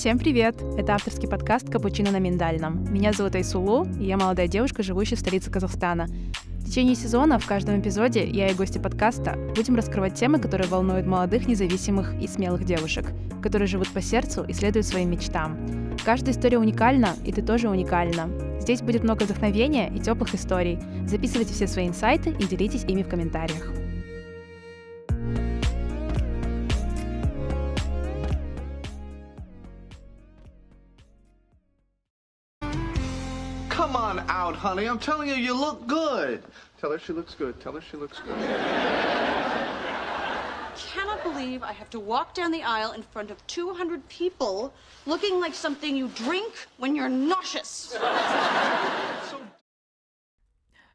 Всем 0.00 0.18
привет! 0.18 0.56
Это 0.78 0.94
авторский 0.94 1.28
подкаст 1.28 1.68
«Капучино 1.68 2.10
на 2.10 2.18
миндальном». 2.18 2.90
Меня 2.90 3.12
зовут 3.12 3.34
Айсулу, 3.34 3.86
и 4.00 4.06
я 4.06 4.16
молодая 4.16 4.48
девушка, 4.48 4.82
живущая 4.82 5.18
в 5.18 5.20
столице 5.20 5.50
Казахстана. 5.50 6.06
В 6.60 6.64
течение 6.64 6.94
сезона 6.94 7.38
в 7.38 7.46
каждом 7.46 7.78
эпизоде 7.78 8.26
я 8.26 8.48
и 8.48 8.54
гости 8.54 8.78
подкаста 8.78 9.36
будем 9.54 9.74
раскрывать 9.74 10.14
темы, 10.14 10.38
которые 10.38 10.68
волнуют 10.68 11.06
молодых, 11.06 11.46
независимых 11.46 12.14
и 12.18 12.26
смелых 12.26 12.64
девушек, 12.64 13.12
которые 13.42 13.68
живут 13.68 13.88
по 13.88 14.00
сердцу 14.00 14.42
и 14.48 14.54
следуют 14.54 14.86
своим 14.86 15.10
мечтам. 15.10 15.58
Каждая 16.02 16.32
история 16.32 16.56
уникальна, 16.56 17.10
и 17.26 17.30
ты 17.30 17.42
тоже 17.42 17.68
уникальна. 17.68 18.30
Здесь 18.58 18.80
будет 18.80 19.02
много 19.02 19.24
вдохновения 19.24 19.92
и 19.94 19.98
теплых 19.98 20.34
историй. 20.34 20.78
Записывайте 21.06 21.52
все 21.52 21.66
свои 21.66 21.86
инсайты 21.86 22.30
и 22.30 22.44
делитесь 22.46 22.84
ими 22.84 23.02
в 23.02 23.08
комментариях. 23.08 23.79
honey. 34.59 34.85
I'm 34.85 34.99
telling 34.99 35.29
you, 35.29 35.35
you 35.35 35.53
look 35.53 35.87
good. 35.87 36.43
Tell 36.79 36.91
her 36.91 36.99
she 36.99 37.13
looks 37.13 37.33
good. 37.35 37.59
Tell 37.61 37.73
her 37.73 37.81
she 37.81 37.97
looks 37.97 38.19
good. 38.19 38.35
cannot 40.93 41.23
believe 41.23 41.63
I 41.63 41.71
have 41.71 41.89
to 41.91 41.99
walk 41.99 42.33
down 42.33 42.51
the 42.51 42.63
aisle 42.63 42.91
in 42.91 43.01
front 43.03 43.31
of 43.31 43.37
200 43.47 44.07
people 44.09 44.73
looking 45.05 45.39
like 45.39 45.53
something 45.53 45.95
you 45.95 46.09
drink 46.09 46.53
when 46.77 46.95
you're 46.95 47.09
nauseous. 47.09 47.95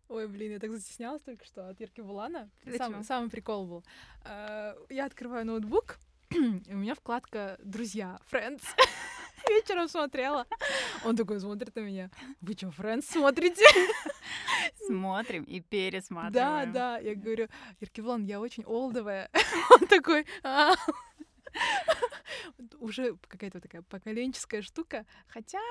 Ой, 0.09 0.27
блин, 0.27 0.53
я 0.53 0.59
так 0.59 0.73
застеснялась 0.73 1.23
только 1.23 1.45
что 1.45 1.69
от 1.69 1.80
Ирки 1.80 2.01
Булана. 2.01 2.51
Ты 2.65 2.77
Сам- 2.77 2.95
чё? 2.95 3.03
самый 3.05 3.30
прикол 3.30 3.65
был. 3.67 3.85
Э, 4.25 4.75
Я 4.89 5.07
открываю 5.07 5.47
ноутбук, 5.47 5.99
и 6.30 6.74
у 6.74 6.77
меня 6.77 6.95
вкладка 6.96 7.57
«Друзья», 7.63 8.19
«Friends». 8.30 8.63
Вечером 9.49 9.88
смотрела. 9.88 10.46
Он 11.04 11.15
такой 11.15 11.40
смотрит 11.40 11.76
на 11.76 11.82
меня. 11.82 12.10
Вы 12.41 12.54
что, 12.54 12.68
Friends 12.68 13.04
смотрите? 13.04 13.63
Смотрим 14.87 15.43
и 15.43 15.60
Да, 15.60 15.65
пересматриваем. 15.70 16.71
да. 16.74 16.98
Я 16.99 17.15
говорю, 17.15 17.48
Иркивлан, 17.79 18.26
я 18.26 18.40
очень 18.40 18.63
олдовая. 18.65 19.29
Он 19.82 19.87
такой, 19.87 20.26
«А». 20.43 20.74
Уже 22.79 23.15
какая-то 23.27 23.62
такая 23.62 23.82
поколенческая 23.84 24.62
штука. 24.62 25.05
Хотя, 25.27 25.62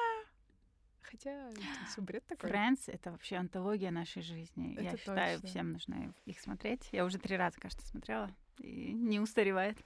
хотя 1.03 1.51
все 1.89 2.01
бред 2.01 2.25
такой. 2.27 2.51
Friends— 2.51 2.83
это 2.87 3.11
вообще 3.11 3.37
антология 3.37 3.91
нашей 3.91 4.23
жизни. 4.23 4.77
Я 4.81 4.91
Это 4.91 4.99
считаю, 4.99 5.41
точно. 5.41 5.49
всем 5.49 5.73
нужно 5.73 6.15
их 6.25 6.41
смотреть. 6.41 6.89
Я 6.93 7.05
уже 7.05 7.19
три 7.19 7.37
раза, 7.37 7.61
кажется, 7.61 7.87
смотрела. 7.87 8.31
И 8.59 8.93
не 8.93 9.21
устаревает. 9.21 9.77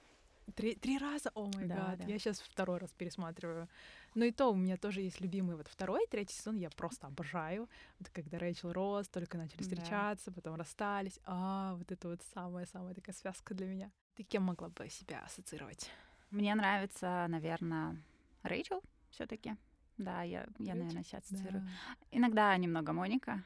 Три, 0.55 0.75
три 0.75 0.97
раза, 0.97 1.31
о 1.35 1.45
май 1.53 1.67
Да, 1.67 1.75
гад. 1.75 1.99
да. 1.99 2.05
Я 2.05 2.19
сейчас 2.19 2.39
второй 2.39 2.77
раз 2.79 2.91
пересматриваю. 2.91 3.67
Но 4.15 4.25
и 4.25 4.31
то 4.31 4.51
у 4.51 4.55
меня 4.55 4.77
тоже 4.77 5.01
есть 5.01 5.21
любимый 5.21 5.55
вот 5.55 5.67
второй, 5.67 6.07
третий 6.07 6.33
сезон 6.35 6.57
я 6.57 6.69
просто 6.69 7.07
обожаю. 7.07 7.69
Вот 7.99 8.09
когда 8.09 8.39
Рэйчел 8.39 8.71
Росс 8.73 9.07
только 9.07 9.37
начали 9.37 9.57
Да. 9.57 9.63
встречаться, 9.63 10.31
потом 10.31 10.55
расстались. 10.55 11.19
А, 11.25 11.75
вот 11.75 11.91
это 11.91 12.07
вот 12.09 12.21
самая-самая 12.33 12.93
такая 12.95 13.15
связка 13.15 13.53
для 13.53 13.67
меня. 13.67 13.91
Ты 14.15 14.23
кем 14.23 14.43
могла 14.43 14.69
бы 14.69 14.89
себя 14.89 15.21
ассоциировать? 15.25 15.89
Мне 16.31 16.53
нравится, 16.55 17.25
наверное, 17.29 17.97
Рэйчел 18.43 18.81
все 19.11 19.25
таки 19.25 19.55
Да, 19.97 20.23
я, 20.23 20.39
я 20.41 20.45
Рэйчел? 20.73 20.75
наверное, 20.75 21.03
себя 21.03 21.19
ассоциирую. 21.19 21.67
Иногда 22.11 22.55
немного 22.57 22.93
Моника. 22.93 23.43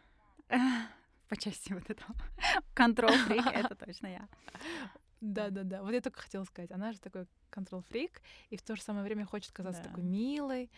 По 1.29 1.37
части 1.37 1.73
вот 1.73 1.89
этого. 1.89 2.13
Контрол 2.75 3.11
фрик— 3.11 3.45
это 3.53 3.75
точно 3.75 4.07
я. 4.07 4.27
Да, 5.23 5.49
да, 5.49 5.63
да. 5.63 5.81
Вот 5.81 5.91
я 5.91 6.01
только 6.01 6.19
хотела 6.21 6.43
сказать, 6.43 6.69
она 6.71 6.91
же 6.91 6.99
такой 6.99 7.27
контрол-фрик, 7.49 8.21
и 8.49 8.57
в 8.57 8.61
то 8.61 8.75
же 8.75 8.81
самое 8.81 9.05
время 9.05 9.25
хочет 9.25 9.53
казаться 9.53 9.81
Да. 9.83 9.89
такой 9.89 10.03
милой, 10.03 10.69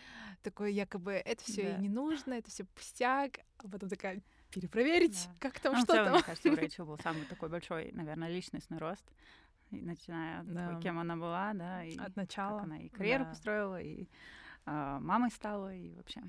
такой 0.44 0.72
якобы 0.72 1.14
это 1.14 1.44
все 1.44 1.64
Да. 1.64 1.70
ей 1.70 1.78
не 1.80 1.90
нужно, 1.90 2.34
это 2.36 2.52
все 2.52 2.64
пустяк, 2.66 3.40
а 3.58 3.68
потом 3.68 3.90
такая 3.90 4.22
перепроверить, 4.52 5.28
Да. 5.28 5.36
как 5.40 5.60
там, 5.60 5.74
Ну, 5.74 5.80
что 5.80 5.94
целом, 5.94 6.06
там. 6.06 6.14
мне 6.14 6.24
кажется, 6.24 6.50
у 6.50 6.56
Рэйчел 6.56 6.86
был 6.86 7.00
самый 7.00 7.26
такой 7.26 7.50
большой, 7.50 7.92
наверное, 7.92 8.30
личностный 8.30 8.78
рост. 8.78 9.06
И 9.72 9.82
начиная 9.82 10.42
от 10.42 10.48
того, 10.48 10.74
Да. 10.74 10.80
кем 10.80 11.00
она 11.00 11.16
была, 11.16 11.54
да, 11.54 11.84
и 11.84 11.98
От 11.98 12.16
начала. 12.16 12.60
как 12.60 12.68
она 12.68 12.78
и 12.78 12.90
карьеру 12.90 13.24
да. 13.24 13.32
построила, 13.32 13.82
и 13.82 14.08
а, 14.68 15.00
мамой 15.00 15.32
стала, 15.32 15.74
и 15.74 15.96
вообще. 15.96 16.22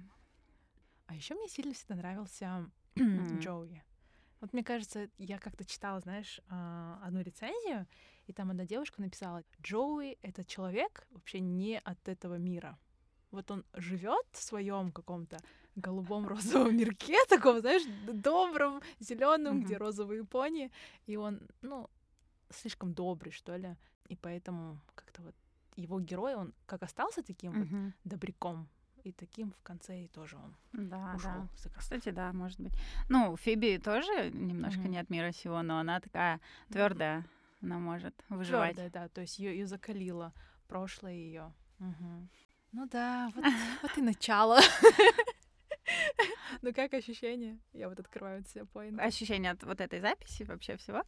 А 1.07 1.15
еще 1.15 1.35
мне 1.35 1.49
сильно 1.49 1.75
всегда 1.75 1.97
нравился. 1.97 2.71
Джоуи. 2.99 3.83
Вот 4.41 4.53
мне 4.53 4.63
кажется, 4.63 5.09
я 5.19 5.39
как-то 5.39 5.65
читала, 5.65 6.01
знаешь, 6.01 6.41
а, 6.49 7.01
одну 7.03 7.21
рецензию, 7.23 7.87
и 8.27 8.33
там 8.33 8.51
одна 8.51 8.67
девушка 8.67 9.01
написала, 9.01 9.43
Джоуи— 9.63 10.19
это 10.23 10.45
человек 10.45 11.07
вообще 11.11 11.41
не 11.41 11.79
от 11.79 12.09
этого 12.09 12.37
мира. 12.37 12.79
Вот 13.31 13.51
он 13.51 13.65
живет 13.75 14.27
в 14.33 14.43
своем 14.43 14.93
каком-то 14.93 15.39
голубом 15.75 16.27
розовом 16.29 16.77
мирке, 16.77 17.17
таком, 17.29 17.61
знаешь, 17.61 17.83
добром, 17.87 18.83
зеленом, 19.01 19.63
где 19.63 19.77
розовые 19.79 20.25
пони, 20.25 20.71
и 21.07 21.17
он, 21.17 21.41
ну, 21.63 21.89
слишком 22.51 22.93
добрый, 22.93 23.33
что 23.33 23.57
ли, 23.57 23.77
и 24.09 24.17
поэтому 24.17 24.79
как-то 24.95 25.23
вот 25.23 25.35
его 25.77 26.01
герой, 26.01 26.35
он 26.35 26.55
как 26.67 26.83
остался 26.83 27.23
таким 27.23 27.53
вот 27.53 27.69
Мгм. 27.69 27.95
добряком, 28.05 28.69
и 29.07 29.13
таким 29.13 29.53
в 29.53 29.63
конце 29.63 30.05
и 30.05 30.09
тоже 30.09 30.37
он 30.37 30.57
Да, 30.73 31.15
ушел 31.15 31.31
да. 31.31 31.49
Кстати, 31.79 32.11
да, 32.11 32.33
может 32.33 32.61
быть. 32.61 32.73
Ну, 33.09 33.37
Фиби 33.37 33.79
тоже 33.79 34.31
немножко 34.33 34.81
Мгм. 34.81 34.91
не 34.91 34.99
от 34.99 35.11
мира 35.11 35.33
сего, 35.33 35.63
но 35.63 35.79
она 35.79 36.01
такая 36.01 36.41
твердая, 36.71 37.25
она 37.63 37.79
может 37.79 38.15
выживать. 38.29 38.75
Твёрдая, 38.77 38.91
да, 38.91 39.09
то 39.09 39.21
есть 39.21 39.39
ее 39.39 39.67
закалило 39.67 40.33
прошлое 40.69 41.13
ее. 41.15 41.53
Ну 42.73 42.87
да, 42.91 43.31
вот, 43.35 43.45
вот 43.83 43.99
и 43.99 44.03
начало. 44.03 44.59
Ну 46.63 46.73
как 46.75 46.95
ощущения? 46.95 47.59
Я 47.73 47.89
вот 47.89 48.01
открываю 48.01 48.43
все 48.43 48.65
поинты. 48.67 49.03
Ощущение 49.03 49.53
от 49.53 49.63
вот 49.63 49.81
этой 49.81 50.01
записи 50.01 50.43
вообще 50.43 50.77
всего. 50.77 51.03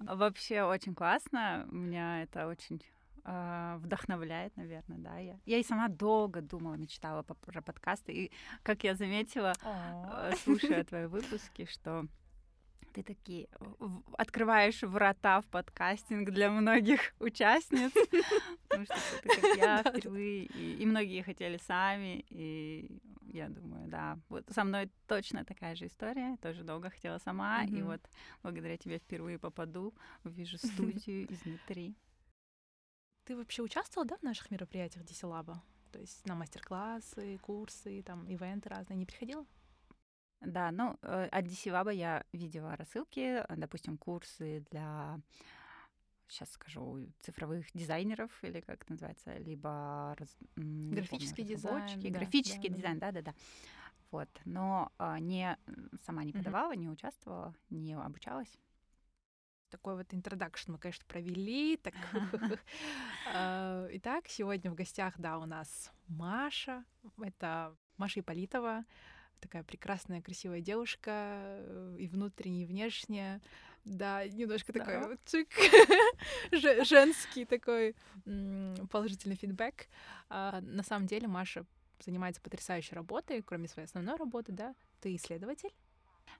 Вообще 0.00 0.62
очень 0.62 0.94
классно. 0.94 1.66
Меня 1.70 2.22
это 2.22 2.46
очень 2.46 2.82
а, 3.28 3.76
вдохновляет, 3.78 4.56
наверное, 4.56 4.98
да. 4.98 5.18
Я, 5.18 5.38
я 5.46 5.58
и 5.58 5.64
сама 5.64 5.88
долго 5.88 6.40
думала, 6.40 6.74
мечтала 6.74 7.22
по- 7.24 7.34
про 7.34 7.60
подкасты. 7.60 8.12
И 8.12 8.32
как 8.62 8.84
я 8.84 8.94
заметила, 8.94 9.52
э, 9.64 10.32
слушая 10.44 10.84
твои 10.84 11.06
выпуски, 11.06 11.64
что 11.66 12.06
ты 12.92 13.02
такие 13.02 13.48
открываешь 14.16 14.82
врата 14.82 15.40
в 15.40 15.46
подкастинг 15.46 16.30
для 16.30 16.50
многих 16.50 17.14
участниц, 17.18 17.92
потому 18.68 18.86
что 18.86 18.94
ты 19.20 19.28
как 19.28 19.44
я 19.56 19.82
впервые, 19.82 20.44
и, 20.46 20.82
и 20.82 20.86
многие 20.86 21.22
хотели 21.22 21.56
сами, 21.58 22.24
и 22.30 23.00
я 23.32 23.48
думаю, 23.48 23.88
да, 23.88 24.18
вот 24.28 24.44
со 24.50 24.62
мной 24.64 24.88
точно 25.08 25.44
такая 25.44 25.74
же 25.74 25.86
история, 25.86 26.36
тоже 26.40 26.62
долго 26.62 26.90
хотела 26.90 27.18
сама, 27.18 27.64
и 27.64 27.82
Мгм. 27.82 27.86
вот 27.86 28.00
благодаря 28.42 28.76
тебе 28.76 28.98
впервые 28.98 29.38
попаду, 29.38 29.92
увижу 30.24 30.56
студию 30.62 31.30
изнутри. 31.32 31.96
Ты 33.26 33.36
вообще 33.36 33.62
участвовала, 33.62 34.08
да, 34.08 34.16
в 34.18 34.22
наших 34.22 34.52
мероприятиях 34.52 35.04
Дисилаба? 35.04 35.60
То 35.90 35.98
есть 35.98 36.24
на 36.26 36.36
мастер-классы, 36.36 37.38
курсы, 37.38 38.02
там, 38.02 38.24
ивенты 38.28 38.68
разные. 38.68 38.96
Не 38.96 39.04
приходила? 39.04 39.44
Да, 40.40 40.70
ну, 40.70 40.96
э, 41.02 41.26
от 41.32 41.44
DC 41.44 41.72
Lab 41.72 41.92
я 41.92 42.24
видела 42.32 42.76
рассылки, 42.76 43.44
допустим, 43.48 43.98
курсы 43.98 44.64
для, 44.70 45.18
сейчас 46.28 46.52
скажу, 46.52 47.04
цифровых 47.18 47.66
дизайнеров, 47.74 48.30
или 48.44 48.60
как 48.60 48.82
это 48.82 48.92
называется, 48.92 49.36
либо 49.38 50.14
раз- 50.16 50.36
Графический 50.54 51.42
помню, 51.42 51.56
дизайн, 51.56 52.00
да, 52.12 52.18
графический 52.20 52.68
да, 52.68 52.76
дизайн, 52.76 52.98
да-да-да. 53.00 53.34
Вот, 54.12 54.28
но 54.44 54.92
а, 54.98 55.18
не 55.18 55.58
сама 56.04 56.22
не 56.22 56.32
подавала, 56.32 56.76
не 56.76 56.88
участвовала, 56.88 57.56
не 57.70 57.94
обучалась. 57.94 58.56
Такой 59.70 59.96
вот 59.96 60.06
интродакшн 60.14 60.72
мы, 60.72 60.78
конечно, 60.78 61.04
провели. 61.08 61.76
Так. 61.76 61.94
А, 63.34 63.88
Итак, 63.92 64.28
сегодня 64.28 64.70
в 64.70 64.74
гостях, 64.74 65.14
да, 65.18 65.38
у 65.38 65.46
нас 65.46 65.90
Маша. 66.08 66.84
Это 67.20 67.74
Маша 67.96 68.20
Иполитова. 68.20 68.84
Такая 69.40 69.64
прекрасная, 69.64 70.22
красивая 70.22 70.60
девушка, 70.60 71.10
э, 71.10 71.96
и 71.98 72.06
внутренне, 72.08 72.62
и 72.62 72.66
внешне. 72.66 73.40
Да, 73.84 74.26
немножко 74.26 74.72
Да. 74.72 74.78
такой 74.80 75.08
вот 75.08 75.20
же- 76.52 76.84
женский 76.84 77.44
такой 77.44 77.94
положительный 78.90 79.36
фидбэк. 79.36 79.88
А, 80.30 80.60
На 80.62 80.82
самом 80.82 81.06
деле 81.06 81.26
Маша 81.28 81.64
занимается 82.00 82.40
потрясающей 82.40 82.94
работой, 82.94 83.42
кроме 83.42 83.68
своей 83.68 83.86
основной 83.86 84.16
работы, 84.16 84.52
да. 84.52 84.74
Ты 85.00 85.14
исследователь, 85.16 85.70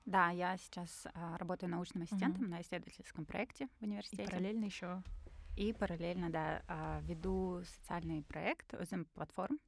Да, 0.05 0.31
я 0.31 0.56
сейчас 0.56 1.06
а, 1.15 1.37
работаю 1.38 1.71
научным 1.71 2.05
ассистентом 2.05 2.49
на 2.49 2.61
исследовательском 2.61 3.25
проекте 3.25 3.69
в 3.79 3.83
и 3.83 3.87
университете. 3.87 4.25
параллельно 4.25 4.65
еще 4.65 5.03
И 5.56 5.73
параллельно, 5.73 6.31
да, 6.31 6.62
а, 6.69 7.00
веду 7.03 7.62
социальный 7.65 8.23
проект 8.23 8.75
Озем 8.75 9.05
Платформ. 9.06 9.59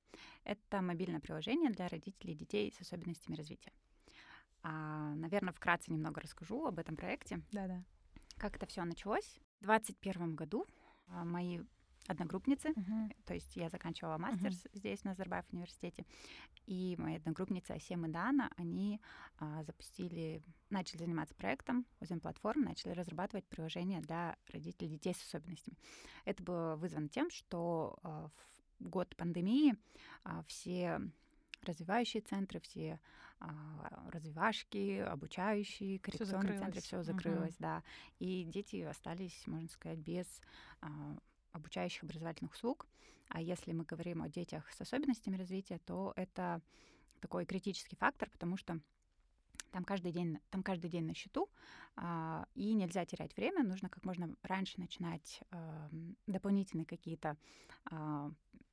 Это 0.44 0.80
мобильное 0.82 1.20
приложение 1.20 1.70
для 1.70 1.88
родителей 1.88 2.34
и 2.34 2.36
детей 2.36 2.72
с 2.76 2.80
особенностями 2.80 3.36
развития. 3.36 3.72
Наверное, 4.64 5.52
вкратце 5.52 5.92
немного 5.92 6.20
расскажу 6.20 6.66
об 6.66 6.78
этом 6.78 6.96
проекте. 6.96 7.40
Да-да. 7.52 7.84
Как 8.36 8.56
это 8.56 8.66
все 8.66 8.84
началось? 8.84 9.38
В 9.60 9.66
2021 9.66 10.34
году 10.34 10.66
а, 11.08 11.24
мои 11.24 11.60
одногруппницы, 12.08 12.70
Мгм. 12.74 13.12
то 13.24 13.34
есть 13.34 13.54
я 13.56 13.68
заканчивала 13.68 14.18
мастерс 14.18 14.66
здесь, 14.72 15.04
на 15.04 15.10
Назарбаев 15.10 15.44
университете, 15.52 16.04
и 16.66 16.96
мои 16.98 17.16
одногруппницы 17.16 17.72
Асем 17.72 18.06
и 18.06 18.08
Дана, 18.08 18.50
они 18.56 19.00
а, 19.38 19.62
запустили, 19.62 20.42
начали 20.70 20.98
заниматься 20.98 21.34
проектом 21.34 21.86
Озим 22.00 22.20
платформ, 22.20 22.62
начали 22.62 22.92
разрабатывать 22.92 23.46
приложение 23.46 24.00
для 24.00 24.36
родителей 24.52 24.88
детей 24.90 25.14
с 25.14 25.22
особенностями. 25.22 25.76
Это 26.24 26.42
было 26.42 26.76
вызвано 26.76 27.08
тем, 27.08 27.30
что 27.30 27.98
а, 28.02 28.30
в 28.80 28.88
год 28.88 29.14
пандемии 29.16 29.76
а, 30.24 30.42
все 30.48 31.00
развивающие 31.62 32.22
центры, 32.22 32.60
все 32.60 33.00
а, 33.40 34.08
развивашки, 34.10 34.98
обучающие, 34.98 35.98
коррекционные 35.98 36.58
центры, 36.58 36.80
закрылось. 36.80 36.84
все 36.84 37.02
закрылось, 37.02 37.56
да. 37.58 37.82
И 38.18 38.44
дети 38.44 38.76
остались, 38.82 39.46
можно 39.46 39.68
сказать, 39.68 39.98
без 39.98 40.26
а, 40.80 40.88
обучающих 41.52 42.04
образовательных 42.04 42.52
услуг. 42.54 42.86
А 43.28 43.40
если 43.40 43.72
мы 43.72 43.84
говорим 43.84 44.22
о 44.22 44.28
детях 44.28 44.70
с 44.72 44.80
особенностями 44.80 45.36
развития, 45.36 45.78
то 45.84 46.12
это 46.16 46.62
такой 47.20 47.44
критический 47.44 47.96
фактор, 47.96 48.30
потому 48.30 48.56
что 48.56 48.80
там 49.70 49.84
каждый 49.84 50.12
день, 50.12 50.38
там 50.50 50.62
каждый 50.62 50.88
день 50.88 51.04
на 51.04 51.14
счету, 51.14 51.50
а, 51.96 52.46
и 52.54 52.72
нельзя 52.72 53.04
терять 53.04 53.36
время, 53.36 53.62
нужно 53.62 53.88
как 53.90 54.04
можно 54.04 54.34
раньше 54.42 54.80
начинать 54.80 55.42
ам, 55.50 56.16
дополнительные 56.26 56.86
какие-то 56.86 57.36
а, 57.90 58.30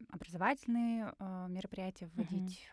образовательные 0.10 1.14
а, 1.20 1.48
мероприятия 1.48 2.10
вводить 2.16 2.70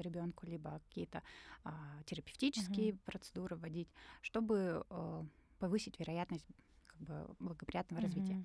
ребенку, 0.00 0.46
либо 0.46 0.80
какие-то 0.88 1.22
а, 1.64 1.72
терапевтические 2.04 2.94
процедуры 3.04 3.56
вводить, 3.56 3.88
чтобы 4.20 4.84
а, 4.90 5.24
повысить 5.58 5.98
вероятность 5.98 6.46
как 6.86 7.00
бы 7.00 7.34
благоприятного 7.38 8.02
развития. 8.02 8.44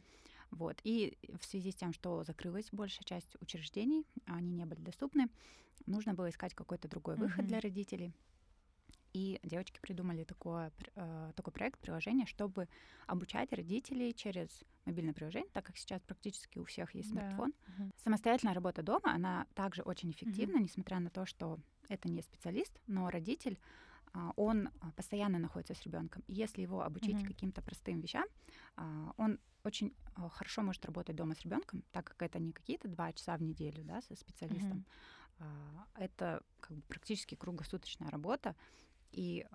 Вот. 0.51 0.79
И 0.83 1.17
в 1.39 1.45
связи 1.45 1.71
с 1.71 1.75
тем, 1.75 1.93
что 1.93 2.23
закрылась 2.23 2.69
большая 2.71 3.03
часть 3.05 3.35
учреждений, 3.41 4.05
они 4.25 4.51
не 4.51 4.65
были 4.65 4.81
доступны, 4.81 5.29
нужно 5.85 6.13
было 6.13 6.29
искать 6.29 6.55
какой-то 6.55 6.87
другой 6.89 7.17
выход 7.17 7.45
Мгм. 7.45 7.47
для 7.47 7.59
родителей. 7.61 8.13
И 9.13 9.39
девочки 9.43 9.79
придумали 9.81 10.23
такое, 10.23 10.71
э, 10.95 11.31
такой 11.35 11.51
проект, 11.53 11.79
приложение, 11.79 12.25
чтобы 12.27 12.67
обучать 13.07 13.51
родителей 13.53 14.13
через 14.13 14.63
мобильное 14.85 15.13
приложение, 15.13 15.49
так 15.51 15.65
как 15.65 15.77
сейчас 15.77 16.01
практически 16.03 16.59
у 16.59 16.65
всех 16.65 16.93
есть 16.93 17.09
Да. 17.17 17.43
смартфон. 17.49 17.53
Мгм. 17.67 17.91
Самостоятельная 17.95 18.53
работа 18.53 18.83
дома, 18.83 19.13
она 19.15 19.47
также 19.55 19.81
очень 19.81 20.11
эффективна, 20.11 20.59
несмотря 20.59 20.99
на 20.99 21.09
то, 21.09 21.25
что 21.25 21.59
это 21.89 22.09
не 22.09 22.21
специалист, 22.21 22.79
но 22.85 23.09
родитель, 23.09 23.59
он 24.35 24.69
а, 24.79 24.91
постоянно 24.91 25.39
находится 25.39 25.73
с 25.73 25.83
ребенком. 25.83 26.23
И 26.27 26.33
если 26.33 26.61
его 26.61 26.81
обучить 26.81 27.17
Мгм. 27.17 27.27
каким-то 27.27 27.61
простым 27.61 27.99
вещам, 28.01 28.25
а, 28.75 29.13
он 29.17 29.39
очень 29.63 29.93
а, 30.15 30.29
хорошо 30.29 30.61
может 30.61 30.85
работать 30.85 31.15
дома 31.15 31.35
с 31.35 31.41
ребенком, 31.41 31.83
так 31.91 32.05
как 32.05 32.21
это 32.21 32.39
не 32.39 32.51
какие-то 32.51 32.87
два 32.87 33.11
часа 33.13 33.37
в 33.37 33.41
неделю 33.41 33.83
да, 33.83 34.01
со 34.01 34.15
специалистом. 34.15 34.85
А, 35.39 35.87
Это 35.95 36.41
как 36.59 36.77
бы 36.77 36.81
практически 36.83 37.35
круглосуточная 37.35 38.09
работа, 38.09 38.55
и 39.11 39.45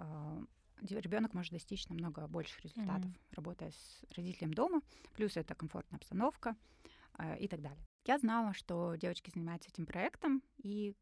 ребенок 0.80 1.34
может 1.34 1.52
достичь 1.52 1.88
намного 1.88 2.26
больших 2.26 2.60
результатов, 2.60 3.10
Мгм. 3.10 3.14
работая 3.32 3.70
с 3.70 4.04
родителем 4.16 4.52
дома, 4.54 4.80
плюс 5.14 5.36
это 5.36 5.54
комфортная 5.54 5.98
обстановка 5.98 6.56
а, 7.14 7.34
и 7.36 7.48
так 7.48 7.60
далее. 7.62 7.84
Я 8.04 8.18
знала, 8.18 8.52
что 8.54 8.94
девочки 8.96 9.30
занимаются 9.30 9.68
этим 9.68 9.86
проектом, 9.86 10.42
и 10.58 10.94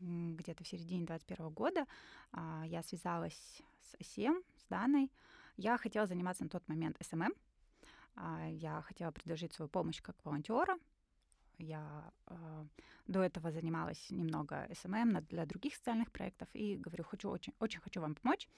где-то 0.00 0.64
в 0.64 0.68
середине 0.68 1.06
2021 1.06 1.48
года 1.50 1.86
а, 2.32 2.64
я 2.66 2.82
связалась 2.82 3.62
с 3.80 3.94
Асем, 4.00 4.42
с 4.56 4.64
Даной. 4.68 5.12
Я 5.56 5.78
хотела 5.78 6.06
заниматься 6.06 6.44
на 6.44 6.50
тот 6.50 6.66
момент 6.68 6.96
SMM. 7.00 7.32
А, 8.16 8.46
Я 8.48 8.82
хотела 8.82 9.10
предложить 9.10 9.52
свою 9.52 9.68
помощь 9.68 10.02
как 10.02 10.16
волонтера. 10.24 10.78
Я 11.58 12.12
а, 12.26 12.66
до 13.06 13.22
этого 13.22 13.50
занималась 13.50 14.10
немного 14.10 14.68
SMM 14.74 15.24
для 15.26 15.46
других 15.46 15.74
социальных 15.74 16.10
проектов 16.12 16.48
и 16.52 16.76
говорю, 16.76 17.04
хочу 17.04 17.30
очень, 17.30 17.54
очень 17.60 17.80
хочу 17.80 18.00
вам 18.00 18.14
помочь. 18.14 18.48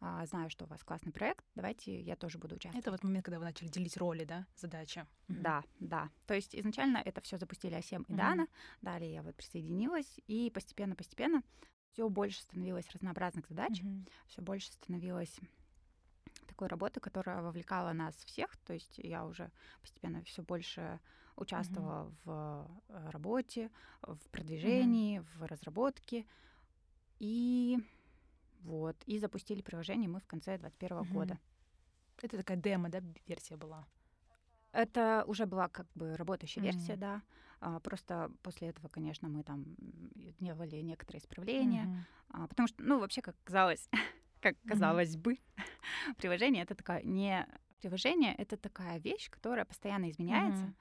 А, 0.00 0.26
Знаю, 0.26 0.50
что 0.50 0.64
у 0.64 0.68
вас 0.68 0.82
классный 0.84 1.12
проект, 1.12 1.44
давайте 1.54 2.00
я 2.00 2.16
тоже 2.16 2.38
буду 2.38 2.56
участвовать. 2.56 2.84
Это 2.84 2.90
вот 2.90 3.04
момент, 3.04 3.24
когда 3.24 3.38
вы 3.38 3.44
начали 3.44 3.68
делить 3.68 3.96
роли, 3.96 4.24
да, 4.24 4.46
задачи. 4.56 5.06
Да, 5.28 5.62
да. 5.80 6.10
То 6.26 6.34
есть 6.34 6.54
изначально 6.54 6.98
это 6.98 7.20
все 7.20 7.38
запустили 7.38 7.74
Асем 7.74 8.02
и 8.02 8.12
Мгм. 8.12 8.16
Дана. 8.16 8.46
Далее 8.82 9.12
я 9.12 9.22
вот 9.22 9.36
присоединилась, 9.36 10.20
и 10.26 10.50
постепенно-постепенно 10.50 11.42
все 11.92 12.08
больше 12.08 12.42
становилось 12.42 12.90
разнообразных 12.90 13.46
задач, 13.48 13.80
Мгм. 13.82 14.06
все 14.26 14.42
больше 14.42 14.72
становилось 14.72 15.38
такой 16.62 16.68
работы, 16.68 17.00
которая 17.00 17.42
вовлекала 17.42 17.92
нас 17.92 18.14
всех. 18.24 18.56
То 18.64 18.72
есть 18.72 18.98
я 18.98 19.24
уже 19.26 19.50
постепенно 19.80 20.22
все 20.22 20.42
больше 20.42 21.00
участвовала 21.36 22.12
в 22.24 22.66
э, 22.88 23.10
работе, 23.10 23.70
в 24.02 24.18
продвижении, 24.30 25.18
в 25.34 25.42
разработке. 25.46 26.24
И 27.20 27.78
вот, 28.60 28.96
и 29.06 29.18
запустили 29.18 29.62
приложение 29.62 30.08
мы 30.08 30.20
в 30.20 30.26
конце 30.26 30.56
2021 30.58 31.04
Мгм. 31.04 31.12
года. 31.12 31.38
Это 32.22 32.36
такая 32.36 32.56
демо, 32.56 32.88
да, 32.88 33.00
версия 33.26 33.56
была. 33.56 33.86
Это 34.72 35.24
уже 35.26 35.46
была 35.46 35.68
как 35.68 35.86
бы 35.94 36.16
работающая 36.16 36.62
версия, 36.62 36.96
Мгм. 36.96 37.00
да. 37.00 37.22
А, 37.60 37.80
Просто 37.80 38.30
после 38.42 38.68
этого, 38.68 38.88
конечно, 38.88 39.28
мы 39.28 39.42
там 39.42 39.64
делали 40.40 40.76
некоторые 40.82 41.20
исправления, 41.20 41.88
Мгм. 41.88 42.06
а, 42.30 42.46
потому 42.46 42.68
что, 42.68 42.82
ну, 42.82 42.98
вообще, 43.00 43.20
как 43.22 43.36
казалось, 43.44 43.88
как 44.42 44.56
казалось 44.66 45.16
бы, 45.16 45.38
приложение 46.18 46.64
это 46.64 46.74
такая 46.74 47.02
не 47.02 47.46
приложение, 47.80 48.34
это 48.36 48.56
такая 48.56 49.00
вещь, 49.00 49.30
которая 49.30 49.64
постоянно 49.64 50.10
изменяется. 50.10 50.74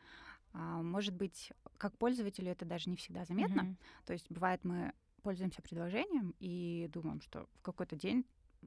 А, 0.54 0.84
Может 0.84 1.16
быть, 1.16 1.52
как 1.78 1.98
пользователю 1.98 2.52
это 2.52 2.66
даже 2.66 2.90
не 2.90 2.98
всегда 2.98 3.26
заметно. 3.26 3.64
Мгм. 3.64 3.78
То 4.06 4.14
есть 4.14 4.28
бывает, 4.30 4.64
мы 4.66 4.94
пользуемся 5.24 5.62
приложением 5.62 6.36
и 6.40 6.90
думаем, 6.94 7.22
что 7.22 7.48
в 7.56 7.62
какой-то 7.64 7.96
день 7.96 8.26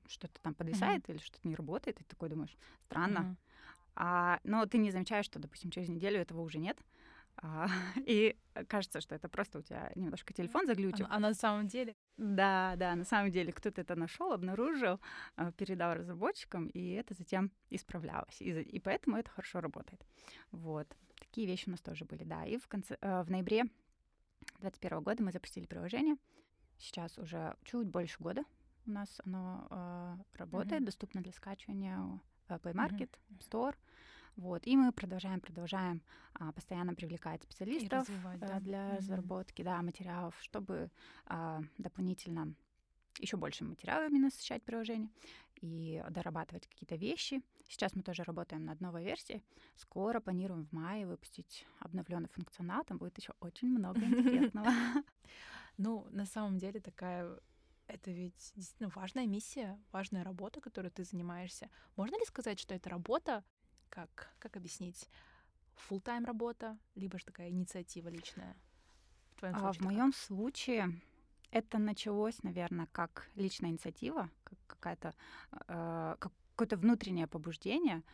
что-то 0.08 0.40
там 0.42 0.54
подвисает 0.54 1.08
или 1.10 1.18
что-то 1.18 1.48
не 1.48 1.56
работает, 1.56 2.00
и 2.00 2.04
ты 2.04 2.10
такой 2.10 2.28
думаешь, 2.30 2.56
странно, 2.86 3.20
Мгм. 3.20 3.36
а, 3.96 4.40
но 4.44 4.66
ты 4.66 4.78
не 4.78 4.90
замечаешь, 4.90 5.26
что, 5.26 5.38
допустим, 5.38 5.70
через 5.70 5.88
неделю 5.88 6.20
этого 6.20 6.40
уже 6.42 6.58
нет. 6.58 6.78
А, 7.36 7.68
и 8.06 8.36
кажется, 8.68 9.00
что 9.00 9.14
это 9.14 9.28
просто 9.28 9.58
у 9.58 9.62
тебя 9.62 9.90
немножко 9.94 10.32
телефон 10.32 10.66
заглючил. 10.66 11.06
А, 11.08 11.16
а 11.16 11.18
на 11.18 11.34
самом 11.34 11.66
деле 11.66 11.94
Да, 12.16 12.74
да, 12.76 12.94
на 12.94 13.04
самом 13.04 13.30
деле 13.30 13.52
кто-то 13.52 13.80
это 13.80 13.96
нашел, 13.96 14.32
обнаружил, 14.32 15.00
а, 15.36 15.52
передал 15.52 15.94
разработчикам, 15.94 16.68
и 16.68 16.90
это 16.92 17.14
затем 17.14 17.50
исправлялось. 17.70 18.40
И, 18.40 18.50
и 18.50 18.78
поэтому 18.80 19.16
это 19.16 19.30
хорошо 19.30 19.60
работает. 19.60 20.04
Вот. 20.50 20.86
Такие 21.18 21.46
вещи 21.46 21.68
у 21.68 21.72
нас 21.72 21.80
тоже 21.80 22.04
были, 22.04 22.24
да. 22.24 22.44
И 22.44 22.58
в, 22.58 22.68
конце, 22.68 22.96
э, 23.00 23.22
в 23.22 23.30
ноябре 23.30 23.64
2021 24.60 25.02
года 25.02 25.22
мы 25.22 25.32
запустили 25.32 25.66
приложение. 25.66 26.16
Сейчас 26.78 27.18
уже 27.18 27.56
чуть 27.64 27.88
больше 27.88 28.18
года 28.18 28.44
у 28.86 28.90
нас 28.90 29.20
оно 29.24 29.66
э, 29.70 30.16
работает, 30.38 30.80
Мгм. 30.80 30.86
доступно 30.86 31.22
для 31.22 31.32
скачивания 31.32 31.98
э, 32.48 32.54
Play 32.56 32.74
Market, 32.74 33.10
App 33.30 33.40
Store. 33.40 33.74
Вот. 34.36 34.66
И 34.66 34.76
мы 34.76 34.92
продолжаем, 34.92 35.40
продолжаем 35.40 36.02
а, 36.34 36.52
постоянно 36.52 36.94
привлекать 36.94 37.42
специалистов 37.42 38.08
э, 38.08 38.38
да. 38.38 38.60
для 38.60 38.84
Мгм. 38.86 38.96
разработки 38.96 39.62
да, 39.62 39.80
материалов, 39.82 40.34
чтобы 40.40 40.90
а, 41.26 41.60
дополнительно 41.78 42.54
еще 43.20 43.36
больше 43.36 43.64
материалами 43.64 44.18
насыщать 44.18 44.64
приложение 44.64 45.08
и 45.60 46.02
дорабатывать 46.10 46.66
какие-то 46.66 46.96
вещи. 46.96 47.42
Сейчас 47.68 47.94
мы 47.94 48.02
тоже 48.02 48.24
работаем 48.24 48.64
над 48.64 48.80
новой 48.80 49.04
версией. 49.04 49.42
Скоро 49.76 50.20
планируем 50.20 50.66
в 50.66 50.72
мае 50.72 51.06
выпустить 51.06 51.64
обновленный 51.78 52.28
функционал. 52.28 52.84
Там 52.84 52.98
будет 52.98 53.16
еще 53.18 53.32
очень 53.40 53.68
много 53.68 54.00
интересного. 54.04 54.68
Ну, 55.76 56.06
на 56.10 56.26
самом 56.26 56.58
деле 56.58 56.80
такая 56.80 57.38
это 57.86 58.10
ведь 58.10 58.52
действительно 58.54 58.90
важная 58.94 59.26
миссия, 59.26 59.78
важная 59.92 60.24
работа, 60.24 60.60
которой 60.60 60.90
ты 60.90 61.04
занимаешься. 61.04 61.68
Можно 61.96 62.16
ли 62.18 62.24
сказать, 62.24 62.58
что 62.58 62.74
эта 62.74 62.88
работа, 62.88 63.44
как, 63.94 64.34
как 64.40 64.56
объяснить, 64.56 65.08
full 65.76 66.00
тайм 66.00 66.24
работа, 66.24 66.78
либо 66.96 67.18
же 67.18 67.24
такая 67.26 67.50
инициатива 67.50 68.08
личная? 68.08 68.56
В 69.34 69.40
твоем 69.40 69.54
А 69.54 69.58
случае 69.58 69.80
в 69.80 69.80
это 69.80 69.90
как? 69.90 69.94
моем 69.94 70.12
случае 70.12 71.00
это 71.50 71.78
началось, 71.78 72.42
наверное, 72.42 72.88
как 72.90 73.28
личная 73.36 73.70
инициатива, 73.70 74.30
как 74.42 74.58
какая-то 74.66 75.14
э, 75.68 76.16
как 76.18 76.32
какое-то 76.56 76.76
внутреннее 76.76 77.26
побуждение. 77.26 78.04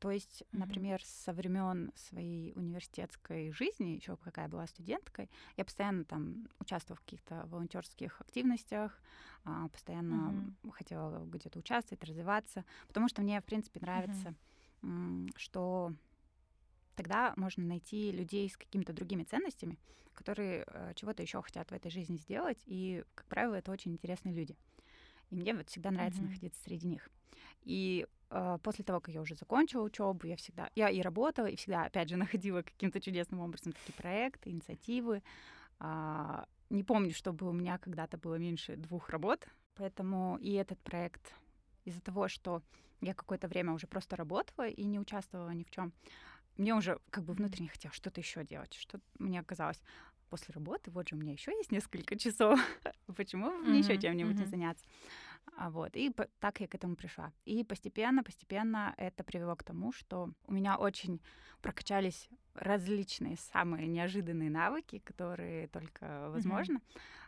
То 0.00 0.10
есть, 0.10 0.44
Мгм. 0.52 0.80
например, 0.80 1.02
со 1.04 1.32
времен 1.32 1.92
своей 1.96 2.52
университетской 2.54 3.52
жизни, 3.52 3.90
еще 3.96 4.16
пока 4.16 4.44
я 4.44 4.48
была 4.48 4.66
студенткой, 4.66 5.30
я 5.56 5.64
постоянно 5.64 6.04
там 6.04 6.48
участвовала 6.60 6.96
в 6.98 7.00
каких-то 7.02 7.46
волонтерских 7.46 8.20
активностях, 8.20 9.02
а, 9.44 9.68
постоянно 9.68 10.46
хотела 10.72 11.24
где-то 11.26 11.58
участвовать, 11.60 12.04
развиваться, 12.04 12.64
потому 12.88 13.08
что 13.08 13.22
мне, 13.22 13.40
в 13.40 13.44
принципе, 13.44 13.80
нравится, 13.80 14.30
м, 14.30 14.36
что 15.36 15.92
тогда 16.96 17.32
можно 17.36 17.64
найти 17.64 18.12
людей 18.12 18.48
с 18.48 18.56
какими-то 18.56 18.92
другими 18.92 19.24
ценностями, 19.24 19.78
которые 20.14 20.64
э, 20.66 20.92
чего-то 20.96 21.22
еще 21.22 21.40
хотят 21.42 21.70
в 21.70 21.74
этой 21.74 21.90
жизни 21.90 22.16
сделать, 22.16 22.58
и, 22.66 23.04
как 23.14 23.26
правило, 23.26 23.54
это 23.54 23.72
очень 23.72 23.92
интересные 23.92 24.34
люди. 24.34 24.56
И 25.30 25.36
мне 25.36 25.54
вот 25.54 25.68
всегда 25.68 25.90
нравится 25.90 26.22
Мгм. 26.22 26.30
находиться 26.30 26.62
среди 26.62 26.86
них. 26.88 27.08
И 27.62 28.06
э, 28.30 28.58
после 28.62 28.84
того, 28.84 29.00
как 29.00 29.14
я 29.14 29.20
уже 29.22 29.34
закончила 29.34 29.82
учебу, 29.84 30.26
я 30.26 30.36
всегда, 30.36 30.70
я 30.74 30.90
и 30.90 31.00
работала, 31.00 31.46
и 31.46 31.56
всегда, 31.56 31.84
опять 31.84 32.08
же, 32.08 32.16
находила 32.18 32.62
каким-то 32.62 33.00
чудесным 33.00 33.40
образом 33.40 33.72
такие 33.72 33.94
проекты, 33.94 34.50
инициативы. 34.50 35.22
А, 35.78 36.46
не 36.70 36.84
помню, 36.84 37.14
чтобы 37.14 37.48
у 37.48 37.52
меня 37.52 37.78
когда-то 37.78 38.18
было 38.18 38.36
меньше 38.36 38.76
двух 38.76 39.10
работ, 39.10 39.46
поэтому 39.74 40.36
и 40.38 40.52
этот 40.52 40.78
проект 40.80 41.34
из-за 41.84 42.00
того, 42.00 42.28
что 42.28 42.62
я 43.00 43.14
какое-то 43.14 43.48
время 43.48 43.72
уже 43.72 43.86
просто 43.86 44.16
работала 44.16 44.68
и 44.68 44.84
не 44.84 44.98
участвовала 44.98 45.50
ни 45.50 45.64
в 45.64 45.70
чем, 45.70 45.92
мне 46.56 46.74
уже 46.74 46.98
как 47.10 47.24
бы 47.24 47.32
внутренне 47.32 47.68
хотелось 47.68 47.96
что-то 47.96 48.20
еще 48.20 48.44
делать, 48.44 48.74
что 48.74 49.00
мне 49.18 49.42
казалось, 49.42 49.80
после 50.30 50.52
работы, 50.54 50.90
вот 50.90 51.08
же 51.08 51.16
у 51.16 51.18
меня 51.18 51.32
еще 51.32 51.52
есть 51.52 51.72
несколько 51.72 52.16
часов, 52.18 52.58
почему 53.16 53.50
мне 53.50 53.80
еще 53.80 54.00
чем-нибудь 54.00 54.38
не 54.38 54.46
заняться? 54.46 54.84
А 55.56 55.70
вот, 55.70 55.96
и 55.96 56.14
так 56.38 56.60
я 56.60 56.68
к 56.68 56.74
этому 56.74 56.96
пришла. 56.96 57.32
И 57.44 57.64
постепенно, 57.64 58.22
постепенно 58.22 58.94
это 58.96 59.24
привело 59.24 59.56
к 59.56 59.64
тому, 59.64 59.92
что 59.92 60.30
у 60.46 60.52
меня 60.52 60.76
очень 60.76 61.20
прокачались 61.60 62.28
различные 62.54 63.36
самые 63.52 63.86
неожиданные 63.86 64.50
навыки, 64.50 64.98
которые 64.98 65.68
только 65.68 66.28
возможно. 66.30 66.80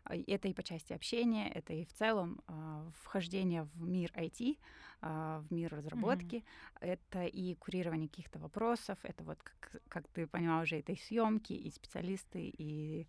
Mm-hmm. 0.06 0.24
Это 0.26 0.48
и 0.48 0.52
по 0.52 0.62
части 0.62 0.92
общения, 0.92 1.48
это 1.50 1.72
и 1.72 1.84
в 1.84 1.92
целом 1.92 2.40
э, 2.48 2.90
вхождение 3.02 3.62
в 3.62 3.82
мир 3.82 4.12
IT, 4.16 4.58
э, 5.00 5.42
в 5.48 5.52
мир 5.52 5.72
разработки, 5.72 6.36
mm-hmm. 6.36 6.78
это 6.80 7.24
и 7.24 7.54
курирование 7.54 8.08
каких-то 8.08 8.38
вопросов, 8.38 8.98
это 9.02 9.22
вот, 9.22 9.38
как, 9.42 9.82
как 9.88 10.08
ты 10.08 10.26
поняла 10.26 10.62
уже, 10.62 10.78
это 10.78 10.92
и 10.92 10.96
съемки, 10.96 11.52
и 11.52 11.70
специалисты, 11.70 12.52
и 12.58 13.06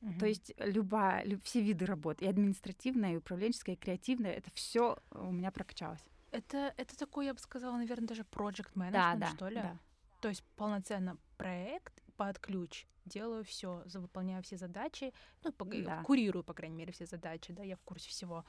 Угу. 0.00 0.18
То 0.20 0.26
есть 0.26 0.52
любая, 0.58 1.24
люб, 1.24 1.42
все 1.42 1.60
виды 1.60 1.84
работ, 1.84 2.22
и 2.22 2.26
административная, 2.26 3.14
и 3.14 3.16
управленческая, 3.16 3.74
и 3.74 3.78
креативная, 3.78 4.32
это 4.32 4.50
все 4.54 4.96
у 5.10 5.32
меня 5.32 5.50
прокачалось. 5.50 6.04
Это, 6.30 6.72
это 6.76 6.96
такой, 6.96 7.26
я 7.26 7.34
бы 7.34 7.40
сказала, 7.40 7.76
наверное, 7.76 8.06
даже 8.06 8.22
project 8.22 8.74
management, 8.74 8.92
да, 8.92 9.14
да, 9.16 9.26
что 9.28 9.48
ли? 9.48 9.56
Да. 9.56 9.76
То 10.20 10.28
есть 10.28 10.44
полноценно 10.56 11.16
проект 11.38 12.02
под 12.16 12.38
ключ, 12.38 12.86
делаю 13.06 13.44
все, 13.44 13.82
выполняю 13.94 14.42
все 14.42 14.56
задачи, 14.56 15.14
ну, 15.42 15.52
по, 15.52 15.64
да. 15.64 16.02
курирую, 16.02 16.44
по 16.44 16.52
крайней 16.52 16.76
мере, 16.76 16.92
все 16.92 17.06
задачи, 17.06 17.52
да, 17.52 17.62
я 17.62 17.76
в 17.76 17.82
курсе 17.82 18.10
всего. 18.10 18.44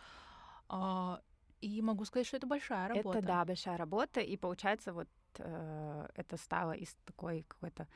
А, 0.67 1.22
и 1.62 1.81
могу 1.81 2.05
сказать, 2.05 2.27
что 2.27 2.38
это 2.38 2.48
большая 2.48 2.89
работа. 2.89 3.19
Это, 3.19 3.27
да, 3.27 3.46
большая 3.46 3.77
работа, 3.77 4.19
и 4.19 4.36
получается, 4.38 4.91
вот 4.91 5.08
э, 5.38 6.08
это 6.15 6.38
стало 6.38 6.74
из 6.74 6.96
такой 7.05 7.46
какой-то 7.48 7.88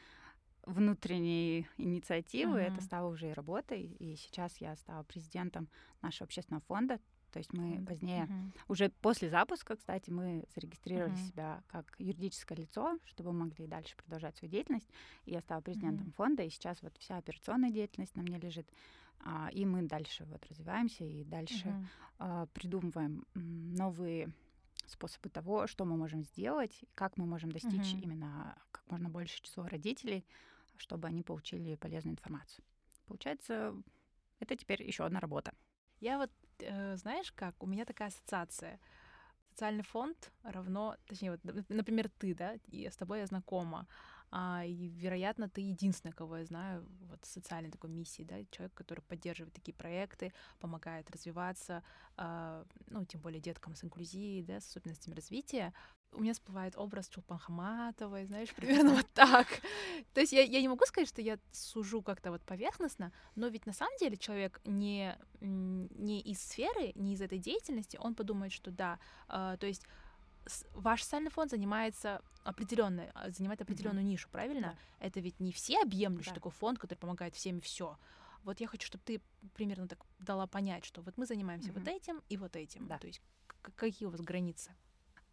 внутренней 0.65 1.67
инициативы, 1.77 2.59
uh-huh. 2.59 2.73
это 2.73 2.81
стало 2.81 3.09
уже 3.09 3.31
и 3.31 3.33
работой, 3.33 3.83
и 3.83 4.15
сейчас 4.15 4.57
я 4.61 4.75
стала 4.77 5.03
президентом 5.03 5.67
нашего 6.01 6.25
общественного 6.25 6.63
фонда, 6.67 6.99
то 7.33 7.39
есть 7.39 7.51
мы 7.51 7.83
позднее, 7.83 8.25
mm-hmm. 8.25 8.51
уже 8.67 8.89
после 9.01 9.27
запуска, 9.27 9.75
кстати, 9.75 10.11
мы 10.11 10.45
зарегистрировали 10.53 11.13
mm-hmm. 11.13 11.27
себя 11.29 11.63
как 11.67 11.95
юридическое 11.97 12.55
лицо, 12.59 12.99
чтобы 13.05 13.33
мы 13.33 13.45
могли 13.45 13.65
дальше 13.65 13.97
продолжать 13.97 14.37
свою 14.37 14.51
деятельность. 14.51 14.87
И 15.25 15.31
я 15.31 15.41
стала 15.41 15.61
президентом 15.61 16.07
mm-hmm. 16.07 16.13
фонда, 16.13 16.43
и 16.43 16.49
сейчас 16.51 16.83
вот 16.83 16.95
вся 16.99 17.17
операционная 17.17 17.71
деятельность 17.71 18.15
на 18.15 18.21
мне 18.21 18.37
лежит. 18.37 18.69
А, 19.21 19.49
и 19.51 19.65
мы 19.65 19.81
дальше 19.81 20.25
вот 20.25 20.45
развиваемся 20.45 21.05
и 21.05 21.23
дальше 21.23 21.67
mm-hmm. 21.67 21.85
а, 22.19 22.45
придумываем 22.53 23.25
новые 23.33 24.31
способы 24.85 25.29
того, 25.29 25.65
что 25.65 25.85
мы 25.85 25.97
можем 25.97 26.23
сделать, 26.23 26.83
как 26.93 27.17
мы 27.17 27.25
можем 27.25 27.51
достичь 27.51 27.95
mm-hmm. 27.95 28.01
именно 28.01 28.55
как 28.69 28.83
можно 28.91 29.09
больше 29.09 29.41
числа 29.41 29.67
родителей, 29.67 30.23
чтобы 30.77 31.07
они 31.07 31.23
получили 31.23 31.75
полезную 31.75 32.13
информацию. 32.13 32.63
Получается, 33.07 33.73
это 34.39 34.55
теперь 34.55 34.83
еще 34.83 35.03
одна 35.03 35.19
работа. 35.19 35.51
Я 35.99 36.17
вот, 36.17 36.29
знаешь 36.95 37.31
как, 37.31 37.61
у 37.63 37.67
меня 37.67 37.85
такая 37.85 38.09
ассоциация. 38.09 38.79
Социальный 39.51 39.83
фонд 39.83 40.31
равно, 40.43 40.97
точнее, 41.05 41.31
вот, 41.31 41.41
например, 41.69 42.09
ты, 42.17 42.33
да, 42.33 42.55
и 42.67 42.89
с 42.89 42.95
тобой 42.95 43.19
я 43.19 43.27
знакома, 43.27 43.87
а, 44.31 44.65
и, 44.65 44.87
вероятно, 44.89 45.47
ты 45.47 45.61
единственная, 45.61 46.11
кого 46.11 46.37
я 46.37 46.45
знаю 46.45 46.87
вот 47.01 47.23
социальной 47.23 47.69
такой 47.69 47.91
миссии, 47.91 48.23
да, 48.23 48.43
человек, 48.49 48.73
который 48.73 49.01
поддерживает 49.01 49.53
такие 49.53 49.75
проекты, 49.75 50.33
помогает 50.59 51.11
развиваться, 51.11 51.83
а, 52.17 52.65
ну, 52.87 53.05
тем 53.05 53.21
более 53.21 53.39
деткам 53.39 53.75
с 53.75 53.83
инклюзией, 53.83 54.41
да, 54.41 54.59
с 54.59 54.67
особенностями 54.67 55.13
развития. 55.13 55.71
У 56.13 56.21
меня 56.21 56.33
всплывает 56.33 56.77
образ 56.77 57.09
Чулпан 57.09 57.37
Хаматовой, 57.37 58.25
знаешь, 58.25 58.53
примерно 58.55 58.95
вот 58.95 59.07
так. 59.13 59.47
То 60.13 60.21
есть 60.21 60.33
я, 60.33 60.41
я 60.41 60.61
не 60.61 60.67
могу 60.67 60.85
сказать, 60.85 61.09
что 61.09 61.21
я 61.21 61.39
сужу 61.51 62.01
как-то 62.01 62.31
вот 62.31 62.41
поверхностно, 62.41 63.11
но 63.35 63.47
ведь 63.47 63.65
на 63.65 63.73
самом 63.73 63.97
деле 63.97 64.17
человек 64.17 64.61
не, 64.65 65.17
не 65.41 66.21
из 66.21 66.41
сферы, 66.41 66.91
не 66.95 67.13
из 67.13 67.21
этой 67.21 67.39
деятельности, 67.39 67.97
он 67.97 68.15
подумает, 68.15 68.51
что 68.51 68.71
да, 68.71 68.99
э, 69.29 69.57
то 69.59 69.67
есть 69.67 69.85
ваш 70.73 71.03
социальный 71.03 71.31
фонд 71.31 71.51
занимается 71.51 72.21
определенной, 72.43 73.09
а, 73.13 73.29
занимает 73.29 73.61
определенную 73.61 74.03
mm-hmm. 74.03 74.07
нишу, 74.07 74.29
правильно? 74.29 74.77
Да. 74.99 75.07
Это 75.07 75.19
ведь 75.19 75.39
не 75.39 75.51
все 75.51 75.81
объемлющий 75.81 76.29
да. 76.29 76.35
такой 76.35 76.51
фонд, 76.51 76.79
который 76.79 76.99
помогает 76.99 77.35
всем 77.35 77.59
и 77.59 77.61
все. 77.61 77.97
Вот 78.43 78.59
я 78.59 78.67
хочу, 78.67 78.87
чтобы 78.87 79.03
ты 79.05 79.21
примерно 79.53 79.87
так 79.87 80.05
дала 80.19 80.47
понять, 80.47 80.83
что 80.83 81.01
вот 81.01 81.17
мы 81.17 81.25
занимаемся 81.25 81.69
mm-hmm. 81.69 81.79
вот 81.79 81.87
этим 81.87 82.21
и 82.29 82.37
вот 82.37 82.55
этим. 82.55 82.87
Да. 82.87 82.97
То 82.97 83.07
есть 83.07 83.21
какие 83.75 84.07
у 84.07 84.11
вас 84.11 84.21
границы? 84.21 84.71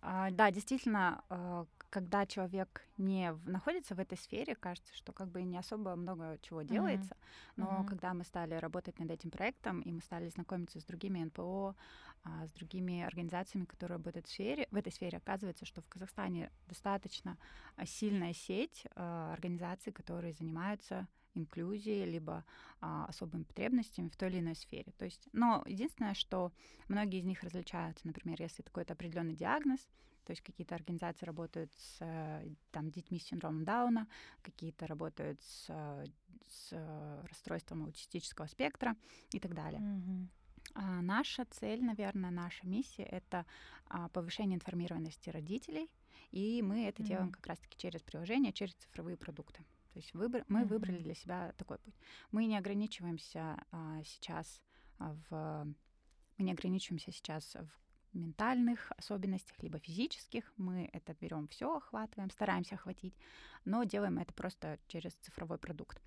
А, 0.03 0.31
да, 0.31 0.51
действительно, 0.51 1.23
а, 1.29 1.67
когда 1.91 2.25
человек 2.25 2.87
не 2.97 3.33
находится 3.45 3.95
в 3.95 3.99
этой 3.99 4.17
сфере, 4.17 4.55
кажется, 4.55 4.95
что 4.95 5.13
как 5.13 5.29
бы 5.29 5.43
не 5.43 5.59
особо 5.59 5.95
много 5.97 6.39
чего 6.43 6.63
делается. 6.63 7.15
Mm-hmm. 7.15 7.53
Но 7.57 7.67
mm-hmm. 7.67 7.87
когда 7.87 8.15
мы 8.15 8.25
стали 8.25 8.55
работать 8.55 8.99
над 8.99 9.11
этим 9.11 9.31
проектом, 9.31 9.81
и 9.81 9.93
мы 9.93 10.01
стали 10.01 10.29
знакомиться 10.29 10.81
с 10.81 10.85
другими 10.85 11.25
НПО, 11.25 11.75
а, 12.23 12.47
с 12.47 12.53
другими 12.53 13.03
организациями, 13.03 13.65
которые 13.65 13.97
работают 13.97 14.27
в, 14.27 14.31
сфере, 14.31 14.69
в 14.71 14.77
этой 14.77 14.93
сфере, 14.93 15.19
оказывается, 15.19 15.67
что 15.67 15.83
в 15.83 15.89
Казахстане 15.89 16.51
достаточно 16.67 17.37
сильная 17.85 18.35
сеть 18.35 18.85
организаций, 18.95 19.93
которые 19.93 20.33
занимаются 20.33 21.09
инклюзией, 21.35 22.05
либо 22.05 22.45
а, 22.81 23.07
особыми 23.07 23.45
потребностями 23.45 24.09
в 24.09 24.17
той 24.17 24.31
или 24.31 24.41
иной 24.41 24.55
сфере. 24.55 24.93
То 24.99 25.05
есть, 25.05 25.29
но 25.33 25.63
единственное, 25.67 26.15
что 26.15 26.53
многие 26.89 27.21
из 27.21 27.25
них 27.25 27.43
различаются, 27.43 28.07
например, 28.07 28.41
если 28.41 28.63
какой-то 28.63 28.95
определенный 28.95 29.35
диагноз, 29.35 29.81
то 30.25 30.33
есть 30.33 30.43
какие-то 30.43 30.75
организации 30.75 31.27
работают 31.27 31.73
с 31.75 32.45
там, 32.71 32.91
детьми 32.91 33.19
с 33.19 33.25
синдромом 33.25 33.65
Дауна, 33.65 34.07
какие-то 34.43 34.87
работают 34.87 35.41
с, 35.43 35.71
с 36.47 37.23
расстройством 37.29 37.85
аутистического 37.85 38.47
спектра 38.47 38.97
и 39.33 39.41
так 39.41 39.55
далее. 39.55 39.81
Mm-hmm. 39.81 40.27
А 40.75 41.03
наша 41.03 41.45
цель, 41.47 41.83
наверное, 41.83 42.31
наша 42.31 42.67
миссия— 42.67 43.03
это 43.11 43.45
а, 43.89 44.09
повышение 44.09 44.57
информированности 44.57 45.31
родителей, 45.31 45.91
и 46.31 46.63
мы 46.63 46.87
это 46.87 47.03
mm-hmm. 47.03 47.07
делаем 47.07 47.33
как 47.33 47.47
раз-таки 47.47 47.77
через 47.77 48.03
приложение, 48.03 48.53
через 48.53 48.75
цифровые 48.75 49.17
продукты. 49.17 49.65
То 49.93 49.99
есть 49.99 50.15
выбор, 50.15 50.45
мы 50.49 50.61
mm-hmm. 50.61 50.67
выбрали 50.67 50.99
для 50.99 51.15
себя 51.15 51.53
такой 51.59 51.79
путь. 51.79 51.95
Мы 52.31 52.47
не 52.47 52.57
ограничиваемся 52.57 53.63
а, 53.73 54.03
сейчас 54.05 54.63
в 54.99 55.67
мы 56.41 56.45
не 56.45 56.53
ограничиваемся 56.53 57.13
сейчас 57.13 57.55
в 57.55 58.17
ментальных 58.17 58.93
особенностях, 58.93 59.63
либо 59.63 59.79
физических. 59.79 60.51
Мы 60.57 60.89
это 60.91 61.15
берем 61.21 61.49
все, 61.49 61.77
охватываем, 61.77 62.31
стараемся 62.31 62.77
охватить, 62.77 63.15
но 63.67 63.85
делаем 63.85 64.19
это 64.19 64.33
просто 64.33 64.79
через 64.89 65.13
цифровой 65.17 65.59
продукт. 65.59 66.01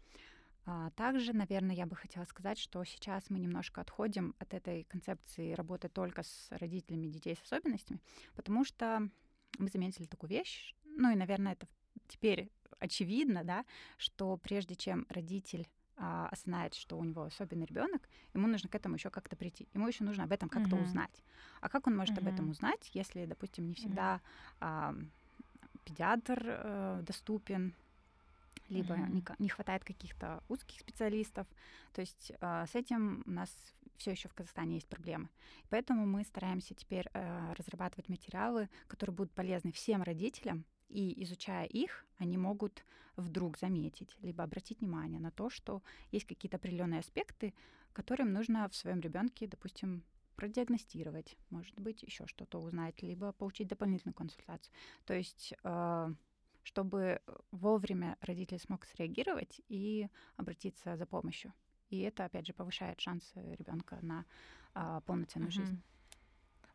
А 0.66 0.90
также, 0.92 1.34
наверное, 1.34 1.76
я 1.76 1.86
бы 1.86 1.96
хотела 1.96 2.24
сказать, 2.26 2.58
что 2.58 2.84
сейчас 2.84 3.30
мы 3.30 3.38
немножко 3.38 3.82
отходим 3.82 4.34
от 4.40 4.56
этой 4.56 4.86
концепции 4.86 5.54
работы 5.54 5.88
только 5.88 6.24
с 6.24 6.48
родителями 6.52 7.08
детей 7.08 7.36
с 7.36 7.44
особенностями, 7.44 8.02
потому 8.34 8.66
что 8.66 9.08
мы 9.60 9.70
заметили 9.70 10.06
такую 10.06 10.32
вещь, 10.32 10.74
ну 10.84 11.12
и, 11.12 11.16
наверное, 11.16 11.54
это 11.54 11.68
теперь 12.08 12.50
очевидно, 12.84 13.44
да, 13.44 13.66
что 13.98 14.38
прежде 14.38 14.76
чем 14.76 15.06
родитель 15.10 15.68
а, 15.96 16.28
осознает, 16.32 16.74
что 16.74 16.98
у 16.98 17.04
него 17.04 17.24
особенный 17.24 17.66
ребенок, 17.66 18.10
ему 18.34 18.48
нужно 18.48 18.70
к 18.70 18.76
этому 18.76 18.96
еще 18.96 19.10
как-то 19.10 19.36
прийти. 19.36 19.68
Ему 19.74 19.88
еще 19.88 20.04
нужно 20.04 20.24
об 20.24 20.32
этом 20.32 20.50
как-то 20.50 20.76
uh-huh. 20.76 20.84
узнать. 20.84 21.24
А 21.62 21.70
как 21.70 21.88
он 21.88 21.96
может 21.96 22.18
uh-huh. 22.18 22.28
об 22.28 22.34
этом 22.34 22.50
узнать, 22.50 22.90
если, 22.94 23.26
допустим, 23.26 23.68
не 23.68 23.76
всегда 23.76 24.16
uh-huh. 24.16 24.20
а, 24.62 24.96
педиатр 25.86 26.44
а, 26.46 27.02
доступен, 27.04 27.74
либо 28.70 28.96
uh-huh. 28.96 29.12
не, 29.12 29.24
не 29.40 29.50
хватает 29.50 29.84
каких-то 29.84 30.44
узких 30.50 30.80
специалистов. 30.80 31.48
То 31.94 32.02
есть 32.02 32.32
а, 32.42 32.66
с 32.66 32.76
этим 32.76 33.24
у 33.26 33.32
нас 33.32 33.50
все 33.98 34.12
еще 34.12 34.28
в 34.28 34.34
Казахстане 34.34 34.76
есть 34.76 34.88
проблемы. 34.88 35.30
Поэтому 35.70 36.06
мы 36.06 36.24
стараемся 36.24 36.74
теперь 36.74 37.08
а, 37.14 37.54
разрабатывать 37.56 38.10
материалы, 38.10 38.70
которые 38.88 39.16
будут 39.16 39.32
полезны 39.32 39.72
всем 39.72 40.02
родителям, 40.02 40.66
и 40.94 41.24
изучая 41.24 41.66
их, 41.66 42.06
они 42.18 42.38
могут 42.38 42.86
вдруг 43.16 43.58
заметить, 43.58 44.16
либо 44.22 44.44
обратить 44.44 44.80
внимание 44.80 45.20
на 45.20 45.32
то, 45.32 45.50
что 45.50 45.82
есть 46.12 46.26
какие-то 46.26 46.58
определенные 46.58 47.00
аспекты, 47.00 47.54
которым 47.94 48.34
нужно 48.34 48.68
в 48.70 48.76
своем 48.76 49.00
ребенке, 49.00 49.48
допустим, 49.48 50.04
продиагностировать, 50.36 51.38
может 51.50 51.80
быть, 51.80 52.04
еще 52.04 52.26
что-то 52.28 52.60
узнать, 52.60 53.02
либо 53.04 53.32
получить 53.34 53.68
дополнительную 53.68 54.16
консультацию. 54.16 54.74
То 55.06 55.14
есть 55.14 55.54
э, 55.64 56.14
чтобы 56.64 57.22
вовремя 57.52 58.18
родитель 58.22 58.60
смог 58.60 58.86
среагировать 58.86 59.62
и 59.70 60.08
обратиться 60.38 60.98
за 60.98 61.06
помощью. 61.06 61.54
И 61.90 62.00
это, 62.00 62.26
опять 62.26 62.48
же, 62.48 62.54
повышает 62.54 63.00
шансы 63.00 63.56
ребенка 63.60 64.00
на 64.02 64.26
а, 64.74 65.02
полноценную 65.02 65.50
угу. 65.50 65.56
жизнь. 65.56 65.82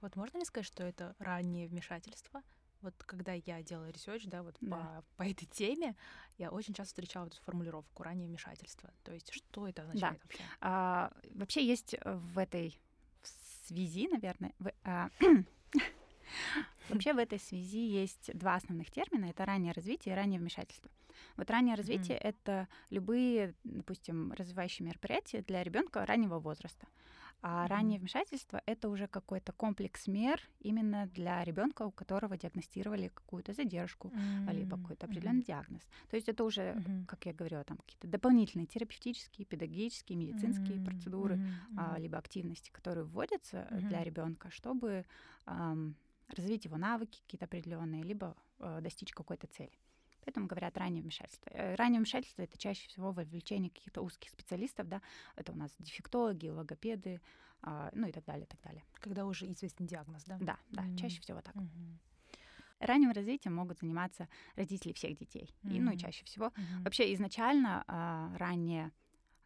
Вот 0.00 0.14
можно 0.14 0.38
ли 0.38 0.44
сказать, 0.44 0.66
что 0.66 0.84
это 0.84 1.16
раннее 1.18 1.66
вмешательство? 1.68 2.42
Вот 2.82 2.94
когда 3.04 3.32
я 3.32 3.62
делала 3.62 3.90
research, 3.90 4.24
да, 4.26 4.42
вот 4.42 4.56
Да. 4.60 5.02
По, 5.16 5.24
по 5.24 5.28
этой 5.28 5.46
теме, 5.46 5.96
я 6.36 6.50
очень 6.50 6.74
часто 6.74 6.88
встречала 6.90 7.26
эту 7.26 7.40
формулировку 7.42 8.02
раннее 8.02 8.28
вмешательство. 8.28 8.90
То 9.02 9.12
есть 9.12 9.32
что 9.32 9.66
это 9.66 9.82
означает 9.82 10.20
вообще? 10.22 10.42
А, 10.60 11.12
вообще 11.34 11.66
есть 11.66 11.94
э, 11.94 12.14
в 12.14 12.38
этой 12.38 12.78
связи, 13.22 14.08
наверное, 14.08 14.52
в- 14.58 14.72
а, 14.84 15.10
вообще 16.88 17.12
в 17.12 17.18
этой 17.18 17.38
связи 17.38 17.80
есть 17.80 18.30
два 18.36 18.54
основных 18.54 18.90
термина. 18.90 19.26
Это 19.26 19.44
раннее 19.44 19.72
развитие 19.72 20.14
и 20.14 20.16
раннее 20.16 20.38
вмешательство. 20.38 20.90
Вот 21.36 21.50
раннее 21.50 21.74
развитие— 21.74 22.16
это 22.18 22.68
любые, 22.90 23.54
допустим, 23.64 24.32
развивающие 24.32 24.86
мероприятия 24.86 25.42
для 25.42 25.62
ребенка 25.64 26.06
раннего 26.06 26.38
возраста. 26.38 26.86
А 27.40 27.68
Мгм. 27.68 27.68
раннее 27.68 28.00
вмешательство 28.00 28.60
это 28.66 28.88
уже 28.88 29.06
какой-то 29.06 29.52
комплекс 29.52 30.08
мер 30.08 30.40
именно 30.58 31.06
для 31.06 31.44
ребенка, 31.44 31.82
у 31.86 31.92
которого 31.92 32.36
диагностировали 32.36 33.08
какую-то 33.08 33.52
задержку, 33.54 34.12
а, 34.44 34.52
либо 34.52 34.76
какой-то 34.76 35.06
определенный 35.06 35.42
диагноз. 35.44 35.82
То 36.08 36.16
есть 36.16 36.28
это 36.28 36.42
уже, 36.44 36.76
мгм. 36.76 37.06
как 37.06 37.26
я 37.26 37.32
говорила, 37.32 37.62
там 37.64 37.78
какие-то 37.78 38.08
дополнительные 38.08 38.66
терапевтические, 38.66 39.46
педагогические, 39.46 40.18
медицинские 40.18 40.80
М, 40.80 40.80
процедуры, 40.80 41.38
мгм, 41.70 41.76
а, 41.76 41.98
либо 41.98 42.18
активности, 42.18 42.70
которые 42.70 43.04
вводятся 43.04 43.68
э, 43.70 43.82
для 43.82 44.02
ребенка, 44.02 44.50
чтобы 44.50 45.06
ам, 45.46 45.96
развить 46.28 46.64
его 46.64 46.76
навыки 46.76 47.20
какие-то 47.20 47.44
определенные, 47.46 48.02
либо 48.02 48.36
э, 48.58 48.80
достичь 48.80 49.12
какой-то 49.12 49.46
цели. 49.46 49.78
Поэтому 50.28 50.46
говорят 50.46 50.76
раннее 50.76 51.02
вмешательство. 51.02 51.48
Э, 51.54 51.74
Раннее 51.76 52.00
вмешательство 52.00 52.42
это 52.42 52.58
чаще 52.58 52.86
всего 52.88 53.12
вовлечение 53.12 53.70
каких-то 53.70 54.02
узких 54.02 54.28
специалистов, 54.28 54.86
да, 54.86 55.00
это 55.36 55.52
у 55.52 55.54
нас 55.56 55.74
дефектологи, 55.78 56.48
логопеды, 56.48 57.22
а, 57.62 57.88
ну 57.94 58.06
и 58.08 58.12
так 58.12 58.26
далее, 58.26 58.44
так 58.44 58.60
далее. 58.60 58.84
Когда 59.00 59.24
уже 59.24 59.50
известен 59.50 59.86
диагноз, 59.86 60.24
да? 60.24 60.36
Да, 60.38 60.58
да, 60.68 60.84
чаще 60.98 61.16
М. 61.16 61.22
всего 61.22 61.40
так. 61.40 61.54
Мгм. 61.54 61.98
Ранним 62.78 63.12
развитием 63.12 63.54
могут 63.54 63.78
заниматься 63.78 64.28
родители 64.54 64.92
всех 64.92 65.16
детей. 65.16 65.54
И, 65.62 65.80
ну 65.80 65.92
и 65.92 65.96
чаще 65.96 66.26
всего 66.26 66.52
Мгм. 66.54 66.84
Вообще 66.84 67.14
изначально 67.14 67.84
а, 67.86 68.36
раннее 68.36 68.92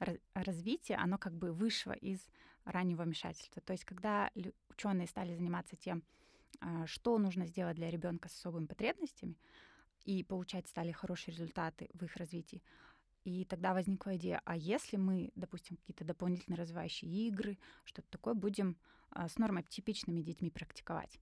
ра- 0.01 0.21
развитие, 0.35 0.99
оно 0.99 1.17
как 1.17 1.33
бы 1.33 1.53
вышло 1.53 1.93
из 1.93 2.29
раннего 2.65 3.05
вмешательства. 3.05 3.63
То 3.63 3.73
есть 3.73 3.85
когда 3.85 4.33
ученые 4.69 5.07
стали 5.07 5.33
заниматься 5.37 5.77
тем, 5.77 6.03
а, 6.61 6.87
что 6.89 7.19
нужно 7.19 7.47
сделать 7.47 7.77
для 7.77 7.89
ребенка 7.89 8.29
с 8.29 8.37
особыми 8.37 8.67
потребностями, 8.67 9.37
и 10.05 10.23
получать 10.23 10.69
стали 10.69 10.93
хорошие 10.93 11.35
результаты 11.35 11.89
в 11.95 12.05
их 12.05 12.17
развитии, 12.17 12.63
и 13.25 13.45
тогда 13.45 13.73
возникла 13.73 14.17
идея, 14.17 14.41
а 14.45 14.57
если 14.57 14.97
мы, 14.97 15.31
допустим, 15.37 15.77
какие-то 15.77 16.05
дополнительные 16.05 16.59
развивающие 16.59 17.11
игры, 17.29 17.59
что-то 17.85 18.09
такое 18.11 18.35
будем 18.35 18.77
а, 19.11 19.29
с 19.29 19.39
нормотипичными 19.39 20.23
детьми 20.23 20.51
практиковать. 20.51 21.21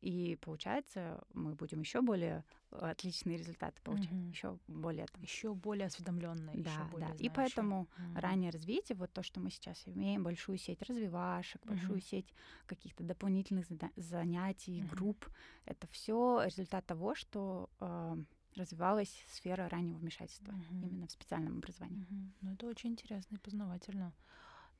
И 0.00 0.36
получается, 0.36 1.22
мы 1.34 1.54
будем 1.54 1.80
еще 1.80 2.00
более 2.00 2.44
э, 2.70 2.76
отличные 2.76 3.36
результаты 3.36 3.80
получать, 3.82 4.08
Мгм. 4.12 4.32
еще 4.32 4.58
более 4.66 5.06
там, 5.06 5.22
еще 5.22 5.54
более 5.54 5.86
осведомленная, 5.86 6.56
еще 6.56 6.62
да, 6.62 6.84
более 6.84 7.08
да. 7.08 7.14
И 7.18 7.28
знающая. 7.28 7.64
поэтому 7.64 7.88
Мгм. 7.96 8.14
раннее 8.14 8.50
развитие, 8.50 8.96
вот 8.96 9.12
то, 9.12 9.22
что 9.22 9.40
мы 9.40 9.50
сейчас 9.50 9.82
имеем, 9.86 10.24
большую 10.24 10.58
сеть 10.58 10.82
развивашек, 10.82 11.64
большую 11.66 12.00
Мгм. 12.00 12.00
сеть 12.00 12.34
каких-то 12.66 13.04
дополнительных 13.04 13.66
занятий, 13.96 14.82
Мгм. 14.82 14.88
групп, 14.88 15.28
это 15.64 15.86
все 15.88 16.42
результат 16.44 16.86
того, 16.86 17.14
что 17.14 17.70
э, 17.80 18.16
развивалась 18.56 19.24
сфера 19.28 19.68
раннего 19.68 19.98
вмешательства 19.98 20.54
Мгм. 20.54 20.80
именно 20.80 21.06
в 21.06 21.12
специальном 21.12 21.58
образовании. 21.58 22.00
Мгм. 22.00 22.34
Ну, 22.40 22.52
это 22.54 22.66
очень 22.66 22.90
интересно 22.90 23.36
и 23.36 23.38
познавательно. 23.38 24.14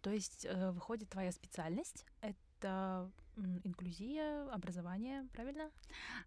То 0.01 0.11
есть, 0.11 0.47
э, 0.47 0.71
выходит, 0.73 1.11
твоя 1.11 1.33
специальность— 1.33 2.07
это 2.21 2.39
м, 2.69 3.61
инклюзия, 3.65 4.51
образование, 4.53 5.27
правильно? 5.33 5.71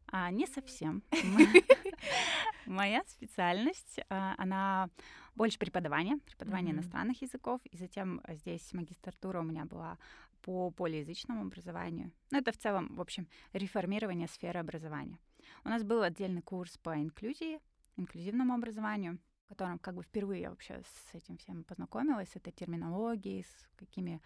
А, 0.08 0.32
не 0.32 0.48
совсем. 0.48 1.04
Моя 2.66 3.04
специальность, 3.08 4.00
а, 4.10 4.36
она 4.38 4.90
больше 5.36 5.60
преподавание, 5.60 6.18
преподавание 6.18 6.74
иностранных 6.74 7.22
языков, 7.22 7.62
и 7.66 7.78
затем 7.78 8.22
а, 8.24 8.36
здесь 8.36 8.74
магистратура 8.74 9.40
у 9.40 9.44
меня 9.44 9.66
была 9.66 9.98
по 10.42 10.72
полиязычному 10.72 11.42
образованию. 11.42 12.12
Ну, 12.32 12.40
это 12.40 12.52
в 12.52 12.58
целом, 12.58 12.96
в 12.96 13.02
общем, 13.02 13.28
реформирование 13.54 14.28
сферы 14.28 14.60
образования. 14.60 15.18
У 15.64 15.70
нас 15.70 15.84
был 15.84 16.04
отдельный 16.04 16.42
курс 16.42 16.78
по 16.78 16.96
инклюзии, 16.96 17.60
инклюзивному 17.98 18.54
образованию, 18.54 19.20
в 19.46 19.50
котором 19.50 19.80
как 19.80 19.96
бы 19.96 20.04
впервые 20.04 20.42
я 20.42 20.50
вообще 20.50 20.82
с 20.84 21.16
этим 21.16 21.38
всем 21.38 21.64
познакомилась, 21.64 22.30
с 22.30 22.36
этой 22.36 22.52
терминологией, 22.52 23.44
с 23.44 23.70
какими 23.78 24.22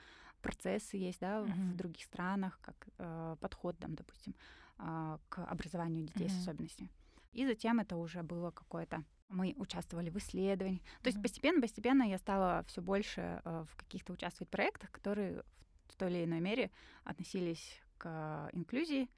процессы 0.48 0.98
есть, 0.98 1.20
да, 1.20 1.42
в 1.42 1.48
Мгм. 1.48 1.78
других 1.78 2.04
странах, 2.06 2.60
как 2.62 2.88
э, 2.98 3.36
подход, 3.40 3.78
там, 3.80 3.96
допустим, 3.96 4.34
а, 4.78 5.20
к 5.30 5.44
образованию 5.44 6.06
детей 6.06 6.30
с 6.30 6.34
Мгм. 6.34 6.42
особенностями. 6.42 6.90
И 7.34 7.46
затем 7.46 7.80
это 7.80 7.96
уже 7.98 8.24
было 8.24 8.52
какое-то... 8.52 9.04
Мы 9.30 9.54
участвовали 9.58 10.10
в 10.10 10.16
исследовании. 10.18 10.82
То 11.02 11.08
есть 11.08 11.18
Мгм. 11.18 11.24
постепенно-постепенно 11.24 12.04
я 12.04 12.18
стала 12.18 12.64
все 12.68 12.82
больше 12.82 13.42
э, 13.44 13.66
в 13.70 13.76
каких-то 13.76 14.14
участвовать 14.14 14.50
проектах, 14.50 14.90
которые 14.92 15.44
в 15.88 15.96
той 15.96 16.12
или 16.12 16.24
иной 16.24 16.40
мере 16.40 16.72
относились 17.04 17.82
к 17.98 18.50
инклюзии, 18.54 19.10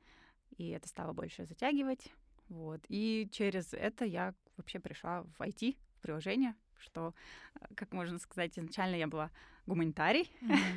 и 0.58 0.70
это 0.70 0.88
стало 0.88 1.14
больше 1.14 1.46
затягивать. 1.46 2.12
Вот. 2.48 2.82
И 2.90 3.28
через 3.32 3.74
это 3.74 4.06
я 4.06 4.34
вообще 4.58 4.80
пришла 4.80 5.24
в 5.38 5.42
IT, 5.42 5.78
в 5.98 6.02
приложение, 6.02 6.56
что, 6.78 7.14
э, 7.62 7.66
как 7.76 7.94
можно 7.94 8.18
сказать, 8.20 8.58
изначально 8.58 8.96
я 8.96 9.08
была 9.08 9.30
гуманитарий, 9.70 10.32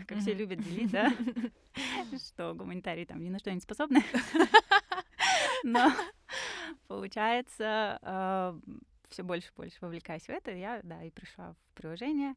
как 0.06 0.18
все 0.18 0.34
любят 0.34 0.60
делить, 0.60 0.90
да, 0.90 1.12
что 2.28 2.54
гуманитарии 2.54 3.06
там 3.06 3.22
ни 3.24 3.30
на 3.30 3.38
что 3.38 3.52
не 3.52 3.60
способны. 3.60 4.04
Но 5.64 5.92
получается, 6.88 8.60
все 9.08 9.22
больше 9.22 9.48
и 9.48 9.56
больше 9.56 9.78
вовлекаюсь 9.80 10.24
в 10.24 10.30
это, 10.30 10.50
я, 10.52 10.80
да, 10.82 11.02
и 11.02 11.10
пришла 11.10 11.54
в 11.54 11.74
приложение, 11.74 12.34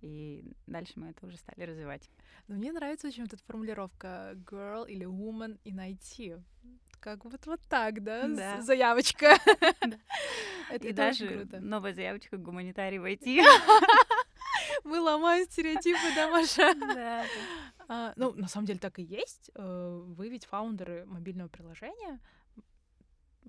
и 0.00 0.44
дальше 0.66 0.94
мы 0.96 1.08
это 1.08 1.26
уже 1.26 1.36
стали 1.36 1.62
развивать. 1.62 2.08
Но 2.46 2.54
мне 2.56 2.72
нравится 2.72 3.08
очень 3.08 3.24
вот 3.24 3.32
эта 3.34 3.44
формулировка 3.44 4.32
girl 4.46 4.88
или 4.88 5.06
woman 5.06 5.58
in 5.64 5.76
IT. 5.76 6.42
Как 7.00 7.24
вот, 7.24 7.46
вот 7.46 7.60
так, 7.68 8.02
да? 8.02 8.26
Да. 8.28 8.60
Заявочка. 8.62 9.36
Это 10.70 10.86
и 10.86 10.90
это 10.90 11.08
очень 11.08 11.26
даже 11.26 11.28
круто. 11.28 11.60
новая 11.60 11.94
заявочка 11.94 12.36
гуманитарий 12.36 12.98
войти. 12.98 13.40
Мы 14.84 15.00
ломаем 15.00 15.46
стереотипы, 15.46 15.98
да, 16.14 16.30
Маша? 16.30 16.74
Да, 16.74 17.24
А, 17.88 18.12
Ну, 18.16 18.32
на 18.34 18.48
самом 18.48 18.66
деле 18.66 18.78
так 18.78 18.98
и 18.98 19.02
есть. 19.02 19.50
Э, 19.54 20.02
Вы 20.16 20.28
ведь 20.28 20.44
фаундеры 20.46 21.04
мобильного 21.06 21.48
приложения. 21.48 22.20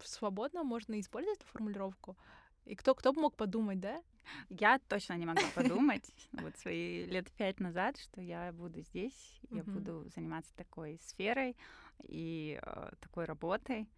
Свободно 0.04 0.64
можно 0.64 1.00
использовать 1.00 1.40
эту 1.40 1.48
формулировку. 1.48 2.18
И 2.66 2.76
кто, 2.76 2.94
кто 2.96 3.12
бы 3.14 3.22
мог 3.22 3.36
подумать, 3.36 3.80
да? 3.80 4.02
Я 4.50 4.80
точно 4.88 5.14
не 5.18 5.26
могла 5.26 5.48
подумать 5.56 6.06
вот 6.34 6.56
свои 6.58 7.06
лет 7.06 7.32
пять 7.32 7.60
назад, 7.60 7.98
что 7.98 8.22
я 8.22 8.52
буду 8.54 8.82
здесь, 8.82 9.40
я 9.50 9.64
буду 9.64 10.08
заниматься 10.16 10.54
такой 10.56 11.00
сферой 11.00 11.58
и 12.04 12.60
э, 12.62 12.92
такой 13.02 13.26
работой. 13.26 13.90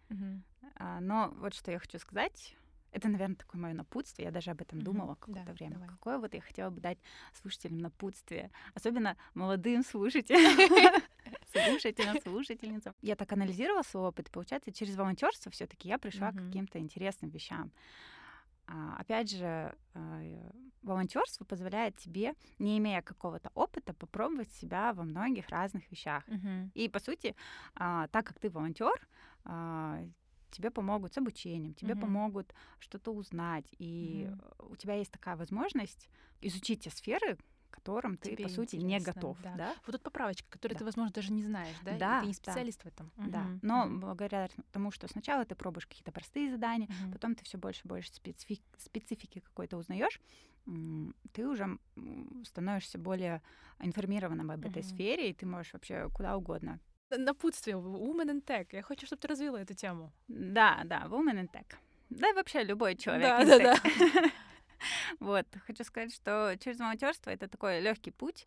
А, 0.76 1.00
но 1.00 1.28
вот 1.36 1.54
что 1.54 1.70
я 1.70 1.78
хочу 1.78 1.98
сказать, 1.98 2.56
это, 2.92 3.08
наверное, 3.08 3.36
такое 3.36 3.60
мое 3.60 3.74
напутствие. 3.74 4.26
Я 4.26 4.32
даже 4.32 4.50
об 4.50 4.60
этом 4.60 4.82
думала 4.82 5.14
какое-то 5.14 5.46
Да, 5.46 5.52
время. 5.52 5.72
давай. 5.74 5.88
Какое 5.88 6.18
вот 6.18 6.34
я 6.34 6.40
хотела 6.40 6.70
бы 6.70 6.80
дать 6.80 6.98
слушателям 7.40 7.78
напутствие, 7.78 8.50
особенно 8.74 9.16
молодым 9.34 9.82
слушателям. 9.82 10.56
Слушателям, 11.52 12.20
слушательницам. 12.22 12.94
Я 13.02 13.16
так 13.16 13.32
анализировала 13.32 13.82
свой 13.82 14.08
опыт, 14.08 14.30
получается, 14.30 14.72
через 14.72 14.96
волонтерство 14.96 15.50
все-таки 15.50 15.88
я 15.88 15.98
пришла 15.98 16.32
к 16.32 16.36
каким-то 16.36 16.78
интересным 16.78 17.30
вещам. 17.30 17.70
А, 18.66 18.96
опять 18.98 19.30
же, 19.30 19.74
волонтерство 20.82 21.44
позволяет 21.44 21.96
тебе, 21.96 22.34
не 22.58 22.78
имея 22.78 23.02
какого-то 23.02 23.50
опыта, 23.54 23.92
попробовать 23.92 24.52
себя 24.52 24.92
во 24.92 25.04
многих 25.04 25.48
разных 25.48 25.90
вещах. 25.90 26.24
И 26.74 26.88
по 26.88 26.98
сути, 27.00 27.34
а, 27.74 28.08
так 28.08 28.26
как 28.26 28.38
ты 28.38 28.50
волонтер, 28.50 29.08
а, 29.44 30.00
тебе 30.52 30.70
помогут 30.70 31.12
с 31.12 31.18
обучением, 31.18 31.74
тебе 31.74 31.94
Мгм. 31.94 32.00
помогут 32.02 32.54
что-то 32.78 33.10
узнать, 33.12 33.66
и 33.78 34.28
э, 34.30 34.62
у 34.70 34.76
тебя 34.76 34.94
есть 34.94 35.10
такая 35.10 35.36
возможность 35.36 36.08
изучить 36.40 36.84
те 36.84 36.90
сферы, 36.90 37.38
которым 37.70 38.16
ты, 38.16 38.30
Тебе 38.36 38.44
по 38.44 38.48
сути, 38.48 38.76
не 38.76 39.00
готов. 39.00 39.36
да. 39.42 39.56
Да? 39.56 39.74
Вот 39.86 39.92
тут 39.92 40.02
поправочка, 40.02 40.46
которую 40.50 40.74
Да. 40.74 40.78
ты, 40.80 40.84
возможно, 40.84 41.12
даже 41.12 41.32
не 41.32 41.42
знаешь, 41.42 41.76
да? 41.82 41.96
И 41.96 41.98
Да, 41.98 42.20
Ты 42.20 42.26
не 42.26 42.32
да. 42.32 42.34
специалист 42.34 42.82
в 42.82 42.86
этом. 42.86 43.10
Да. 43.16 43.40
Мгм. 43.40 43.58
Но 43.62 43.88
благодаря 43.88 44.48
тому, 44.72 44.90
что 44.90 45.08
сначала 45.08 45.44
ты 45.44 45.54
пробуешь 45.54 45.86
какие-то 45.86 46.12
простые 46.12 46.50
задания, 46.50 46.88
Мгм. 46.88 47.12
потом 47.12 47.34
ты 47.34 47.44
все 47.44 47.58
больше 47.58 47.80
и 47.84 47.88
больше 47.88 48.10
специфи- 48.12 48.62
специфики 48.78 49.40
какой-то 49.40 49.76
узнаешь, 49.78 50.20
ты 51.32 51.48
уже 51.48 51.78
становишься 52.44 52.98
более 52.98 53.42
информированным 53.80 54.50
об 54.50 54.64
этой 54.64 54.82
Мгм. 54.82 54.88
сфере, 54.94 55.30
и 55.30 55.34
ты 55.34 55.46
можешь 55.46 55.72
вообще 55.72 56.08
куда 56.10 56.36
угодно 56.36 56.78
Напутствие. 57.18 57.76
Woman 57.76 58.28
in 58.30 58.44
Tech. 58.44 58.66
Я 58.72 58.82
хочу, 58.82 59.06
чтобы 59.06 59.20
ты 59.20 59.28
развила 59.28 59.58
эту 59.60 59.74
тему. 59.74 60.12
Да, 60.28 60.82
да, 60.84 61.04
woman 61.08 61.40
in 61.40 61.48
tech. 61.50 61.66
Да 62.10 62.28
и 62.30 62.32
вообще 62.32 62.62
любой 62.64 62.94
человек. 62.96 63.22
Да, 63.28 63.44
да, 63.44 63.58
да. 63.58 64.30
Вот, 65.20 65.46
хочу 65.66 65.84
сказать, 65.84 66.12
что 66.14 66.56
через 66.58 66.78
волонтерство 66.80 67.30
это 67.30 67.46
такой 67.48 67.80
легкий 67.80 68.10
путь. 68.10 68.46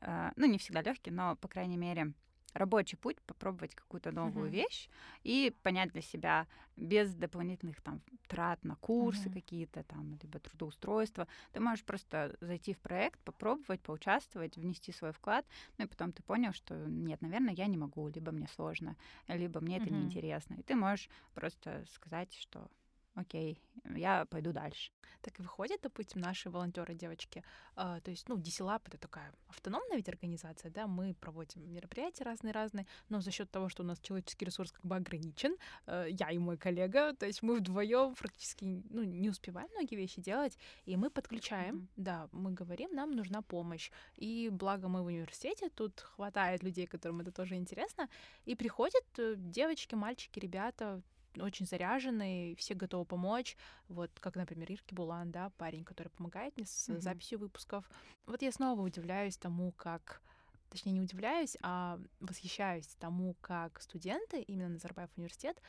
э, 0.00 0.30
Ну, 0.36 0.46
не 0.46 0.56
всегда 0.58 0.80
легкий, 0.82 1.10
но, 1.10 1.36
по 1.36 1.48
крайней 1.48 1.76
мере, 1.76 2.12
рабочий 2.54 2.96
путь, 2.96 3.20
попробовать 3.22 3.74
какую-то 3.74 4.12
новую 4.12 4.50
Мгм. 4.50 4.50
вещь 4.50 4.88
и 5.22 5.54
понять 5.62 5.92
для 5.92 6.02
себя 6.02 6.46
без 6.76 7.14
дополнительных 7.14 7.80
там 7.82 8.02
трат 8.28 8.64
на 8.64 8.76
курсы 8.76 9.28
Мгм. 9.28 9.30
какие-то 9.30 9.82
там, 9.84 10.18
либо 10.22 10.38
трудоустройства. 10.38 11.28
Ты 11.52 11.60
можешь 11.60 11.84
просто 11.84 12.36
зайти 12.40 12.72
в 12.74 12.78
проект, 12.80 13.20
попробовать, 13.24 13.82
поучаствовать, 13.82 14.56
внести 14.56 14.92
свой 14.92 15.12
вклад, 15.12 15.46
ну 15.78 15.84
и 15.84 15.88
потом 15.88 16.12
ты 16.12 16.22
понял, 16.22 16.52
что 16.52 16.74
нет, 16.88 17.20
наверное, 17.22 17.54
я 17.54 17.66
не 17.66 17.76
могу, 17.76 18.08
либо 18.08 18.32
мне 18.32 18.48
сложно, 18.48 18.96
либо 19.28 19.60
мне 19.60 19.76
это 19.78 19.90
Мгм. 19.90 19.90
неинтересно. 19.90 20.54
И 20.54 20.62
ты 20.62 20.74
можешь 20.74 21.08
просто 21.34 21.84
сказать, 21.90 22.32
что 22.34 22.68
окей, 23.16 23.60
я 23.96 24.24
пойду 24.26 24.52
дальше. 24.52 24.92
Так 25.22 25.40
и 25.40 25.42
выходит, 25.42 25.80
допустим, 25.82 26.20
наши 26.20 26.50
волонтеры, 26.50 26.94
девочки. 26.94 27.42
а, 27.74 28.00
то 28.00 28.10
есть, 28.10 28.28
ну, 28.28 28.36
DCLab— 28.36 28.82
это 28.86 28.98
такая 28.98 29.32
автономная 29.48 29.96
ведь 29.96 30.08
организация, 30.08 30.70
да, 30.70 30.86
мы 30.86 31.14
проводим 31.14 31.72
мероприятия 31.72 32.24
разные-разные, 32.24 32.86
но 33.08 33.20
за 33.20 33.30
счет 33.30 33.50
того, 33.50 33.68
что 33.68 33.82
у 33.82 33.86
нас 33.86 33.98
человеческий 34.00 34.44
ресурс 34.44 34.72
как 34.72 34.84
бы 34.84 34.96
ограничен, 34.96 35.56
э, 35.86 36.06
я 36.10 36.30
и 36.30 36.38
мой 36.38 36.56
коллега, 36.56 37.12
то 37.14 37.26
есть 37.26 37.42
мы 37.42 37.56
вдвоем 37.56 38.14
практически 38.14 38.82
ну, 38.90 39.02
не 39.02 39.30
успеваем 39.30 39.68
многие 39.72 39.96
вещи 39.96 40.20
делать, 40.20 40.58
и 40.84 40.96
мы 40.96 41.10
подключаем, 41.10 41.74
Мгм. 41.76 41.88
да, 41.96 42.28
мы 42.32 42.52
говорим, 42.52 42.92
нам 42.92 43.12
нужна 43.12 43.42
помощь. 43.42 43.90
И 44.16 44.48
благо 44.52 44.88
мы 44.88 45.02
в 45.02 45.06
университете, 45.06 45.70
тут 45.70 46.00
хватает 46.00 46.62
людей, 46.62 46.86
которым 46.86 47.20
это 47.20 47.32
тоже 47.32 47.56
интересно, 47.56 48.08
и 48.44 48.54
приходят 48.54 49.04
э, 49.18 49.34
девочки, 49.36 49.94
мальчики, 49.94 50.38
ребята, 50.38 51.02
очень 51.38 51.66
заряженные, 51.66 52.56
все 52.56 52.74
готовы 52.74 53.04
помочь. 53.04 53.56
Вот 53.88 54.10
как, 54.20 54.36
например, 54.36 54.70
Еркебулан, 54.70 55.30
да, 55.30 55.50
парень, 55.58 55.84
который 55.84 56.08
помогает 56.08 56.56
мне 56.56 56.66
с 56.66 56.88
Мгм. 56.88 57.00
записью 57.00 57.38
выпусков. 57.38 57.88
Вот 58.26 58.42
я 58.42 58.52
снова 58.52 58.80
удивляюсь 58.80 59.36
тому, 59.36 59.72
как 59.72 60.22
точнее, 60.68 60.92
не 60.92 61.00
удивляюсь, 61.00 61.56
а 61.62 61.98
восхищаюсь 62.20 62.88
тому, 62.98 63.34
как 63.40 63.80
студенты, 63.80 64.42
именно 64.42 64.68
Назарбаев 64.70 65.10
университет, 65.16 65.62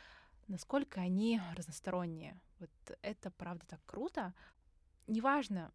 насколько 0.47 1.01
они 1.01 1.39
разносторонние. 1.55 2.39
Вот 2.59 2.69
это 3.01 3.31
правда 3.31 3.65
так 3.67 3.79
круто. 3.85 4.33
Неважно, 5.07 5.71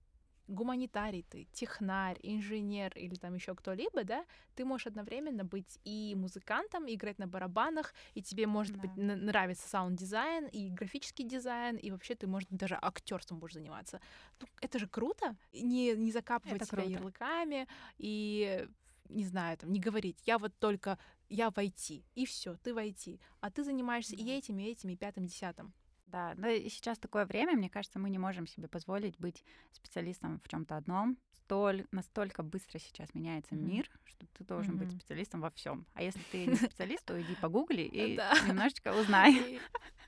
гуманитарий 0.53 1.25
ты, 1.29 1.47
технарь, 1.53 2.19
инженер 2.23 2.93
или 2.97 3.15
там 3.17 3.35
еще 3.35 3.55
кто-либо, 3.55 4.05
да, 4.05 4.25
ты 4.55 4.65
можешь 4.65 4.87
одновременно 4.87 5.45
быть 5.45 5.79
и 5.85 6.15
музыкантом, 6.17 6.87
и 6.87 6.95
играть 6.95 7.19
на 7.19 7.27
барабанах, 7.27 7.95
и 8.15 8.23
тебе 8.23 8.47
может 8.47 8.77
быть 8.77 8.95
Да. 8.97 9.03
н- 9.15 9.25
нравится 9.27 9.69
sound 9.69 10.01
design, 10.01 10.47
и 10.47 10.71
графический 10.71 11.25
дизайн, 11.25 11.77
и 11.77 11.91
вообще 11.91 12.15
ты, 12.15 12.27
может 12.27 12.51
быть, 12.51 12.61
даже 12.61 12.79
актерством 12.81 13.39
будешь 13.39 13.55
заниматься. 13.55 14.01
Ну, 14.41 14.47
это 14.61 14.79
же 14.79 14.87
круто, 14.87 15.37
не, 15.53 15.93
не 15.97 16.13
закапывать 16.13 16.57
Это 16.57 16.67
себя 16.67 16.83
круто. 16.83 16.93
ярлыками 16.93 17.67
и 17.99 18.67
не 19.09 19.25
знаю, 19.25 19.59
там, 19.59 19.73
не 19.73 19.81
говорить, 19.81 20.19
я 20.27 20.39
вот 20.39 20.53
только, 20.59 20.99
я 21.29 21.51
в 21.51 21.59
IT, 21.59 22.03
и 22.15 22.25
все, 22.25 22.57
ты 22.57 22.73
в 22.73 22.79
IT, 22.79 23.21
а 23.41 23.51
ты 23.51 23.65
занимаешься 23.65 24.15
и 24.17 24.25
Да. 24.25 24.33
этим, 24.33 24.59
и 24.59 24.65
этим, 24.65 24.91
и 24.91 24.97
пятым, 24.97 25.27
десятым. 25.27 25.73
Да, 26.13 26.35
и 26.51 26.69
сейчас 26.69 26.99
такое 26.99 27.25
время, 27.25 27.55
мне 27.55 27.71
кажется, 27.71 27.99
мы 27.99 28.11
не 28.11 28.19
можем 28.19 28.47
себе 28.47 28.69
позволить 28.69 29.19
быть 29.19 29.43
специалистом 29.73 30.41
в 30.45 30.49
чем-то 30.49 30.77
одном. 30.77 31.17
Столь, 31.33 31.87
настолько 31.91 32.43
быстро 32.43 32.79
сейчас 32.79 33.15
меняется 33.15 33.55
Мгм. 33.55 33.67
мир, 33.67 33.91
что 34.05 34.27
ты 34.27 34.45
должен 34.45 34.77
быть 34.77 34.89
Мгм. 34.91 35.01
специалистом 35.01 35.41
во 35.41 35.51
всем. 35.51 35.87
А 35.95 36.03
если 36.03 36.23
ты 36.31 36.45
не 36.47 36.55
специалист, 36.73 37.05
то 37.05 37.21
иди 37.21 37.35
погугли 37.35 37.83
и 37.83 38.19
немножечко 38.47 38.95
узнай. 38.95 39.61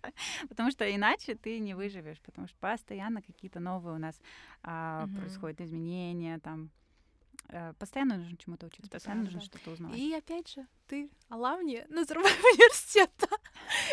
Потому 0.48 0.70
что 0.70 0.84
иначе 0.94 1.34
ты 1.34 1.58
не 1.58 1.74
выживешь, 1.74 2.20
потому 2.20 2.46
что 2.46 2.56
постоянно 2.58 3.22
какие-то 3.22 3.60
новые 3.60 3.96
у 3.96 3.98
нас 3.98 4.20
а, 4.62 5.08
происходят 5.08 5.60
изменения, 5.62 6.38
там 6.38 6.70
постоянно 7.78 8.16
нужно 8.16 8.37
чему-то 8.37 8.66
учиться, 8.66 8.87
Это 8.87 8.96
постоянно 8.96 9.22
нужно 9.24 9.40
правда. 9.40 9.57
что-то 9.57 9.70
узнавать. 9.72 9.98
И 9.98 10.14
опять 10.14 10.48
же, 10.54 10.66
ты 10.87 11.11
алавни 11.28 11.85
Назарбаев 11.90 12.38
университета. 12.44 13.28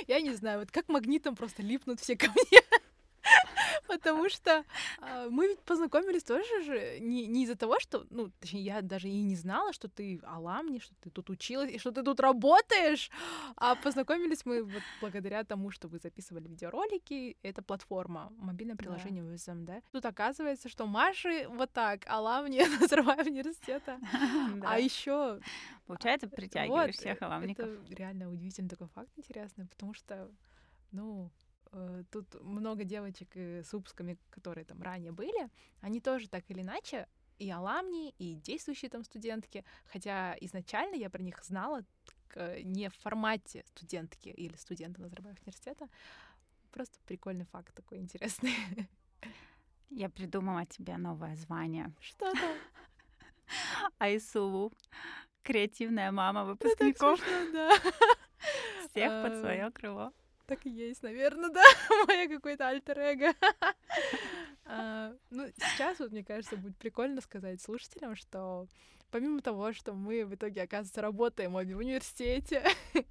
Я 0.08 0.22
не 0.22 0.34
знаю, 0.34 0.60
вот 0.60 0.72
как 0.72 0.88
магнитом 0.90 1.36
просто 1.36 1.62
липнут 1.62 2.00
все 2.00 2.16
ко 2.16 2.28
мне. 2.28 2.62
Потому 3.92 4.30
что 4.30 4.64
а, 5.00 5.30
мы 5.30 5.48
ведь 5.48 5.60
познакомились 5.60 6.24
тоже 6.24 6.64
же 6.64 7.00
не, 7.00 7.28
не 7.28 7.44
из-за 7.44 7.56
того, 7.56 7.80
что, 7.80 8.06
ну, 8.10 8.32
точнее, 8.40 8.62
я 8.62 8.82
даже 8.82 9.10
и 9.10 9.22
не 9.22 9.36
знала, 9.36 9.74
что 9.74 9.88
ты 9.90 10.20
аламни, 10.24 10.80
что 10.80 10.94
ты 11.02 11.10
тут 11.10 11.30
училась 11.30 11.72
и 11.72 11.78
что 11.78 11.92
ты 11.92 12.04
тут 12.04 12.20
работаешь, 12.20 13.10
а 13.58 13.76
познакомились 13.76 14.46
мы 14.46 14.64
вот 14.64 14.84
благодаря 15.02 15.44
тому, 15.44 15.72
что 15.72 15.88
вы 15.88 16.00
записывали 16.00 16.48
видеоролики. 16.48 17.38
Это 17.44 17.62
платформа, 17.62 18.32
мобильное 18.38 18.76
Да. 18.76 18.84
приложение 18.84 19.24
USM, 19.24 19.66
да? 19.66 19.82
Тут 19.92 20.06
оказывается, 20.06 20.70
что 20.70 20.86
Маши 20.88 21.48
вот 21.50 21.72
так, 21.72 22.06
аламни 22.08 22.62
Назарбаев 22.80 23.28
университета. 23.28 24.00
Да. 24.62 24.74
А 24.74 24.80
еще 24.80 25.40
Получается, 25.88 26.28
притягиваешь 26.28 26.96
вот, 26.96 26.96
всех 26.96 27.22
аламников. 27.22 27.68
Это 27.68 27.96
реально 27.96 28.30
удивительный 28.30 28.70
такой 28.70 28.88
факт 28.88 29.10
интересный, 29.18 29.66
потому 29.66 29.94
что, 29.94 30.30
ну, 30.92 31.30
тут 32.12 32.42
много 32.42 32.84
девочек 32.84 33.30
э, 33.36 33.64
с 33.64 33.72
выпусками, 33.74 34.18
которые 34.30 34.66
там 34.66 34.82
ранее 34.82 35.12
были, 35.12 35.50
они 35.82 36.00
тоже 36.02 36.28
так 36.28 36.44
или 36.50 36.62
иначе 36.62 37.08
и 37.40 37.50
аламни, 37.50 38.10
и 38.20 38.36
действующие 38.36 38.90
там 38.90 39.04
студентки, 39.04 39.64
хотя 39.92 40.36
изначально 40.42 40.96
я 40.96 41.10
про 41.10 41.22
них 41.22 41.44
знала 41.44 41.84
не 42.64 42.90
в 42.90 42.96
формате 42.96 43.64
студентки 43.68 44.30
или 44.30 44.56
студента 44.56 45.02
Назарбаев 45.02 45.38
университета. 45.40 45.90
Просто 46.72 46.98
прикольный 47.06 47.46
факт 47.46 47.74
такой 47.76 47.98
интересный. 47.98 48.54
Я 49.90 50.10
придумала 50.10 50.66
тебе 50.66 50.96
новое 50.98 51.36
звание. 51.36 51.92
Что 52.00 52.32
там? 52.32 52.56
Айсулу. 54.00 54.72
Креативная 55.44 56.12
мама 56.12 56.46
Ну, 56.46 56.56
так 56.56 56.62
выпускников. 56.64 57.20
смешно, 57.20 57.52
да. 57.52 57.76
Всех 58.90 59.24
под 59.24 59.34
А, 59.34 59.40
свое 59.42 59.72
крыло. 59.72 60.14
Так 60.52 60.66
и 60.66 60.70
есть, 60.70 61.02
наверное, 61.02 61.50
да. 61.50 61.64
Моя 62.08 62.28
какой-то 62.28 62.68
альтер-эго. 62.68 63.34
А, 64.66 65.14
Ну, 65.30 65.48
сейчас 65.58 66.00
вот, 66.00 66.12
мне 66.12 66.24
кажется, 66.26 66.58
будет 66.58 66.78
прикольно 66.78 67.22
сказать 67.22 67.62
слушателям, 67.62 68.16
что 68.18 68.68
помимо 69.12 69.42
того, 69.42 69.72
что 69.72 69.94
мы 69.94 70.26
в 70.26 70.36
итоге, 70.36 70.64
оказывается, 70.64 71.02
работаем 71.02 71.56
обе 71.56 71.74
в 71.74 71.80
университете, 71.80 72.64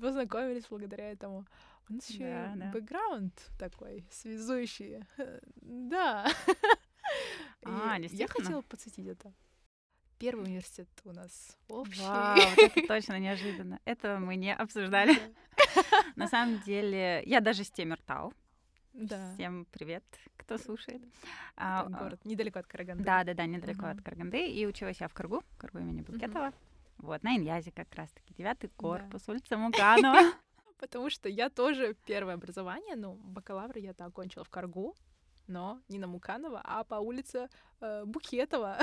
познакомились 0.00 0.66
благодаря 0.68 1.12
этому, 1.12 1.46
у 1.88 1.94
нас 1.94 2.08
еще 2.10 2.24
Да, 2.24 2.52
да. 2.56 2.70
бэкграунд 2.72 3.34
такой, 3.58 4.04
связующий. 4.10 5.04
Да. 5.56 6.26
А, 7.64 7.96
Я 8.00 8.26
хотела 8.26 8.62
подсветить 8.62 9.06
это. 9.06 9.32
Первый 10.20 10.44
университет 10.44 10.86
у 11.04 11.12
нас 11.12 11.56
общий. 11.68 12.02
Вау, 12.02 12.36
вот 12.36 12.58
это 12.76 12.86
точно 12.86 13.18
неожиданно. 13.18 13.80
Этого 13.86 14.18
мы 14.18 14.36
не 14.36 14.54
обсуждали. 14.54 15.16
Да. 15.74 15.82
На 16.16 16.26
самом 16.28 16.60
деле, 16.60 17.22
я 17.26 17.40
даже 17.40 17.64
с 17.64 17.70
Темиртау. 17.70 18.32
Да. 18.92 19.32
Всем 19.34 19.66
привет, 19.70 20.04
кто 20.36 20.58
слушает. 20.58 21.02
А, 21.56 21.84
город 21.84 22.24
недалеко 22.24 22.58
от 22.58 22.66
Караганды. 22.66 23.04
Да, 23.04 23.22
да, 23.24 23.34
да, 23.34 23.46
недалеко 23.46 23.82
Мгм. 23.86 23.98
от 23.98 24.02
Караганды. 24.02 24.48
И 24.48 24.66
училась 24.66 25.00
я 25.00 25.08
в 25.08 25.14
Каргу, 25.14 25.42
Каргу 25.58 25.78
имени 25.78 26.02
Букетова. 26.02 26.52
Вот, 26.98 27.22
на 27.22 27.36
Иньязе 27.36 27.70
как 27.70 27.94
раз-таки, 27.94 28.34
девятый 28.34 28.68
корпус, 28.70 29.28
улица 29.28 29.56
Муканова. 29.56 30.32
Потому 30.78 31.08
что 31.10 31.28
я 31.28 31.50
тоже 31.50 31.94
первое 32.06 32.34
образование, 32.34 32.96
ну, 32.96 33.14
бакалавр 33.14 33.78
я-то 33.78 34.06
окончила 34.06 34.44
в 34.44 34.48
Каргу, 34.50 34.94
но 35.46 35.80
не 35.88 35.98
на 35.98 36.06
Муканова, 36.06 36.60
а 36.64 36.84
по 36.84 36.96
улице 36.96 37.48
э, 37.80 38.04
Букетова, 38.04 38.78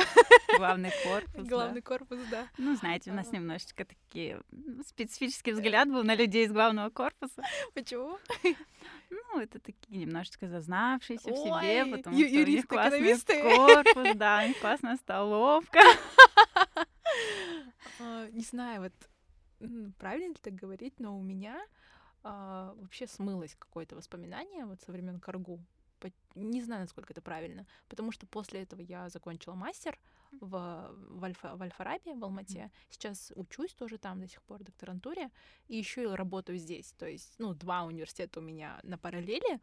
Главный 0.57 0.91
корпус. 1.03 1.33
да. 1.35 1.43
главный 1.43 1.81
корпус, 1.81 2.19
да. 2.31 2.47
Ну, 2.57 2.75
знаете, 2.75 3.11
у 3.11 3.13
нас 3.13 3.27
А. 3.31 3.35
немножечко 3.35 3.85
такие 3.85 4.41
специфический 4.85 5.51
взгляд 5.53 5.87
был 5.89 6.03
на 6.03 6.15
людей 6.15 6.45
из 6.45 6.51
главного 6.51 6.89
корпуса. 6.89 7.41
Почему? 7.73 8.17
Ну, 9.09 9.39
это 9.39 9.59
такие 9.59 9.99
немножечко 10.05 10.47
зазнавшиеся 10.49 11.31
в 11.31 11.37
себе, 11.37 11.83
Ой, 11.83 11.91
потому 11.97 12.15
что 12.17 12.25
у 12.25 12.45
них 12.45 12.67
классный 12.67 12.99
экономисты. 12.99 13.41
корпус, 13.41 14.15
да, 14.15 14.41
у 14.43 14.47
них 14.47 14.59
классная 14.59 14.95
столовка. 14.97 15.79
А, 17.99 18.27
Не 18.31 18.41
знаю, 18.43 18.81
вот 18.81 18.93
правильно 19.97 20.29
ли 20.33 20.37
так 20.41 20.53
говорить, 20.53 20.99
но 20.99 21.17
у 21.17 21.21
меня 21.21 21.59
а, 22.23 22.73
вообще 22.77 23.07
смылось 23.07 23.55
какое-то 23.57 23.95
воспоминание 23.95 24.65
вот 24.65 24.81
со 24.81 24.91
времен 24.91 25.19
Каргу. 25.19 25.59
Не 26.35 26.61
знаю, 26.61 26.81
насколько 26.81 27.13
это 27.13 27.21
правильно, 27.21 27.65
потому 27.89 28.11
что 28.11 28.27
после 28.27 28.61
этого 28.61 28.81
я 28.81 29.09
закончила 29.09 29.55
мастер 29.55 29.97
в, 30.31 30.95
в, 31.09 31.23
Альфа, 31.23 31.55
в 31.55 31.61
Альфа-Рабе, 31.61 32.13
в 32.13 32.23
Алмате. 32.23 32.71
Сейчас 32.89 33.31
учусь 33.35 33.73
тоже 33.73 33.97
там 33.97 34.19
до 34.19 34.27
сих 34.27 34.41
пор 34.43 34.59
в 34.59 34.63
докторантуре, 34.63 35.29
и 35.67 35.77
еще 35.77 36.03
и 36.03 36.07
работаю 36.07 36.57
здесь. 36.57 36.93
То 36.97 37.07
есть, 37.07 37.33
ну, 37.39 37.53
два 37.53 37.83
университета 37.83 38.39
у 38.39 38.43
меня 38.43 38.79
на 38.83 38.97
параллели, 38.97 39.59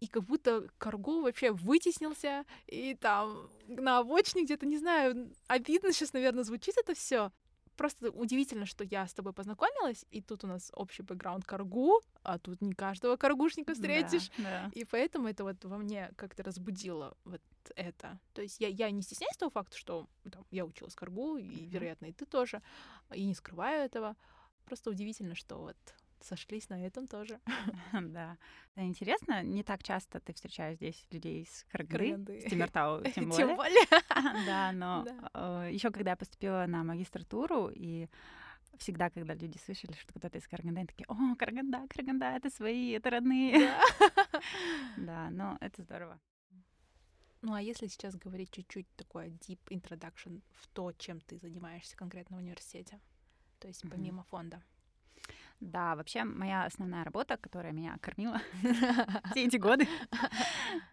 и 0.00 0.06
как 0.08 0.24
будто 0.24 0.68
Каргу 0.78 1.22
вообще 1.22 1.52
вытеснился, 1.52 2.44
и 2.66 2.94
там 2.94 3.50
на 3.66 3.98
обочине 3.98 4.44
где-то, 4.44 4.66
не 4.66 4.78
знаю, 4.78 5.32
обидно 5.46 5.92
сейчас, 5.92 6.12
наверное, 6.12 6.44
звучит 6.44 6.76
это 6.76 6.94
все. 6.94 7.32
Просто 7.76 8.10
удивительно, 8.10 8.66
что 8.66 8.84
я 8.84 9.06
с 9.06 9.14
тобой 9.14 9.32
познакомилась, 9.32 10.06
и 10.10 10.22
тут 10.22 10.44
у 10.44 10.46
нас 10.46 10.70
общий 10.74 11.02
бэкграунд 11.02 11.44
Каргу, 11.44 12.00
а 12.22 12.38
тут 12.38 12.62
не 12.62 12.72
каждого 12.72 13.16
каргушника 13.16 13.74
встретишь. 13.74 14.30
Да, 14.38 14.44
да. 14.44 14.70
И 14.74 14.84
поэтому 14.84 15.28
это 15.28 15.44
вот 15.44 15.64
во 15.64 15.78
мне 15.78 16.10
как-то 16.16 16.42
разбудило 16.42 17.16
вот 17.24 17.42
это? 17.74 18.18
То 18.32 18.42
есть 18.42 18.60
я, 18.60 18.68
я 18.68 18.90
не 18.90 19.02
стесняюсь 19.02 19.36
того 19.36 19.50
факта, 19.50 19.76
что 19.76 20.06
там, 20.30 20.44
я 20.50 20.64
училась 20.64 20.94
Каргу, 20.94 21.36
и, 21.36 21.66
вероятно, 21.66 22.06
и 22.06 22.12
ты 22.12 22.24
тоже, 22.24 22.62
и 23.14 23.24
не 23.24 23.34
скрываю 23.34 23.84
этого. 23.84 24.16
Просто 24.64 24.90
удивительно, 24.90 25.34
что 25.34 25.56
вот 25.58 25.76
сошлись 26.20 26.68
на 26.68 26.84
этом 26.86 27.06
тоже. 27.06 27.40
Да. 27.92 28.36
Интересно, 28.76 29.42
не 29.42 29.62
так 29.62 29.82
часто 29.82 30.20
ты 30.20 30.32
встречаешь 30.32 30.76
здесь 30.76 31.06
людей 31.10 31.48
Каргы, 31.70 31.88
Караганды. 31.98 32.40
с 32.40 32.50
Тимиртау, 32.50 33.02
тем 33.14 33.28
более. 33.28 33.46
Тем 33.46 33.56
более. 33.56 33.86
Да, 34.46 34.72
но 34.72 35.04
Да. 35.04 35.66
еще 35.66 35.90
когда 35.90 36.10
я 36.10 36.16
поступила 36.16 36.66
на 36.66 36.84
магистратуру, 36.84 37.70
и 37.74 38.08
всегда, 38.78 39.08
когда 39.10 39.34
люди 39.34 39.58
слышали, 39.58 39.92
что 39.92 40.12
кто-то 40.12 40.38
из 40.38 40.46
Караганды, 40.46 40.80
они 40.80 40.86
такие, 40.86 41.06
о, 41.08 41.34
Караганда, 41.36 41.86
Караганда, 41.88 42.26
это 42.26 42.50
свои, 42.50 42.90
это 42.90 43.10
родные. 43.10 43.70
Да, 44.96 45.30
но 45.30 45.56
это 45.60 45.82
здорово. 45.82 46.20
Ну 47.42 47.52
а 47.54 47.62
если 47.62 47.86
сейчас 47.86 48.16
говорить 48.16 48.50
чуть-чуть 48.50 48.88
такое 48.96 49.28
deep 49.28 49.60
introduction 49.70 50.42
в 50.52 50.66
то, 50.68 50.92
чем 50.92 51.20
ты 51.20 51.38
занимаешься 51.38 51.96
конкретно 51.96 52.36
в 52.36 52.40
университете, 52.40 53.00
то 53.60 53.68
есть 53.68 53.82
помимо 53.88 54.24
фонда. 54.24 54.62
Да, 55.60 55.96
вообще 55.96 56.24
моя 56.24 56.64
основная 56.64 57.04
работа, 57.04 57.36
которая 57.36 57.72
меня 57.72 57.96
кормила 58.00 58.40
все 59.30 59.46
эти 59.46 59.56
годы, 59.56 59.88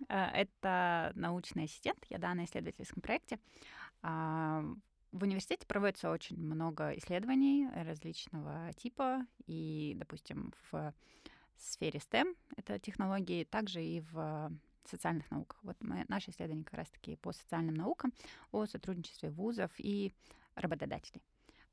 э, 0.08 0.26
это 0.34 1.12
научный 1.16 1.66
ассистент. 1.66 2.00
Я 2.10 2.18
да, 2.18 2.34
на 2.34 2.46
исследовательском 2.46 3.02
проекте. 3.02 3.40
А, 4.02 4.64
В 5.12 5.24
университете 5.24 5.68
проводится 5.68 6.10
очень 6.10 6.38
много 6.38 6.92
исследований 6.98 7.68
различного 7.74 8.72
типа. 8.74 9.26
И, 9.46 9.94
допустим, 9.98 10.54
в 10.72 10.94
сфере 11.58 12.00
STEM, 12.00 12.36
это 12.56 12.80
технологии, 12.80 13.44
также 13.44 13.84
и 13.84 14.00
в 14.00 14.52
социальных 14.86 15.30
науках. 15.32 15.60
Вот 15.64 15.78
мы, 15.82 16.06
наши 16.08 16.32
исследования 16.32 16.64
как 16.64 16.76
раз-таки 16.76 17.16
по 17.18 17.32
социальным 17.32 17.76
наукам, 17.76 18.14
о 18.52 18.66
сотрудничестве 18.66 19.30
вузов 19.30 19.72
и 19.78 20.14
работодателей. 20.56 21.22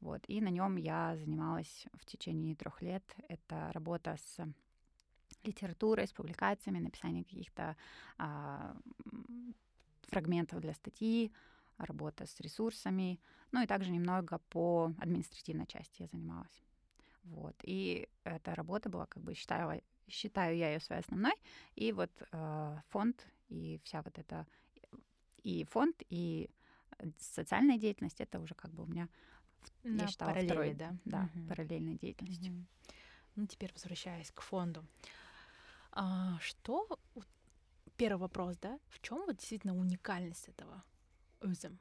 Вот. 0.01 0.23
И 0.29 0.41
на 0.41 0.49
нем 0.49 0.77
я 0.77 1.17
занималась 1.17 1.87
в 1.95 2.05
течение 2.05 2.55
трех 2.55 2.83
лет. 2.83 3.05
Это 3.29 3.71
работа 3.73 4.17
с 4.17 4.39
литературой, 5.45 6.07
с 6.07 6.13
публикациями, 6.13 6.79
написание 6.79 7.25
каких-то 7.25 7.77
а, 8.19 8.77
фрагментов 10.09 10.61
для 10.61 10.75
статьи, 10.75 11.33
работа 11.79 12.27
с 12.27 12.41
ресурсами, 12.41 13.21
ну 13.53 13.63
и 13.63 13.67
также 13.67 13.91
немного 13.91 14.39
по 14.51 14.93
административной 14.99 15.67
части 15.67 16.03
я 16.03 16.09
занималась. 16.09 16.63
Вот. 17.25 17.55
И 17.63 18.09
эта 18.25 18.55
работа 18.55 18.89
была, 18.89 19.07
как 19.07 19.23
бы, 19.23 19.35
считаю, 19.35 19.83
считаю 20.09 20.57
я 20.57 20.73
ее 20.73 20.81
своей 20.81 21.03
основной. 21.03 21.35
И 21.75 21.93
вот 21.93 22.11
э, 22.33 22.79
фонд 22.89 23.27
и 23.49 23.81
вся 23.85 24.03
вот 24.03 24.19
эта 24.19 24.47
и 25.43 25.65
фонд, 25.65 26.03
и 26.09 26.51
социальная 27.19 27.79
деятельность, 27.79 28.21
это 28.21 28.41
уже 28.41 28.55
как 28.55 28.73
бы 28.73 28.83
у 28.83 28.87
меня 28.87 29.09
я 29.85 29.91
На 29.91 30.07
считала, 30.07 30.31
параллели, 30.31 30.53
второй, 30.53 30.75
да? 30.75 30.97
да, 31.05 31.31
Мгм. 31.35 31.49
параллельной 31.49 31.95
деятельностью. 31.97 32.53
Мгм. 32.53 32.67
Ну, 33.37 33.47
теперь 33.47 33.73
возвращаясь 33.73 34.31
к 34.31 34.41
фонду. 34.41 34.85
А, 35.93 36.39
что... 36.41 36.99
Первый 37.97 38.21
вопрос, 38.21 38.57
да? 38.57 38.79
В 38.89 39.01
чем 39.01 39.27
вот 39.27 39.37
действительно 39.37 39.77
уникальность 39.77 40.49
этого 40.49 40.83
УЗМ? 41.43 41.77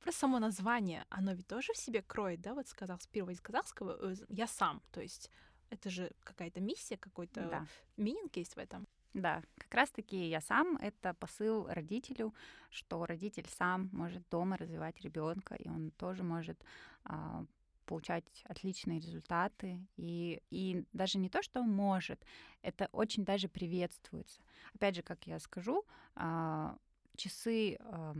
Просто 0.00 0.20
само 0.20 0.40
название, 0.40 1.04
оно 1.10 1.32
ведь 1.32 1.46
тоже 1.46 1.72
в 1.72 1.76
себе 1.76 2.02
кроет, 2.02 2.40
да? 2.40 2.54
Вот 2.54 2.66
сказал, 2.66 2.98
перевод 3.12 3.32
из 3.32 3.40
казахского 3.40 4.14
«я 4.28 4.48
сам». 4.48 4.82
То 4.90 5.00
есть 5.00 5.30
это 5.70 5.90
же 5.90 6.10
какая-то 6.24 6.60
миссия, 6.60 6.96
какой-то 6.96 7.48
Да. 7.50 7.66
мининг 7.96 8.36
есть 8.36 8.56
в 8.56 8.58
этом. 8.58 8.87
Да, 9.18 9.42
как 9.56 9.74
раз-таки 9.74 10.28
я 10.28 10.40
сам 10.40 10.76
это 10.76 11.12
посыл 11.12 11.66
родителю, 11.66 12.32
что 12.70 13.04
родитель 13.04 13.46
сам 13.58 13.90
может 13.92 14.22
дома 14.30 14.56
развивать 14.56 15.00
ребенка, 15.00 15.56
и 15.56 15.68
он 15.68 15.90
тоже 15.90 16.22
может 16.22 16.64
а, 17.02 17.44
получать 17.84 18.24
отличные 18.44 19.00
результаты. 19.00 19.84
И, 19.96 20.40
и 20.50 20.84
даже 20.92 21.18
не 21.18 21.28
то, 21.28 21.42
что 21.42 21.62
может, 21.62 22.24
это 22.62 22.88
очень 22.92 23.24
даже 23.24 23.48
приветствуется. 23.48 24.40
Опять 24.72 24.94
же, 24.94 25.02
как 25.02 25.26
я 25.26 25.40
скажу, 25.40 25.84
а, 26.14 26.78
часы 27.16 27.76
а, 27.80 28.14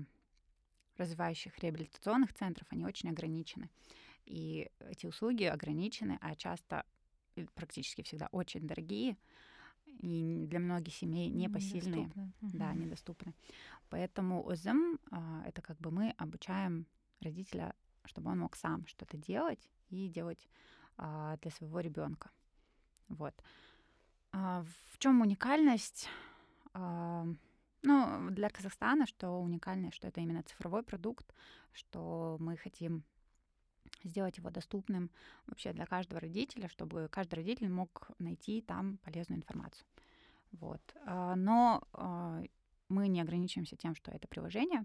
развивающих 0.96 1.56
реабилитационных 1.60 2.34
центров, 2.34 2.66
они 2.70 2.84
очень 2.84 3.08
ограничены. 3.08 3.70
И 4.24 4.68
эти 4.80 5.06
услуги 5.06 5.44
ограничены, 5.44 6.18
а 6.20 6.34
часто 6.34 6.84
и 7.36 7.44
практически 7.54 8.02
всегда 8.02 8.28
очень 8.32 8.66
дорогие 8.66 9.16
и 9.98 10.46
для 10.48 10.60
многих 10.60 10.94
семей 10.94 11.30
непосильные, 11.30 12.04
Недоступно. 12.04 12.32
да, 12.40 12.72
недоступны. 12.72 13.34
Поэтому 13.90 14.46
ОЗМ 14.46 14.98
а, 15.10 15.42
это 15.46 15.62
как 15.62 15.78
бы 15.78 15.90
мы 15.90 16.14
обучаем 16.18 16.86
родителя, 17.20 17.74
чтобы 18.04 18.30
он 18.30 18.38
мог 18.38 18.56
сам 18.56 18.86
что-то 18.86 19.16
делать 19.16 19.68
и 19.90 20.08
делать 20.08 20.48
а, 20.96 21.36
для 21.38 21.50
своего 21.50 21.80
ребенка. 21.80 22.30
Вот. 23.08 23.34
А, 24.32 24.64
в 24.92 24.98
чем 24.98 25.20
уникальность? 25.20 26.08
Ну, 26.74 28.30
для 28.30 28.50
Казахстана, 28.50 29.06
что 29.06 29.40
уникальное, 29.40 29.90
что 29.90 30.08
это 30.08 30.20
именно 30.20 30.42
цифровой 30.42 30.82
продукт, 30.82 31.32
что 31.72 32.36
мы 32.40 32.56
хотим 32.56 33.04
сделать 34.04 34.38
его 34.38 34.50
доступным 34.50 35.10
вообще 35.46 35.72
для 35.72 35.86
каждого 35.86 36.20
родителя, 36.20 36.68
чтобы 36.68 37.08
каждый 37.10 37.34
родитель 37.36 37.68
мог 37.68 38.10
найти 38.18 38.60
там 38.62 38.98
полезную 38.98 39.38
информацию. 39.38 39.86
Вот. 40.52 40.80
А, 41.04 41.36
Но 41.36 41.82
а, 41.92 42.42
мы 42.88 43.08
не 43.08 43.20
ограничиваемся 43.20 43.76
тем, 43.76 43.94
что 43.94 44.10
это 44.10 44.28
приложение. 44.28 44.84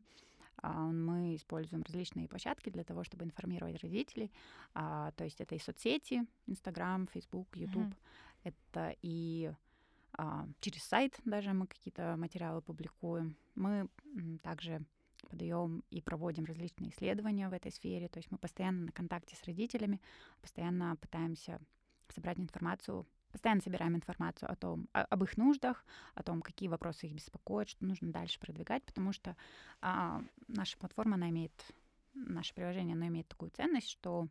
А, 0.58 0.74
Мы 0.74 1.36
используем 1.36 1.84
различные 1.84 2.28
площадки 2.28 2.70
для 2.70 2.84
того, 2.84 3.04
чтобы 3.04 3.26
информировать 3.26 3.82
родителей. 3.82 4.32
То 4.74 5.24
есть 5.24 5.42
это 5.42 5.56
и 5.56 5.60
соцсети, 5.60 6.26
Инстаграм, 6.48 7.08
Фейсбук, 7.08 7.56
Ютуб. 7.56 7.84
Мгм. 7.84 7.96
Это 8.44 8.96
и 9.02 9.54
через 10.60 10.84
сайт 10.84 11.20
даже 11.26 11.54
мы 11.54 11.66
какие-то 11.66 12.16
материалы 12.18 12.62
публикуем. 12.62 13.36
Мы 13.56 13.88
также 14.42 14.86
подаем 15.30 15.84
и 15.90 16.02
проводим 16.02 16.46
различные 16.46 16.92
исследования 16.92 17.50
в 17.50 17.54
этой 17.54 17.72
сфере. 17.72 18.08
То 18.08 18.20
есть 18.20 18.32
мы 18.32 18.38
постоянно 18.38 18.86
на 18.86 18.92
контакте 18.92 19.36
с 19.36 19.44
родителями, 19.44 20.02
постоянно 20.42 20.96
пытаемся 20.98 21.60
собрать 22.10 22.40
информацию, 22.40 23.08
постоянно 23.32 23.62
собираем 23.62 23.96
информацию 23.96 24.52
о 24.52 24.56
том, 24.56 24.88
о- 24.94 25.04
об 25.04 25.24
их 25.24 25.38
нуждах, 25.38 25.86
о 26.14 26.24
том, 26.24 26.42
какие 26.42 26.70
вопросы 26.70 27.08
их 27.08 27.14
беспокоят, 27.14 27.70
что 27.70 27.84
нужно 27.86 28.12
дальше 28.12 28.40
продвигать, 28.40 28.84
потому 28.84 29.12
что 29.12 29.36
а, 29.82 30.22
наша 30.48 30.78
платформа, 30.78 31.16
она 31.16 31.30
имеет, 31.30 31.52
наше 32.14 32.54
приложение, 32.54 32.96
оно 32.96 33.08
имеет 33.08 33.28
такую 33.28 33.50
ценность, 33.50 33.90
что 33.90 34.28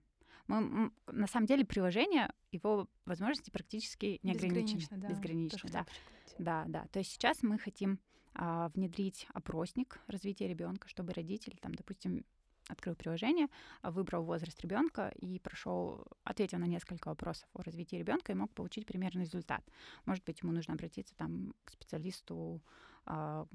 мы, 0.47 0.93
на 1.07 1.27
самом 1.27 1.47
деле 1.47 1.65
приложение, 1.65 2.33
его 2.53 2.89
возможности 3.05 3.51
практически 3.51 4.21
не 4.23 4.33
ограничены. 4.33 4.81
Безгранично, 4.81 4.97
да. 4.99 5.09
Безгранично, 5.09 5.71
да. 5.71 5.85
подчеркнуть. 5.85 6.35
Да, 6.39 6.65
да. 6.69 6.87
То 6.89 6.99
есть 7.01 7.13
сейчас 7.13 7.43
мы 7.43 7.59
хотим 7.59 7.99
внедрить 8.35 9.27
опросник 9.35 10.01
развития 10.07 10.49
ребенка, 10.49 10.89
чтобы 10.89 11.13
родитель, 11.13 11.59
там, 11.61 11.75
допустим, 11.75 12.25
открыл 12.69 12.95
приложение, 12.95 13.49
а, 13.83 13.91
выбрал 13.91 14.23
возраст 14.25 14.61
ребенка 14.61 15.09
и 15.17 15.39
прошел, 15.39 16.07
ответил 16.25 16.59
на 16.59 16.67
несколько 16.67 17.09
вопросов 17.09 17.49
о 17.55 17.63
развитии 17.63 17.97
ребенка 17.97 18.33
и 18.33 18.35
мог 18.35 18.53
получить 18.53 18.87
примерный 18.87 19.25
результат. 19.25 19.65
Может 20.05 20.25
быть, 20.25 20.43
ему 20.43 20.53
нужно 20.53 20.75
обратиться 20.75 21.15
там 21.17 21.55
к 21.65 21.71
специалисту, 21.71 22.63
а, 23.05 23.47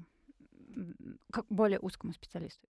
к 1.30 1.44
более 1.48 1.80
узкому 1.80 2.12
специалисту. 2.12 2.68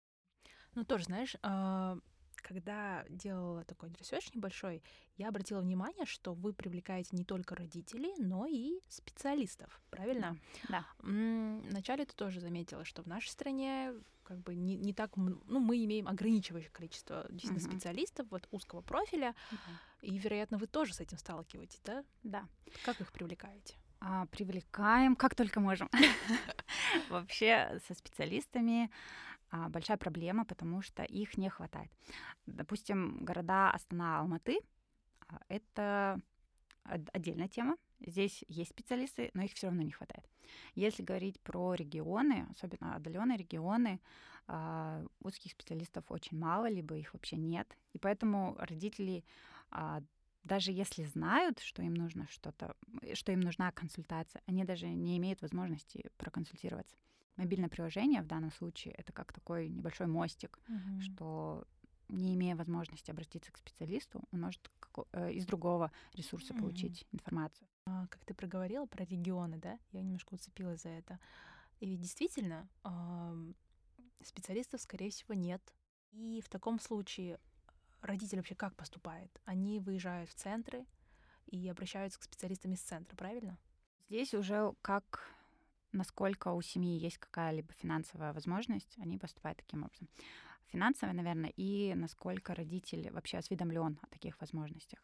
Ну, 0.75 0.85
тоже, 0.85 1.05
знаешь, 1.05 1.37
а, 1.43 1.99
когда 2.43 3.05
делала 3.09 3.65
такой 3.65 3.91
research 3.99 4.33
небольшой, 4.35 4.83
я 5.17 5.29
обратила 5.29 5.61
внимание, 5.61 6.07
что 6.07 6.35
вы 6.35 6.53
привлекаете 6.53 7.11
не 7.17 7.25
только 7.25 7.55
родителей, 7.55 8.15
но 8.19 8.47
и 8.47 8.81
специалистов, 8.89 9.81
правильно? 9.91 10.37
Да. 10.69 10.87
Вначале 11.01 12.05
ты 12.05 12.15
тоже 12.15 12.41
заметила, 12.41 12.85
что 12.85 13.03
в 13.03 13.07
нашей 13.07 13.29
стране 13.29 13.93
как 14.25 14.39
бы 14.43 14.55
не, 14.55 14.77
не 14.77 14.93
так, 14.93 15.17
ну, 15.17 15.41
мы 15.47 15.83
имеем 15.85 16.07
ограничивающее 16.07 16.71
количество 16.71 17.27
действительно 17.31 17.67
Мгм. 17.67 17.79
специалистов 17.79 18.27
вот 18.31 18.47
узкого 18.51 18.83
профиля, 18.83 19.35
и, 20.03 20.17
вероятно, 20.19 20.59
вы 20.59 20.67
тоже 20.67 20.93
с 20.95 21.01
этим 21.01 21.17
сталкиваетесь, 21.19 21.81
да? 21.85 22.05
Да. 22.23 22.47
Как 22.85 23.01
их 23.01 23.11
привлекаете? 23.11 23.75
А, 24.01 24.27
привлекаем 24.27 25.17
как 25.17 25.35
только 25.35 25.61
можем. 25.61 25.89
Вообще 27.09 27.81
со 27.87 27.95
специалистами 27.95 28.91
большая 29.51 29.97
проблема, 29.97 30.45
потому 30.45 30.83
что 30.83 31.03
их 31.03 31.37
не 31.39 31.49
хватает. 31.49 31.91
Допустим, 32.47 33.25
города 33.25 33.71
Астана, 33.71 34.21
Алматы 34.21 34.61
а,— 35.29 35.41
это 35.49 36.21
от- 36.85 37.09
отдельная 37.13 37.49
тема. 37.49 37.77
Здесь 38.01 38.45
есть 38.49 38.71
специалисты, 38.71 39.31
но 39.35 39.43
их 39.43 39.53
все 39.53 39.67
равно 39.67 39.83
не 39.83 39.91
хватает. 39.91 40.25
Если 40.75 41.03
говорить 41.03 41.41
про 41.41 41.75
регионы, 41.75 42.47
особенно 42.51 42.95
отдаленные 42.95 43.37
регионы, 43.39 44.01
а, 44.47 45.05
узких 45.21 45.53
специалистов 45.53 46.05
очень 46.11 46.39
мало, 46.39 46.69
либо 46.71 46.97
их 46.97 47.13
вообще 47.13 47.37
нет. 47.37 47.77
И 47.93 47.99
поэтому 47.99 48.57
родители 48.59 49.25
а, 49.71 50.03
даже 50.45 50.73
если 50.73 51.05
знают, 51.05 51.59
что 51.61 51.83
им 51.83 51.95
нужно 51.95 52.27
что-то, 52.29 52.75
что 53.15 53.33
им 53.33 53.41
нужна 53.41 53.71
консультация, 53.73 54.43
они 54.47 54.65
даже 54.65 54.87
не 54.89 55.19
имеют 55.19 55.43
возможности 55.43 56.11
проконсультироваться. 56.17 56.97
Мобильное 57.39 57.69
приложение 57.71 58.23
в 58.23 58.27
данном 58.27 58.53
случае 58.53 58.95
это 58.95 59.13
как 59.13 59.33
такой 59.33 59.69
небольшой 59.71 60.07
мостик, 60.09 60.61
Мгм. 60.69 61.19
что 61.19 61.65
не 62.09 62.35
имея 62.35 62.57
возможности 62.57 63.11
обратиться 63.11 63.53
к 63.53 63.59
специалисту, 63.59 64.25
он 64.33 64.41
может 64.43 64.71
э, 65.13 65.33
из 65.33 65.47
другого 65.47 65.93
ресурса 66.15 66.55
Мгм. 66.55 66.55
получить 66.55 67.07
информацию. 67.13 67.69
А, 67.87 68.07
Как 68.09 68.25
ты 68.25 68.35
проговорила 68.35 68.87
про 68.87 69.05
регионы, 69.05 69.59
да? 69.59 69.79
Я 69.93 70.03
немножко 70.03 70.35
уцепилась 70.35 70.83
за 70.83 70.91
это. 70.91 71.21
И 71.81 71.87
ведь 71.87 72.01
действительно, 72.03 72.69
специалистов, 74.23 74.81
скорее 74.81 75.11
всего, 75.11 75.35
нет. 75.35 75.75
И 76.13 76.41
в 76.45 76.49
таком 76.49 76.81
случае 76.81 77.39
родители 78.03 78.39
вообще 78.39 78.55
как 78.55 78.77
поступают? 78.77 79.41
Они 79.45 79.81
выезжают 79.81 80.31
в 80.31 80.35
центры 80.35 80.87
и 81.47 81.69
обращаются 81.69 82.21
к 82.21 82.25
специалистам 82.25 82.73
из 82.75 82.81
центра, 82.83 83.17
правильно? 83.17 83.59
Здесь 84.09 84.35
уже 84.35 84.73
как 84.83 85.31
насколько 85.93 86.49
у 86.53 86.63
семьи 86.63 86.99
есть 86.99 87.19
какая-либо 87.19 87.73
финансовая 87.73 88.33
возможность, 88.33 88.97
они 88.99 89.19
поступают 89.19 89.59
таким 89.59 89.85
образом. 89.85 90.09
Финансовая, 90.67 91.15
наверное, 91.15 91.51
и 91.57 91.95
насколько 91.95 92.55
родитель 92.55 93.11
вообще 93.11 93.39
осведомлен 93.39 93.99
о 94.03 94.07
таких 94.09 94.39
возможностях. 94.41 95.01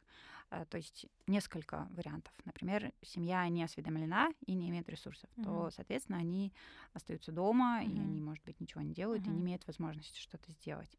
А, 0.51 0.65
То 0.67 0.77
есть 0.77 1.07
несколько 1.27 1.89
вариантов. 1.91 2.35
Например, 2.45 2.93
семья 3.03 3.49
не 3.49 3.65
осведомлена 3.65 4.31
и 4.47 4.55
не 4.55 4.69
имеет 4.69 4.89
ресурсов, 4.91 5.31
то, 5.41 5.55
Мгм. 5.59 5.71
соответственно, 5.71 6.19
они 6.19 6.53
остаются 6.93 7.33
дома, 7.33 7.83
и 7.83 7.99
Мгм. 7.99 7.99
они, 7.99 8.21
может 8.21 8.45
быть, 8.45 8.61
ничего 8.61 8.83
не 8.83 8.93
делают 8.93 9.27
и 9.27 9.31
Мгм. 9.31 9.33
не 9.33 9.41
имеют 9.41 9.67
возможности 9.67 10.19
что-то 10.21 10.53
сделать. 10.53 10.99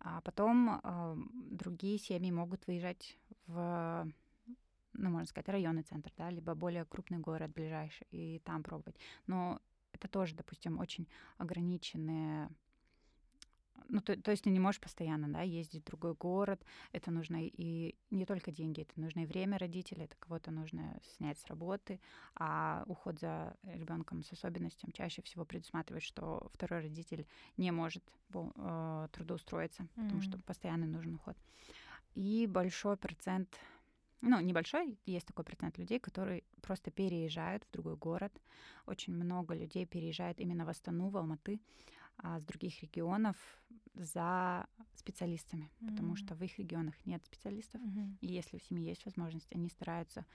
А 0.00 0.20
потом 0.22 0.80
а, 0.82 1.16
другие 1.34 1.98
семьи 1.98 2.30
могут 2.30 2.66
выезжать 2.66 3.18
в 3.46 4.10
ну, 5.00 5.10
можно 5.10 5.26
сказать, 5.26 5.48
районный 5.48 5.82
центр, 5.82 6.12
да, 6.16 6.30
либо 6.30 6.54
более 6.54 6.84
крупный 6.84 7.18
город 7.18 7.52
ближайший, 7.52 8.06
и 8.10 8.40
там 8.44 8.62
пробовать. 8.62 8.96
Но 9.26 9.60
это 9.92 10.08
тоже, 10.08 10.34
допустим, 10.34 10.78
очень 10.78 11.08
ограниченные 11.38 12.48
ну, 13.88 14.00
то, 14.00 14.16
то 14.20 14.30
есть 14.30 14.44
ты 14.44 14.50
не 14.50 14.60
можешь 14.60 14.80
постоянно, 14.80 15.28
да, 15.28 15.42
ездить 15.42 15.82
в 15.82 15.86
другой 15.86 16.14
город, 16.14 16.64
это 16.92 17.10
нужно 17.10 17.38
и 17.42 17.96
не 18.10 18.24
только 18.24 18.52
деньги, 18.52 18.82
это 18.82 19.00
нужно 19.00 19.20
и 19.20 19.26
время 19.26 19.58
родителей, 19.58 20.04
это 20.04 20.16
кого-то 20.18 20.50
нужно 20.50 21.00
снять 21.16 21.38
с 21.38 21.46
работы, 21.46 22.00
а 22.34 22.84
уход 22.86 23.18
за 23.18 23.56
ребенком 23.64 24.22
с 24.22 24.32
особенностями 24.32 24.92
чаще 24.92 25.22
всего 25.22 25.44
предусматривает, 25.44 26.04
что 26.04 26.50
второй 26.54 26.82
родитель 26.82 27.26
не 27.56 27.72
может 27.72 28.04
э, 28.34 29.08
трудоустроиться, 29.12 29.88
потому 29.96 30.20
что 30.22 30.36
Мгм. 30.36 30.42
постоянно 30.44 30.86
нужен 30.86 31.14
уход. 31.14 31.36
И 32.14 32.46
большой 32.46 32.96
процент 32.96 33.58
ну, 34.20 34.40
небольшой, 34.40 34.98
есть 35.06 35.26
такой 35.26 35.44
процент 35.44 35.78
людей, 35.78 35.98
которые 35.98 36.44
просто 36.62 36.90
переезжают 36.90 37.64
в 37.64 37.70
другой 37.72 37.96
город. 37.96 38.40
Очень 38.86 39.14
много 39.14 39.54
людей 39.54 39.86
переезжает 39.86 40.40
именно 40.40 40.64
в 40.64 40.68
Астану, 40.68 41.08
в 41.10 41.16
Алматы, 41.16 41.60
а, 42.18 42.40
с 42.40 42.44
других 42.44 42.82
регионов 42.82 43.36
за 43.94 44.66
специалистами, 44.94 45.72
потому 45.86 46.16
М. 46.16 46.16
что 46.16 46.34
в 46.34 46.42
их 46.42 46.58
регионах 46.58 46.94
нет 47.06 47.24
специалистов. 47.24 47.80
Мгм. 47.80 48.18
И 48.20 48.26
если 48.28 48.56
у 48.56 48.60
семьи 48.60 48.86
есть 48.88 49.04
возможность, 49.06 49.52
они 49.54 49.68
стараются 49.70 50.26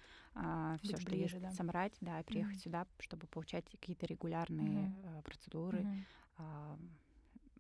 все, 0.82 0.98
Быть 0.98 1.00
что 1.00 1.15
ближе, 1.15 1.15
есть, 1.15 1.39
да. 1.39 1.52
собрать, 1.52 1.98
да, 2.02 2.19
и 2.19 2.24
приехать 2.24 2.58
Мгм. 2.58 2.62
сюда, 2.62 2.88
чтобы 3.00 3.28
получать 3.28 3.69
какие-то 3.69 4.06
регулярные 4.08 4.89
Мгм. 4.89 4.95
э, 5.04 5.21
процедуры, 5.24 5.88
Мгм. 5.88 6.06
а, 6.38 6.78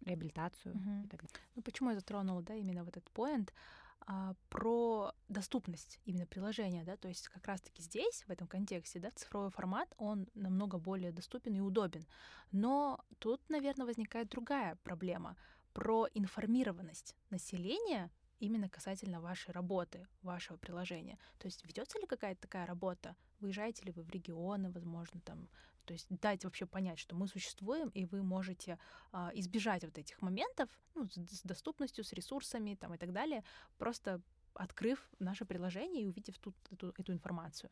реабилитацию 0.05 0.73
Мгм. 0.73 1.03
и 1.03 1.07
так 1.07 1.21
далее. 1.21 1.35
Ну, 1.55 1.61
почему 1.61 1.89
я 1.91 1.95
затронула, 1.95 2.41
да, 2.41 2.55
именно 2.55 2.83
вот 2.83 2.97
этот 2.97 3.09
поинт 3.11 3.53
а, 4.01 4.35
про 4.49 5.13
доступность 5.29 5.99
именно 6.05 6.25
приложения, 6.25 6.83
да, 6.83 6.95
то 6.95 7.07
есть 7.07 7.27
как 7.29 7.47
раз-таки 7.47 7.81
здесь, 7.81 8.23
в 8.27 8.29
этом 8.29 8.47
контексте, 8.47 8.99
да, 8.99 9.11
цифровой 9.11 9.49
формат, 9.49 9.93
он 9.97 10.27
намного 10.35 10.77
более 10.77 11.11
доступен 11.11 11.55
и 11.55 11.59
удобен. 11.59 12.05
Но 12.51 13.03
тут, 13.19 13.41
наверное, 13.49 13.85
возникает 13.85 14.29
другая 14.29 14.75
проблема 14.83 15.35
про 15.73 16.07
информированность 16.13 17.15
населения 17.29 18.11
именно 18.39 18.69
касательно 18.69 19.21
вашей 19.21 19.51
работы, 19.51 20.07
вашего 20.21 20.57
приложения. 20.57 21.17
То 21.37 21.47
есть 21.47 21.65
ведется 21.65 21.99
ли 21.99 22.05
какая-то 22.05 22.41
такая 22.41 22.65
работа? 22.65 23.15
Выезжаете 23.39 23.83
ли 23.85 23.91
вы 23.91 24.03
в 24.03 24.09
регионы, 24.09 24.71
возможно, 24.71 25.19
там, 25.21 25.49
то 25.85 25.93
есть 25.93 26.07
дать 26.09 26.43
вообще 26.43 26.65
понять, 26.65 26.99
что 26.99 27.15
мы 27.15 27.27
существуем, 27.27 27.89
и 27.89 28.05
вы 28.05 28.23
можете 28.23 28.77
а, 29.11 29.31
избежать 29.33 29.83
вот 29.83 29.97
этих 29.97 30.21
моментов 30.21 30.69
ну, 30.95 31.07
с, 31.07 31.15
с 31.15 31.43
доступностью, 31.43 32.03
с 32.03 32.13
ресурсами 32.13 32.75
там, 32.75 32.93
и 32.93 32.97
так 32.97 33.11
далее, 33.11 33.43
просто 33.77 34.21
открыв 34.53 35.09
наше 35.19 35.45
приложение 35.45 36.03
и 36.03 36.07
увидев 36.07 36.37
тут 36.39 36.55
эту, 36.71 36.93
эту 36.97 37.13
информацию. 37.13 37.69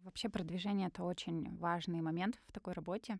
Вообще 0.00 0.28
продвижение— 0.28 0.88
это 0.94 1.04
очень 1.04 1.56
важный 1.58 2.00
момент 2.00 2.40
в 2.48 2.52
такой 2.52 2.74
работе. 2.74 3.18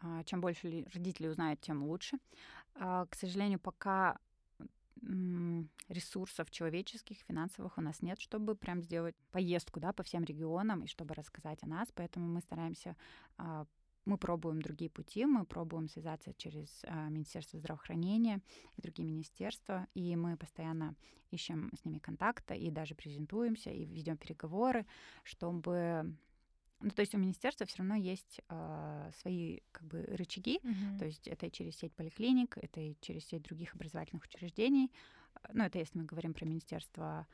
А, 0.00 0.22
Чем 0.24 0.40
больше 0.40 0.68
ли- 0.68 0.86
родителей 0.94 1.28
узнают, 1.28 1.60
тем 1.60 1.82
лучше. 1.82 2.18
А, 2.74 3.06
К 3.06 3.14
сожалению, 3.14 3.58
пока 3.58 4.18
ресурсов 5.88 6.50
человеческих, 6.50 7.18
финансовых 7.26 7.78
у 7.78 7.80
нас 7.80 8.02
нет, 8.02 8.20
чтобы 8.20 8.54
прям 8.54 8.82
сделать 8.82 9.16
поездку 9.30 9.80
да, 9.80 9.92
по 9.92 10.02
всем 10.02 10.24
регионам 10.24 10.84
и 10.84 10.86
чтобы 10.86 11.14
рассказать 11.14 11.58
о 11.62 11.66
нас. 11.66 11.88
Поэтому 11.94 12.26
мы 12.26 12.40
стараемся 12.40 12.96
а, 13.36 13.66
мы 14.04 14.18
пробуем 14.18 14.60
другие 14.60 14.90
пути, 14.90 15.26
мы 15.26 15.44
пробуем 15.44 15.88
связаться 15.88 16.34
через 16.34 16.84
а, 16.84 17.08
Министерство 17.08 17.58
здравоохранения 17.58 18.40
и 18.76 18.82
другие 18.82 19.06
министерства, 19.06 19.86
и 19.94 20.16
мы 20.16 20.36
постоянно 20.36 20.96
ищем 21.30 21.70
с 21.80 21.84
ними 21.84 21.98
контакта 21.98 22.54
и 22.54 22.70
даже 22.70 22.94
презентуемся 22.94 23.70
и 23.70 23.84
ведем 23.84 24.16
переговоры, 24.16 24.86
чтобы 25.22 26.16
ну, 26.82 26.90
то 26.90 27.00
есть 27.00 27.14
у 27.14 27.18
министерства 27.18 27.66
все 27.66 27.78
равно 27.78 27.94
есть 27.94 28.40
а, 28.48 29.10
свои 29.20 29.60
как 29.72 29.86
бы 29.86 30.02
рычаги, 30.02 30.60
то 30.98 31.04
есть 31.04 31.28
это 31.28 31.46
и 31.46 31.50
через 31.50 31.76
сеть 31.76 31.94
поликлиник, 31.94 32.58
это 32.58 32.80
и 32.80 32.96
через 33.00 33.26
сеть 33.26 33.42
других 33.42 33.74
образовательных 33.74 34.24
учреждений. 34.24 34.90
Ну, 35.52 35.64
это 35.64 35.78
если 35.78 35.98
мы 35.98 36.04
говорим 36.04 36.34
про 36.34 36.44
Министерство 36.44 37.26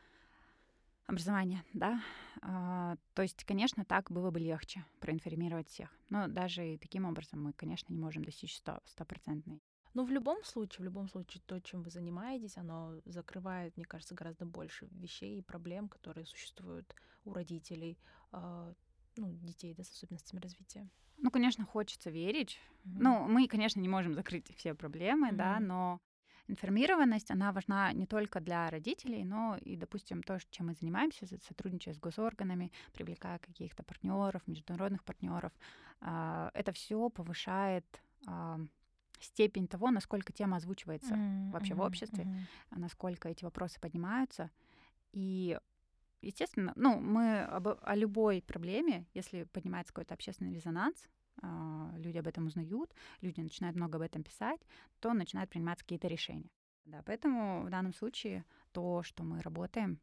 образования, 1.07 1.65
да. 1.73 2.03
А, 2.43 2.97
то 3.15 3.23
есть, 3.23 3.45
конечно, 3.45 3.85
так 3.85 4.11
было 4.11 4.31
бы 4.31 4.39
легче 4.39 4.85
проинформировать 5.01 5.69
всех. 5.69 5.91
Но 6.11 6.29
даже 6.29 6.75
и 6.75 6.79
таким 6.79 7.07
образом 7.07 7.43
мы, 7.43 7.53
конечно, 7.53 7.93
не 7.93 7.99
можем 7.99 8.25
достичь 8.25 8.57
сто- 8.57 8.81
стопроцентной. 8.85 9.63
Но 9.95 10.05
в 10.05 10.11
любом 10.11 10.45
случае, 10.45 10.83
в 10.83 10.85
любом 10.85 11.09
случае, 11.09 11.43
то, 11.47 11.61
чем 11.61 11.83
вы 11.83 11.91
занимаетесь, 11.91 12.57
оно 12.59 13.01
закрывает, 13.07 13.77
мне 13.77 13.87
кажется, 13.87 14.15
гораздо 14.15 14.45
больше 14.45 14.87
вещей 14.93 15.39
и 15.39 15.43
проблем, 15.43 15.89
которые 15.89 16.27
существуют 16.27 16.95
у 17.25 17.33
родителей, 17.33 17.99
а, 18.31 18.75
ну, 19.19 19.33
детей 19.33 19.75
да, 19.75 19.85
с 19.85 19.91
особенностями 19.91 20.41
развития. 20.41 20.89
Ну, 21.19 21.31
конечно, 21.31 21.65
хочется 21.65 22.11
верить. 22.11 22.59
Мгм. 22.85 23.03
Ну, 23.03 23.29
мы, 23.29 23.49
конечно, 23.49 23.81
не 23.81 23.89
можем 23.89 24.15
закрыть 24.15 24.55
все 24.57 24.75
проблемы, 24.75 25.33
да, 25.33 25.59
Мгм. 25.59 25.67
но 25.69 26.01
информированность, 26.47 27.31
она 27.31 27.53
важна 27.53 27.93
не 27.93 28.07
только 28.07 28.41
для 28.41 28.71
родителей, 28.71 29.25
но 29.25 29.57
и, 29.61 29.77
допустим, 29.77 30.23
то, 30.23 30.39
чем 30.51 30.67
мы 30.69 30.75
занимаемся, 30.75 31.27
за- 31.27 31.39
сотрудничая 31.41 31.93
с 31.95 31.99
госорганами, 31.99 32.73
привлекая 32.93 33.39
каких-то 33.39 33.83
партнеров, 33.83 34.47
международных 34.47 35.05
партнеров, 35.05 35.53
это 36.01 36.73
все 36.73 37.11
повышает 37.11 37.85
а, 38.27 38.61
степень 39.21 39.67
того, 39.67 39.91
насколько 39.91 40.33
тема 40.33 40.57
озвучивается 40.57 41.15
Мгм, 41.15 41.53
вообще 41.53 41.75
в 41.75 41.81
обществе, 41.81 42.25
мгм. 42.25 42.49
насколько 42.71 43.29
эти 43.29 43.45
вопросы 43.45 43.81
поднимаются. 43.81 44.51
И, 45.13 45.59
естественно, 46.21 46.73
ну, 46.77 46.99
мы 47.01 47.43
об- 47.43 47.79
о 47.81 47.95
любой 47.95 48.43
проблеме, 48.43 49.07
если 49.15 49.45
поднимается 49.45 49.93
какой-то 49.93 50.15
общественный 50.15 50.55
резонанс, 50.55 51.09
а, 51.43 51.93
люди 51.97 52.19
об 52.19 52.27
этом 52.27 52.47
узнают, 52.47 52.93
люди 53.21 53.41
начинают 53.41 53.77
много 53.77 53.97
об 53.97 54.03
этом 54.03 54.23
писать, 54.23 54.61
то 55.01 55.13
начинают 55.13 55.51
приниматься 55.51 55.85
какие-то 55.85 56.09
решения. 56.09 56.51
Да, 56.85 57.03
поэтому 57.05 57.63
в 57.63 57.71
данном 57.71 57.93
случае 57.93 58.45
то, 58.73 59.03
что 59.03 59.23
мы 59.23 59.43
работаем, 59.43 60.01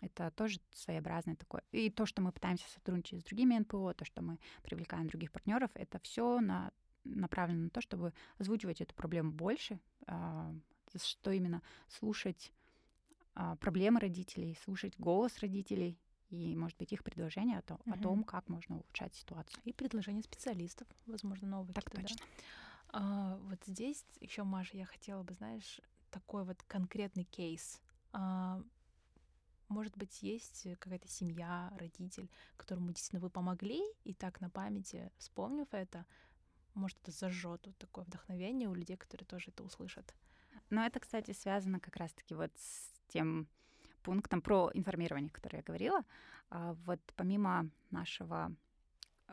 это 0.00 0.30
тоже 0.30 0.60
своеобразное 0.72 1.36
такое. 1.36 1.62
И 1.72 1.90
то, 1.90 2.06
что 2.06 2.22
мы 2.22 2.32
пытаемся 2.32 2.68
сотрудничать 2.70 3.20
с 3.20 3.24
другими 3.24 3.58
НПО, 3.58 3.94
то, 3.94 4.04
что 4.04 4.22
мы 4.22 4.38
привлекаем 4.62 5.08
других 5.08 5.32
партнеров, 5.32 5.70
это 5.74 5.98
все 6.00 6.40
на, 6.40 6.72
направлено 7.04 7.64
на 7.64 7.70
то, 7.70 7.80
чтобы 7.80 8.12
озвучивать 8.38 8.80
эту 8.80 8.94
проблему 8.94 9.32
больше, 9.32 9.80
а, 10.06 10.54
что 10.96 11.30
именно 11.30 11.62
слушать 11.88 12.52
проблемы 13.60 14.00
родителей, 14.00 14.58
слушать 14.64 14.98
голос 14.98 15.38
родителей 15.38 15.98
и, 16.30 16.56
может 16.56 16.76
быть, 16.78 16.92
их 16.92 17.04
предложения 17.04 17.58
о, 17.58 17.62
том, 17.62 17.78
о 17.86 17.90
Мгм. 17.90 18.02
том, 18.02 18.24
как 18.24 18.48
можно 18.48 18.76
улучшать 18.76 19.14
ситуацию. 19.14 19.62
И 19.64 19.72
предложения 19.72 20.22
специалистов, 20.22 20.88
возможно, 21.06 21.48
новые 21.48 21.74
Так 21.74 21.84
какие-то, 21.84 22.08
да? 22.08 22.08
точно. 22.08 22.26
А, 22.88 23.36
вот 23.36 23.58
здесь 23.64 24.04
еще, 24.20 24.42
Маша, 24.44 24.76
я 24.76 24.86
хотела 24.86 25.22
бы, 25.22 25.34
знаешь, 25.34 25.80
такой 26.10 26.44
вот 26.44 26.62
конкретный 26.62 27.24
кейс. 27.24 27.80
А, 28.12 28.60
может 29.68 29.96
быть, 29.96 30.22
есть 30.22 30.66
какая-то 30.78 31.08
семья, 31.08 31.72
родитель, 31.76 32.30
которому 32.56 32.92
действительно 32.92 33.20
вы 33.20 33.30
помогли, 33.30 33.82
и 34.04 34.14
так 34.14 34.40
на 34.40 34.48
памяти, 34.48 35.10
вспомнив 35.18 35.66
это, 35.72 36.06
может, 36.74 36.98
это 37.02 37.10
зажжет 37.10 37.66
вот 37.66 37.76
такое 37.78 38.04
вдохновение 38.04 38.68
у 38.68 38.74
людей, 38.74 38.96
которые 38.96 39.26
тоже 39.26 39.50
это 39.50 39.64
услышат. 39.64 40.14
Но 40.70 40.84
это, 40.84 41.00
кстати, 41.00 41.32
связано 41.32 41.80
как 41.80 41.96
раз-таки 41.96 42.34
вот 42.34 42.52
с 42.56 42.95
тем 43.08 43.46
пунктом 44.02 44.40
про 44.40 44.70
информирование, 44.74 45.30
который 45.30 45.56
я 45.56 45.62
говорила. 45.62 46.02
А, 46.50 46.74
Вот 46.86 47.00
помимо 47.16 47.68
нашего 47.90 48.52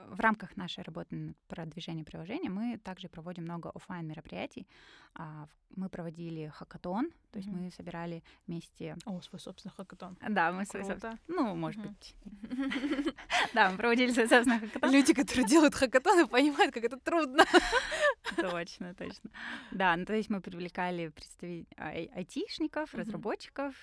в 0.09 0.19
рамках 0.19 0.57
нашей 0.57 0.83
работы 0.83 1.15
над 1.15 1.37
продвижением 1.47 2.03
приложения 2.05 2.49
мы 2.49 2.79
также 2.79 3.07
проводим 3.09 3.43
много 3.43 3.69
оффлайн 3.69 4.07
мероприятий. 4.07 4.67
А, 5.13 5.47
Мы 5.75 5.89
проводили 5.89 6.47
хакатон, 6.49 7.09
то 7.31 7.39
есть 7.39 7.49
Мгм. 7.49 7.63
мы 7.63 7.71
собирали 7.71 8.23
вместе... 8.47 8.95
О, 9.05 9.21
свой 9.21 9.39
собственный 9.39 9.73
хакатон. 9.75 10.17
Да, 10.29 10.51
мы 10.51 10.65
свой 10.65 10.83
соб- 10.83 10.99
Круто. 10.99 11.17
Ну, 11.27 11.55
может 11.55 11.79
Мгм. 11.81 11.89
быть. 11.89 12.15
Да, 13.53 13.69
мы 13.71 13.77
проводили 13.77 14.11
свой 14.11 14.27
собственный 14.27 14.59
хакатон. 14.59 14.91
Люди, 14.91 15.13
которые 15.13 15.45
делают 15.47 15.75
хакатоны, 15.75 16.27
понимают, 16.27 16.73
как 16.73 16.83
это 16.83 16.97
трудно. 16.99 17.43
Точно, 18.37 18.93
точно. 18.95 19.29
Да, 19.71 19.95
ну 19.97 20.05
то 20.05 20.13
есть 20.13 20.29
мы 20.29 20.41
привлекали 20.41 21.09
представителей 21.09 21.67
айтишников, 22.15 22.93
разработчиков 22.93 23.75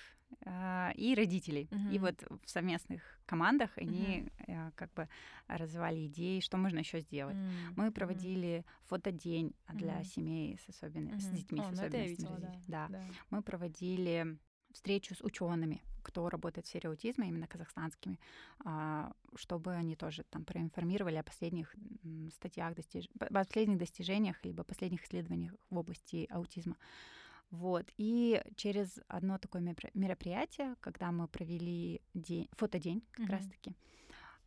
а, 0.45 0.91
и 0.95 1.13
родителей. 1.15 1.69
И 1.91 1.99
вот 1.99 2.23
в 2.43 2.49
совместных 2.49 3.01
командах 3.25 3.69
они 3.77 4.29
э, 4.47 4.71
как 4.75 4.91
бы 4.93 5.07
развивали 5.47 6.07
идеи, 6.07 6.39
что 6.39 6.57
можно 6.57 6.79
еще 6.79 6.99
сделать. 7.01 7.37
Мы 7.75 7.91
проводили 7.91 8.65
фотодень 8.85 9.53
для 9.73 10.03
семей 10.03 10.57
с 10.57 10.69
особенностями, 10.69 11.35
с 11.35 11.37
детьми 11.37 11.59
О, 11.59 11.63
с 11.63 11.65
ну 11.67 11.73
особенностями. 11.73 12.07
видела. 12.07 12.55
Да. 12.67 12.89
Мы 13.29 13.41
проводили 13.41 14.37
встречу 14.73 15.15
с 15.15 15.21
учеными, 15.21 15.81
кто 16.03 16.29
работает 16.29 16.65
в 16.65 16.69
сфере 16.69 16.89
аутизма, 16.89 17.25
именно 17.25 17.47
казахстанскими, 17.47 18.19
а, 18.65 19.13
чтобы 19.35 19.73
они 19.73 19.95
тоже 19.95 20.23
там 20.23 20.45
проинформировали 20.45 21.15
о 21.15 21.23
последних 21.23 21.75
статьях, 22.33 22.75
достиж... 22.75 23.09
по- 23.19 23.27
последних 23.27 23.77
достижениях, 23.77 24.43
либо 24.43 24.63
последних 24.63 25.03
исследованиях 25.03 25.53
в 25.69 25.77
области 25.77 26.27
аутизма. 26.31 26.77
Вот. 27.51 27.85
И 27.97 28.41
через 28.55 28.99
одно 29.07 29.37
такое 29.37 29.61
меропри- 29.61 29.91
мероприятие, 29.93 30.75
когда 30.79 31.11
мы 31.11 31.27
провели 31.27 32.01
день, 32.13 32.47
фотодень 32.53 33.03
как 33.11 33.25
Мгм. 33.25 33.31
раз-таки, 33.31 33.75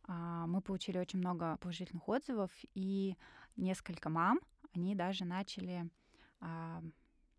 а, 0.07 0.47
мы 0.47 0.61
получили 0.61 0.97
очень 0.97 1.19
много 1.19 1.57
положительных 1.57 2.07
отзывов, 2.09 2.51
и 2.73 3.15
несколько 3.55 4.09
мам, 4.09 4.39
они 4.73 4.95
даже 4.95 5.23
начали 5.25 5.89
а, 6.41 6.83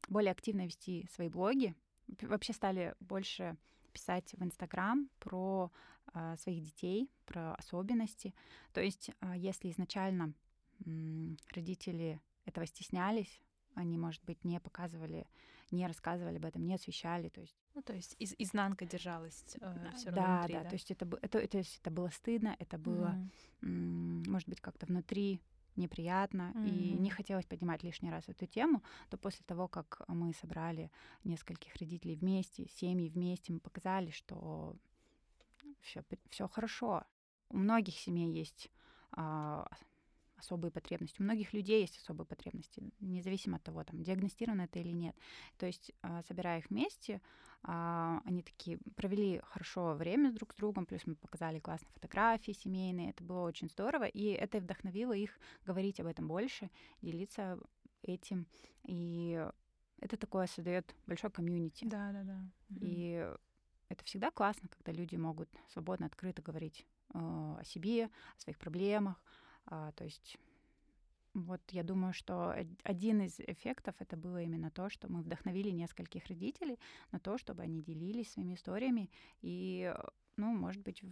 более 0.08 0.32
активно 0.32 0.64
вести 0.64 1.06
свои 1.12 1.28
блоги, 1.28 1.74
вообще 2.22 2.52
стали 2.52 2.94
больше 3.00 3.56
писать 3.92 4.34
в 4.36 4.42
Инстаграм 4.42 5.08
про 5.18 5.70
а, 6.12 6.36
своих 6.36 6.62
детей, 6.62 7.10
про 7.24 7.54
особенности. 7.54 8.34
То 8.72 8.80
есть, 8.80 9.10
а, 9.20 9.36
если 9.36 9.70
изначально 9.70 10.34
м, 10.84 11.36
родители 11.54 12.20
этого 12.44 12.66
стеснялись, 12.66 13.40
они, 13.74 13.98
может 13.98 14.22
быть, 14.24 14.44
не 14.44 14.60
показывали, 14.60 15.26
не 15.70 15.86
рассказывали 15.86 16.36
об 16.36 16.44
этом, 16.44 16.64
не 16.66 16.74
освещали, 16.74 17.28
то 17.28 17.40
есть 17.40 17.56
Ну, 17.74 17.82
то 17.82 17.92
есть 17.94 18.14
из- 18.18 18.34
изнанка 18.38 18.86
держалась 18.86 19.44
все 19.44 19.58
равно 19.60 19.90
да, 20.12 20.38
внутри, 20.38 20.54
да, 20.54 20.64
то 20.64 20.74
есть 20.74 20.90
это, 20.90 21.08
это, 21.22 21.38
это, 21.38 21.58
это 21.58 21.90
было 21.90 22.08
стыдно, 22.10 22.56
это 22.58 22.78
было, 22.78 23.18
м, 23.62 24.22
может 24.26 24.48
быть, 24.48 24.60
как-то 24.60 24.86
внутри 24.86 25.40
неприятно, 25.76 26.52
и 26.64 26.92
не 26.92 27.10
хотелось 27.10 27.46
поднимать 27.46 27.82
лишний 27.82 28.10
раз 28.10 28.28
эту 28.28 28.46
тему, 28.46 28.82
то 29.10 29.16
после 29.16 29.44
того, 29.46 29.68
как 29.68 30.02
мы 30.08 30.32
собрали 30.34 30.90
нескольких 31.24 31.74
родителей 31.76 32.16
вместе, 32.16 32.68
семьи 32.68 33.08
вместе, 33.08 33.52
мы 33.52 33.60
показали, 33.60 34.10
что 34.10 34.76
все, 35.80 36.48
хорошо. 36.48 37.04
У 37.48 37.58
многих 37.58 37.96
семей 37.96 38.32
есть 38.32 38.70
а, 39.12 39.68
особые 40.36 40.70
потребности, 40.70 41.20
у 41.20 41.24
многих 41.24 41.52
людей 41.52 41.80
есть 41.80 41.98
особые 41.98 42.26
потребности, 42.26 42.82
независимо 43.00 43.56
от 43.56 43.62
того, 43.62 43.84
там, 43.84 44.02
диагностировано 44.02 44.62
это 44.62 44.78
или 44.78 44.90
нет. 44.90 45.16
То 45.58 45.66
есть, 45.66 45.92
а, 46.02 46.22
собирая 46.22 46.58
их 46.58 46.70
вместе, 46.70 47.20
они 47.66 48.42
такие 48.42 48.78
провели 48.94 49.40
хорошо 49.44 49.94
время 49.94 50.32
друг 50.32 50.52
с 50.52 50.56
другом, 50.56 50.86
плюс 50.86 51.04
мы 51.06 51.16
показали 51.16 51.58
классные 51.58 51.92
фотографии 51.92 52.52
семейные, 52.52 53.10
это 53.10 53.24
было 53.24 53.40
очень 53.40 53.68
здорово, 53.68 54.04
и 54.04 54.26
это 54.26 54.58
вдохновило 54.58 55.12
их 55.12 55.38
говорить 55.64 55.98
об 55.98 56.06
этом 56.06 56.28
больше, 56.28 56.70
делиться 57.02 57.58
этим, 58.02 58.46
и 58.84 59.44
это 60.00 60.16
такое 60.16 60.46
создает 60.46 60.94
большой 61.06 61.30
комьюнити. 61.30 61.84
Да, 61.86 62.12
да, 62.12 62.22
да. 62.22 62.40
И 62.68 63.28
это 63.88 64.04
всегда 64.04 64.30
классно, 64.30 64.68
когда 64.68 64.92
люди 64.92 65.16
могут 65.16 65.48
свободно, 65.68 66.06
открыто 66.06 66.42
говорить 66.42 66.86
э, 67.14 67.18
о 67.18 67.62
себе, 67.64 68.10
о 68.36 68.40
своих 68.40 68.58
проблемах. 68.58 69.20
А, 69.66 69.92
то 69.92 70.04
есть 70.04 70.38
вот 71.42 71.60
я 71.70 71.82
думаю, 71.82 72.12
что 72.12 72.54
од- 72.58 72.80
один 72.82 73.20
из 73.20 73.38
эффектов 73.40 73.94
это 73.98 74.16
было 74.16 74.42
именно 74.42 74.70
то, 74.70 74.88
что 74.88 75.10
мы 75.12 75.20
вдохновили 75.22 75.70
нескольких 75.70 76.26
родителей 76.26 76.78
на 77.12 77.18
то, 77.18 77.36
чтобы 77.38 77.62
они 77.62 77.82
делились 77.82 78.32
своими 78.32 78.54
историями. 78.54 79.10
И, 79.42 79.94
ну, 80.36 80.54
может 80.54 80.82
быть, 80.82 81.02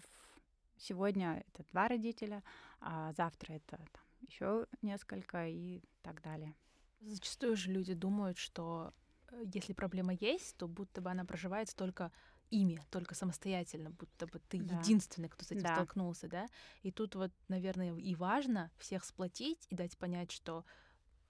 сегодня 0.78 1.44
это 1.52 1.64
два 1.72 1.88
родителя, 1.88 2.42
а 2.80 3.12
завтра 3.12 3.54
это 3.54 3.78
еще 4.20 4.66
несколько 4.82 5.46
и 5.46 5.82
так 6.02 6.22
далее. 6.22 6.54
Зачастую 7.00 7.56
же 7.56 7.70
люди 7.70 7.92
думают, 7.92 8.38
что 8.38 8.94
э, 9.28 9.44
если 9.52 9.74
проблема 9.74 10.14
есть, 10.14 10.56
то 10.56 10.66
будто 10.66 11.02
бы 11.02 11.10
она 11.10 11.24
проживается 11.26 11.76
только 11.76 12.10
ими, 12.50 12.80
только 12.90 13.14
самостоятельно, 13.14 13.90
будто 13.90 14.26
бы 14.26 14.40
ты 14.40 14.56
Да. 14.58 14.94
единственный, 14.96 15.28
кто 15.28 15.44
с 15.44 15.50
этим 15.52 15.66
Да. 15.66 15.68
столкнулся, 15.68 16.28
да? 16.28 16.48
И 16.82 16.90
тут 16.92 17.14
вот, 17.14 17.32
наверное, 17.48 17.94
и 17.96 18.14
важно 18.14 18.70
всех 18.78 19.04
сплотить 19.04 19.66
и 19.70 19.74
дать 19.74 19.98
понять, 19.98 20.30
что 20.32 20.64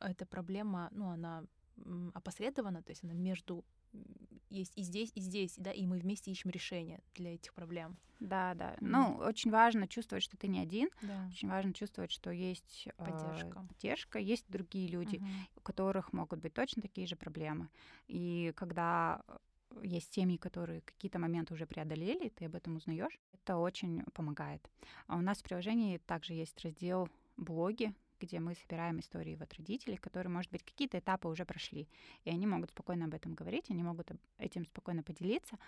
эта 0.00 0.26
проблема, 0.26 0.88
ну, 0.92 1.10
она 1.10 1.44
опосредована, 2.14 2.82
то 2.82 2.90
есть 2.92 3.04
она 3.04 3.14
между 3.14 3.64
есть 4.50 4.72
и 4.76 4.82
здесь, 4.82 5.12
и 5.14 5.20
здесь, 5.20 5.54
да, 5.56 5.72
и 5.72 5.86
мы 5.86 5.98
вместе 5.98 6.30
ищем 6.30 6.50
решение 6.50 7.02
для 7.14 7.34
этих 7.34 7.54
проблем. 7.54 7.98
Да, 8.20 8.54
да. 8.54 8.76
Мгм. 8.80 9.06
Ну, 9.06 9.16
очень 9.16 9.50
важно 9.50 9.88
чувствовать, 9.88 10.22
что 10.24 10.36
ты 10.36 10.48
не 10.48 10.60
один. 10.60 10.88
Да. 11.00 11.30
Очень 11.30 11.48
важно 11.48 11.74
чувствовать, 11.74 12.10
что 12.12 12.30
есть 12.30 12.86
э, 12.98 13.02
Поддержка. 13.02 13.66
поддержка, 13.66 14.18
есть 14.18 14.46
другие 14.48 14.88
люди, 14.88 15.22
у 15.56 15.60
которых 15.60 16.12
могут 16.12 16.40
быть 16.40 16.54
точно 16.54 16.80
такие 16.80 17.06
же 17.06 17.16
проблемы. 17.16 17.70
И 18.06 18.52
когда 18.56 19.22
э, 19.26 19.36
есть 19.82 20.12
семьи, 20.14 20.36
которые 20.36 20.80
какие-то 20.82 21.18
моменты 21.18 21.54
уже 21.54 21.66
преодолели, 21.66 22.28
ты 22.30 22.46
об 22.46 22.54
этом 22.54 22.76
узнаешь, 22.76 23.18
это 23.32 23.56
очень 23.56 24.02
помогает. 24.12 24.68
А 25.06 25.16
у 25.16 25.20
нас 25.20 25.38
в 25.38 25.42
приложении 25.42 25.98
также 25.98 26.34
есть 26.34 26.62
раздел 26.64 27.08
блоги, 27.36 27.94
где 28.20 28.40
мы 28.40 28.54
собираем 28.54 29.00
истории 29.00 29.34
вот 29.36 29.52
родителей, 29.54 29.96
которые, 29.96 30.30
может 30.30 30.50
быть, 30.50 30.62
какие-то 30.62 30.98
этапы 30.98 31.28
уже 31.28 31.44
прошли, 31.44 31.88
и 32.24 32.30
они 32.30 32.46
могут 32.46 32.70
спокойно 32.70 33.06
об 33.06 33.14
этом 33.14 33.34
говорить, 33.34 33.70
они 33.70 33.82
могут 33.82 34.10
этим 34.38 34.64
спокойно 34.64 35.02
поделиться, 35.02 35.58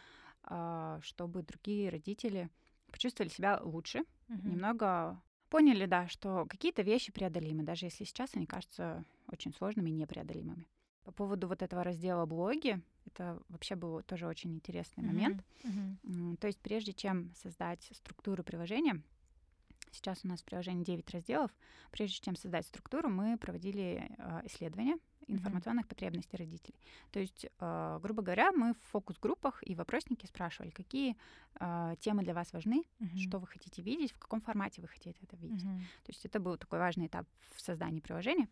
а, 0.44 1.00
чтобы 1.02 1.42
другие 1.42 1.90
родители 1.90 2.50
почувствовали 2.90 3.30
себя 3.30 3.60
лучше, 3.62 4.04
Мгм. 4.28 4.60
немного 4.60 5.20
поняли, 5.50 5.86
да, 5.86 6.08
что 6.08 6.46
какие-то 6.48 6.82
вещи 6.82 7.12
преодолимы, 7.12 7.62
даже 7.64 7.86
если 7.86 8.04
сейчас 8.04 8.30
они 8.34 8.46
кажутся 8.46 9.04
очень 9.28 9.52
сложными 9.54 9.90
и 9.90 9.94
непреодолимыми. 9.94 10.66
По 11.06 11.12
поводу 11.12 11.46
вот 11.46 11.62
этого 11.62 11.84
раздела 11.84 12.26
блоги, 12.26 12.80
это 13.06 13.40
вообще 13.48 13.76
был 13.76 14.02
тоже 14.02 14.26
очень 14.26 14.52
интересный 14.56 15.04
момент. 15.04 15.44
Мгм. 15.62 15.98
М, 16.02 16.36
То 16.36 16.48
есть 16.48 16.58
прежде 16.60 16.92
чем 16.92 17.32
создать 17.36 17.88
структуру 17.92 18.42
приложения, 18.42 19.00
сейчас 19.92 20.24
у 20.24 20.28
нас 20.28 20.40
в 20.42 20.44
приложении 20.44 20.82
9 20.82 21.08
разделов, 21.12 21.52
прежде 21.92 22.18
чем 22.20 22.34
создать 22.34 22.66
структуру, 22.66 23.08
мы 23.08 23.38
проводили 23.38 24.10
э, 24.18 24.40
исследования 24.46 24.98
информационных 25.28 25.86
потребностей 25.86 26.36
родителей. 26.36 26.74
То 27.12 27.20
есть, 27.20 27.46
э, 27.60 27.98
грубо 28.02 28.22
говоря, 28.22 28.50
мы 28.50 28.74
в 28.74 28.78
фокус-группах 28.90 29.62
и 29.64 29.76
вопросники 29.76 30.26
спрашивали, 30.26 30.70
какие 30.70 31.16
э, 31.60 31.94
темы 32.00 32.24
для 32.24 32.34
вас 32.34 32.52
важны, 32.52 32.82
Мгм. 32.98 33.16
что 33.16 33.38
вы 33.38 33.46
хотите 33.46 33.80
видеть, 33.80 34.10
в 34.12 34.18
каком 34.18 34.40
формате 34.40 34.82
вы 34.82 34.88
хотите 34.88 35.16
это 35.22 35.36
видеть. 35.36 35.62
Мгм. 35.62 35.78
То 36.02 36.10
есть 36.10 36.24
это 36.26 36.40
был 36.40 36.56
такой 36.56 36.80
важный 36.80 37.06
этап 37.06 37.26
в 37.54 37.60
создании 37.60 38.00
приложения. 38.00 38.48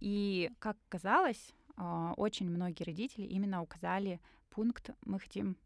И, 0.00 0.50
как 0.60 0.76
казалось, 0.88 1.52
а, 1.67 1.67
очень 2.16 2.50
многие 2.50 2.82
родители 2.84 3.24
именно 3.24 3.62
указали 3.62 4.20
пункт 4.50 4.90
«мы 5.04 5.20
хотим 5.20 5.56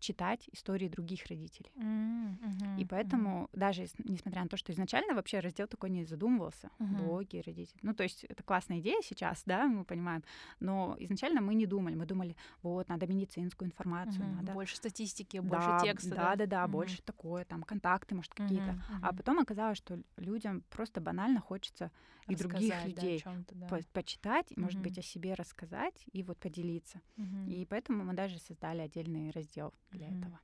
читать 0.00 0.48
истории 0.52 0.88
других 0.88 1.26
родителей». 1.26 1.70
Мгм, 1.76 2.78
И 2.78 2.84
поэтому, 2.84 3.48
даже 3.52 3.82
ес- 3.82 3.94
несмотря 4.04 4.42
на 4.42 4.48
то, 4.48 4.56
что 4.56 4.72
изначально 4.72 5.14
вообще 5.14 5.40
раздел 5.40 5.66
такой 5.66 5.88
не 5.90 6.04
задумывался, 6.04 6.70
Мгм. 6.78 6.96
блоги, 6.96 7.42
родители. 7.46 7.78
Ну, 7.82 7.94
то 7.94 8.02
есть 8.02 8.24
это 8.24 8.42
классная 8.42 8.80
идея 8.80 9.00
сейчас, 9.02 9.42
да, 9.46 9.66
мы 9.66 9.84
понимаем, 9.84 10.22
но 10.60 10.94
изначально 10.98 11.40
мы 11.40 11.54
не 11.54 11.66
думали, 11.66 11.94
мы 11.94 12.04
думали, 12.06 12.36
вот, 12.62 12.88
надо 12.88 13.06
медицинскую 13.06 13.68
информацию, 13.68 14.26
Мгм. 14.26 14.36
надо... 14.36 14.52
Больше 14.52 14.76
статистики, 14.76 15.38
больше 15.38 15.66
да, 15.70 15.80
текста. 15.80 16.14
Да, 16.14 16.36
да, 16.36 16.46
да, 16.46 16.62
Мгм. 16.66 16.72
больше 16.72 17.02
такое, 17.02 17.44
там, 17.44 17.62
контакты, 17.62 18.14
может, 18.14 18.34
какие-то. 18.34 18.72
Мгм, 18.72 18.98
А 19.02 19.12
потом 19.14 19.38
оказалось, 19.38 19.78
что 19.78 19.98
людям 20.18 20.62
просто 20.70 21.00
банально 21.00 21.40
хочется 21.40 21.90
и 22.28 22.34
других 22.36 22.74
да, 22.74 22.88
людей 22.88 23.24
да. 23.54 23.68
по- 23.68 23.80
почитать, 23.92 24.52
и, 24.52 24.60
может 24.60 24.80
быть, 24.80 24.98
о 24.98 25.02
себе 25.02 25.34
рассказать 25.34 26.04
и 26.12 26.22
вот 26.22 26.38
поделиться. 26.38 27.00
Мгм. 27.16 27.50
И 27.52 27.64
поэтому 27.64 28.04
мы 28.04 28.12
даже 28.14 28.38
создали 28.38 28.82
отдельный 28.82 29.30
раздел 29.30 29.72
для 29.96 30.08
Мгм. 30.08 30.18
этого. 30.20 30.40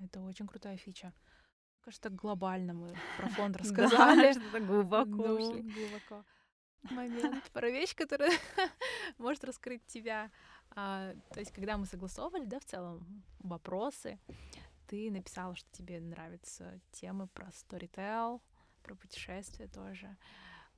Это 0.00 0.20
очень 0.20 0.46
крутая 0.46 0.76
фича. 0.76 1.12
Кажется, 1.80 2.02
так 2.02 2.14
глобально 2.14 2.72
мы 2.74 2.94
про 3.16 3.28
фонд 3.28 3.56
Да, 3.62 3.62
рассказали. 3.62 4.32
что-то 4.32 4.60
глубоко 4.60 5.06
Ну, 5.10 5.34
ушли. 5.34 5.62
глубоко. 5.62 6.24
Момент 6.90 7.50
про 7.52 7.70
вещь, 7.70 7.94
которая 7.94 8.30
может 9.18 9.44
раскрыть 9.44 9.86
тебя. 9.86 10.30
А, 10.70 11.14
то 11.32 11.40
есть, 11.40 11.52
когда 11.52 11.76
мы 11.76 11.86
согласовывали, 11.86 12.44
да, 12.44 12.58
в 12.58 12.64
целом 12.64 13.22
вопросы, 13.40 14.18
ты 14.88 15.10
написала, 15.10 15.54
что 15.54 15.70
тебе 15.72 16.00
нравятся 16.00 16.80
темы 16.90 17.28
про 17.28 17.48
storytell, 17.48 18.40
про 18.82 18.94
путешествия 18.94 19.68
тоже. 19.68 20.16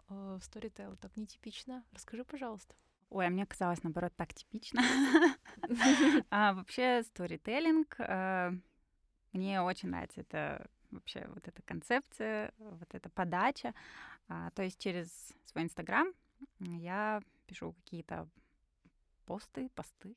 Э, 0.08 0.38
В 0.40 0.42
Storytel 0.44 0.96
так 0.96 1.16
нетипично. 1.16 1.84
Расскажи, 1.92 2.24
пожалуйста. 2.24 2.74
Ой, 3.10 3.26
а 3.26 3.30
мне 3.30 3.46
казалось, 3.46 3.82
наоборот, 3.82 4.12
так 4.16 4.34
типично. 4.34 4.82
А 6.30 6.52
вообще, 6.54 7.02
сторителлинг, 7.04 7.96
э, 7.98 8.52
мне 9.32 9.62
очень 9.62 9.88
нравится 9.88 10.20
это 10.20 10.68
вообще 10.90 11.26
вот 11.34 11.46
эта 11.48 11.62
концепция, 11.62 12.52
вот 12.58 12.94
эта 12.94 13.08
подача. 13.10 13.74
А, 14.28 14.50
То 14.50 14.62
есть 14.62 14.78
через 14.78 15.34
свой 15.44 15.64
Инстаграм 15.64 16.08
я 16.60 17.20
пишу 17.46 17.72
какие-то 17.72 18.28
посты, 19.26 19.68
посты, 19.74 20.14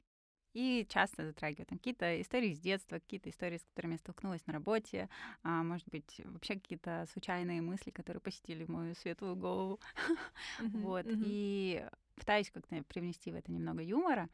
и 0.53 0.87
часто 0.89 1.25
затрагиваю 1.25 1.67
там 1.67 1.77
какие-то 1.77 2.19
истории 2.21 2.49
из 2.49 2.59
детства, 2.59 2.99
какие-то 2.99 3.29
истории, 3.29 3.57
с 3.57 3.63
которыми 3.63 3.93
я 3.93 3.97
столкнулась 3.99 4.45
на 4.47 4.53
работе, 4.53 5.09
а, 5.43 5.61
может 5.63 5.87
быть, 5.89 6.19
вообще 6.25 6.55
какие-то 6.55 7.05
случайные 7.11 7.61
мысли, 7.61 7.91
которые 7.91 8.21
посетили 8.21 8.65
мою 8.65 8.95
светлую 8.95 9.35
голову. 9.35 9.79
Вот. 10.73 11.05
И 11.19 11.85
пытаюсь 12.17 12.51
как-то 12.51 12.83
привнести 12.83 13.31
в 13.31 13.35
это 13.35 13.51
немного 13.51 13.81
юмора 13.81 14.29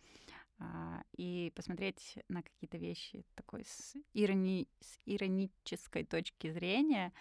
а, 0.59 1.03
и 1.15 1.51
посмотреть 1.55 2.17
на 2.29 2.41
какие-то 2.41 2.77
вещи 2.77 3.25
такой 3.35 3.65
с, 3.65 3.95
ирони- 4.13 4.67
с 4.79 4.99
иронической 5.05 6.05
точки 6.05 6.51
зрения. 6.51 7.13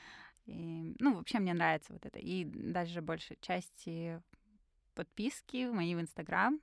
И, 0.47 0.95
ну, 0.99 1.15
вообще 1.15 1.39
мне 1.39 1.55
нравится 1.55 1.93
вот 1.93 2.07
это. 2.07 2.19
И 2.19 2.45
даже 2.45 3.03
большей 3.03 3.39
части 3.41 4.21
подписки 4.95 5.71
мои 5.71 5.95
в 5.95 6.01
Инстаграм. 6.01 6.61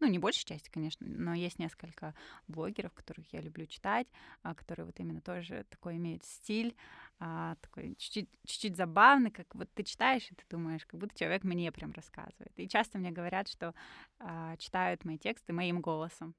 Ну, 0.00 0.08
не 0.08 0.18
большей 0.18 0.44
части, 0.44 0.68
конечно, 0.70 1.06
но 1.06 1.34
есть 1.34 1.58
несколько 1.58 2.14
блогеров, 2.48 2.92
которых 2.92 3.32
я 3.32 3.40
люблю 3.40 3.66
читать, 3.66 4.06
а, 4.42 4.54
которые 4.54 4.86
вот 4.86 4.98
именно 5.00 5.20
тоже 5.20 5.64
такой 5.70 5.96
имеют 5.96 6.24
стиль, 6.24 6.76
а, 7.20 7.56
такой 7.60 7.94
чуть-чуть, 7.96 8.28
чуть-чуть 8.44 8.76
забавный, 8.76 9.30
как 9.30 9.54
вот 9.54 9.68
ты 9.72 9.82
читаешь, 9.82 10.30
и 10.30 10.34
ты 10.34 10.44
думаешь, 10.50 10.84
как 10.84 11.00
будто 11.00 11.16
человек 11.18 11.44
мне 11.44 11.70
прям 11.72 11.92
рассказывает. 11.92 12.52
И 12.56 12.68
часто 12.68 12.98
мне 12.98 13.10
говорят, 13.12 13.48
что 13.48 13.74
а, 14.18 14.56
читают 14.56 15.04
мои 15.04 15.18
тексты 15.18 15.52
моим 15.52 15.80
голосом. 15.80 16.34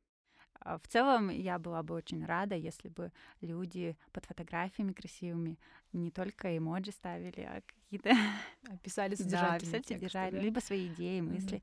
В 0.64 0.88
целом, 0.88 1.30
я 1.30 1.60
была 1.60 1.84
бы 1.84 1.94
очень 1.94 2.26
рада, 2.26 2.56
если 2.56 2.90
бы 2.90 3.12
люди 3.42 3.96
под 4.12 4.26
фотографиями 4.26 4.94
красивыми 4.94 5.60
не 5.94 6.12
только 6.12 6.58
эмоджи 6.58 6.92
ставили, 6.92 7.42
а 7.42 7.62
какие-то 7.62 8.16
Писали 8.82 9.16
да, 9.16 9.24
содержательные 9.24 9.60
писать 9.60 9.86
тексты, 9.86 9.94
содержательные, 9.96 10.42
да? 10.42 10.46
либо 10.46 10.60
свои 10.60 10.88
идеи, 10.88 11.22
мысли. 11.22 11.62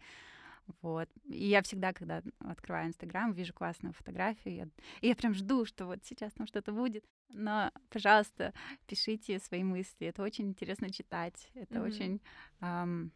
Вот. 0.80 1.08
И 1.28 1.46
я 1.46 1.62
всегда, 1.62 1.92
когда 1.92 2.22
открываю 2.38 2.88
Инстаграм, 2.88 3.32
вижу 3.32 3.52
классную 3.52 3.92
фотографию, 3.92 4.54
я, 4.54 4.68
и 5.00 5.08
я 5.08 5.14
прям 5.16 5.34
жду, 5.34 5.64
что 5.64 5.86
вот 5.86 6.04
сейчас 6.04 6.32
там 6.32 6.46
что-то 6.46 6.72
будет. 6.72 7.04
Но, 7.28 7.70
пожалуйста, 7.90 8.52
пишите 8.86 9.38
свои 9.38 9.64
мысли. 9.64 10.06
Это 10.06 10.22
очень 10.22 10.48
интересно 10.48 10.90
читать. 10.90 11.50
Это 11.54 11.78
Мгм. 11.78 11.86
очень... 11.86 12.20
ам, 12.60 13.10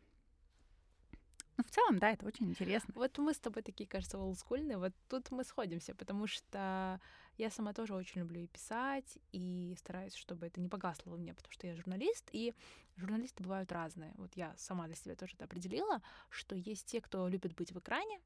Ну, 1.58 1.64
в 1.64 1.70
целом, 1.70 1.98
да, 1.98 2.10
это 2.10 2.26
очень 2.26 2.50
интересно. 2.50 2.92
Вот 2.94 3.16
мы 3.18 3.32
с 3.32 3.38
тобой 3.38 3.62
такие, 3.62 3.88
кажется, 3.88 4.18
олдскульные. 4.18 4.76
Вот 4.78 4.92
тут 5.08 5.30
мы 5.30 5.42
сходимся, 5.44 5.94
потому 5.94 6.26
что 6.26 7.00
я 7.38 7.50
сама 7.50 7.72
тоже 7.72 7.94
очень 7.94 8.20
люблю 8.20 8.42
и 8.42 8.46
писать, 8.46 9.18
и 9.32 9.74
стараюсь, 9.78 10.14
чтобы 10.14 10.46
это 10.46 10.60
не 10.60 10.68
погасло 10.68 11.10
во 11.10 11.16
мне, 11.16 11.34
потому 11.34 11.52
что 11.52 11.66
я 11.66 11.74
журналист, 11.74 12.28
и 12.32 12.54
журналисты 12.96 13.42
бывают 13.42 13.72
разные. 13.72 14.12
Вот 14.16 14.34
я 14.36 14.54
сама 14.56 14.86
для 14.86 14.96
себя 14.96 15.16
тоже 15.16 15.34
это 15.34 15.44
определила, 15.44 16.02
что 16.30 16.56
есть 16.56 16.86
те, 16.86 17.00
кто 17.00 17.28
любит 17.28 17.54
быть 17.54 17.72
в 17.72 17.78
экране, 17.78 18.20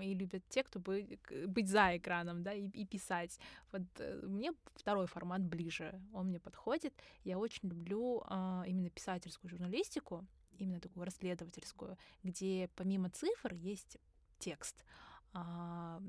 и 0.00 0.14
любят 0.14 0.44
те, 0.48 0.62
кто 0.62 0.78
бы- 0.78 1.18
быть 1.48 1.68
за 1.68 1.96
экраном, 1.96 2.42
да, 2.44 2.52
и, 2.52 2.68
и 2.68 2.86
писать. 2.86 3.40
Вот 3.72 3.82
э, 3.98 4.20
мне 4.22 4.52
второй 4.76 5.06
формат 5.06 5.42
ближе, 5.42 6.00
он 6.12 6.28
мне 6.28 6.38
подходит. 6.38 6.94
Я 7.24 7.38
очень 7.38 7.68
люблю 7.68 8.22
а, 8.26 8.62
именно 8.68 8.88
писательскую 8.88 9.50
журналистику, 9.50 10.24
именно 10.58 10.80
такую 10.80 11.04
расследовательскую, 11.04 11.98
где 12.22 12.70
помимо 12.76 13.10
цифр 13.10 13.52
есть 13.52 13.98
текст. 14.38 14.84
А, 15.32 16.00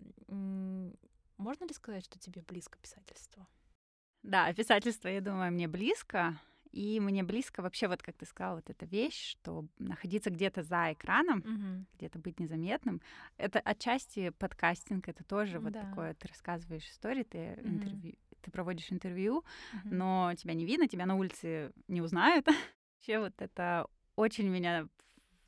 можно 1.40 1.66
ли 1.66 1.74
сказать, 1.74 2.06
что 2.06 2.20
тебе 2.20 2.42
близко 2.44 2.78
писательство? 2.80 3.48
Да, 4.24 4.52
писательство, 4.54 5.08
я 5.08 5.22
думаю, 5.22 5.52
мне 5.52 5.68
близко. 5.68 6.40
И 6.72 7.00
мне 7.00 7.24
близко 7.24 7.62
вообще, 7.62 7.88
вот 7.88 8.04
как 8.04 8.16
ты 8.18 8.26
сказала, 8.26 8.58
вот 8.58 8.70
эта 8.70 8.86
вещь, 8.86 9.32
что 9.32 9.66
находиться 9.80 10.30
где-то 10.30 10.62
за 10.62 10.94
экраном, 10.94 11.44
где-то 11.96 12.20
быть 12.20 12.40
незаметным. 12.40 13.02
Это 13.38 13.60
отчасти 13.60 14.30
подкастинг, 14.30 15.08
это 15.10 15.24
тоже 15.24 15.60
вот 15.60 15.74
Да. 15.74 15.80
такое, 15.80 16.14
ты 16.14 16.28
рассказываешь 16.28 16.86
истории, 16.86 17.24
ты, 17.24 17.60
интервью, 17.64 18.16
ты 18.42 18.52
проводишь 18.52 18.92
интервью, 18.92 19.44
Мгм. 19.72 19.90
но 19.90 20.34
тебя 20.38 20.54
не 20.54 20.66
видно, 20.66 20.88
тебя 20.88 21.08
на 21.08 21.16
улице 21.16 21.72
не 21.88 22.02
узнают. 22.02 22.46
Вообще 22.98 23.20
вот 23.20 23.34
это 23.42 23.88
очень 24.16 24.48
меня 24.48 24.88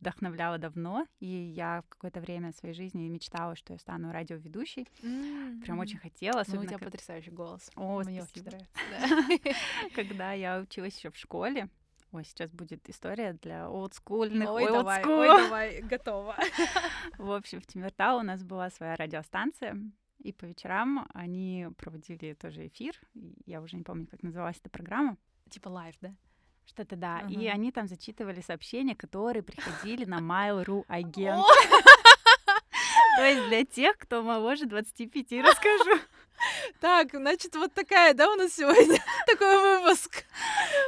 вдохновляло 0.01 0.57
давно, 0.57 1.05
и 1.19 1.27
я 1.27 1.81
в 1.83 1.89
какое-то 1.89 2.19
время 2.19 2.51
своей 2.53 2.73
жизни 2.73 3.07
мечтала, 3.07 3.55
что 3.55 3.73
я 3.73 3.79
стану 3.79 4.11
радиоведущей. 4.11 4.87
М, 5.03 5.61
Прям 5.61 5.79
очень 5.79 5.97
хотела, 5.99 6.33
Ну, 6.33 6.39
у 6.39 6.41
особенно 6.41 6.65
тебя 6.67 6.77
как- 6.79 6.85
потрясающий 6.91 7.31
голос. 7.31 7.69
О, 7.75 8.01
Мне 8.03 8.23
спасибо. 8.23 8.47
очень 8.47 8.57
нравится. 8.89 9.55
когда 9.95 10.33
я 10.33 10.59
училась 10.59 10.97
еще 10.97 11.11
в 11.11 11.17
школе. 11.17 11.69
Ой, 12.11 12.25
сейчас 12.25 12.51
будет 12.51 12.89
история 12.89 13.33
для 13.41 13.69
олдскульных. 13.69 14.49
Ой, 14.49 14.63
old 14.65 14.71
давай, 14.73 15.05
ой, 15.05 15.27
давай, 15.27 15.81
готова. 15.81 16.35
В 17.17 17.31
общем, 17.31 17.61
в 17.61 17.67
Тимиртау 17.67 18.19
у 18.19 18.23
нас 18.23 18.43
была 18.43 18.69
своя 18.69 18.95
радиостанция, 18.97 19.77
и 20.19 20.33
по 20.33 20.43
вечерам 20.45 21.07
они 21.13 21.67
проводили 21.77 22.33
тоже 22.33 22.67
эфир. 22.67 22.99
Я 23.45 23.61
уже 23.61 23.77
не 23.77 23.83
помню, 23.83 24.07
как 24.07 24.23
называлась 24.23 24.57
эта 24.57 24.69
программа. 24.69 25.15
Типа 25.49 25.69
live, 25.69 25.95
да? 26.01 26.13
Что-то 26.71 26.95
да. 26.95 27.19
И 27.29 27.35
Ага. 27.47 27.53
они 27.55 27.71
там 27.73 27.87
зачитывали 27.87 28.39
сообщения, 28.39 28.95
которые 28.95 29.43
приходили 29.43 30.05
на 30.05 30.19
Mail.ru 30.19 30.85
агент. 30.87 31.43
То 33.17 33.23
есть 33.25 33.47
для 33.49 33.65
тех, 33.65 33.97
кто 33.97 34.23
моложе 34.23 34.65
25, 34.65 35.31
расскажу. 35.45 35.99
Так, 36.79 37.09
значит, 37.11 37.55
вот 37.55 37.71
такая, 37.73 38.15
да, 38.15 38.27
у 38.27 38.35
нас 38.35 38.53
сегодня 38.53 38.97
такой 39.27 39.59
выпуск. 39.79 40.23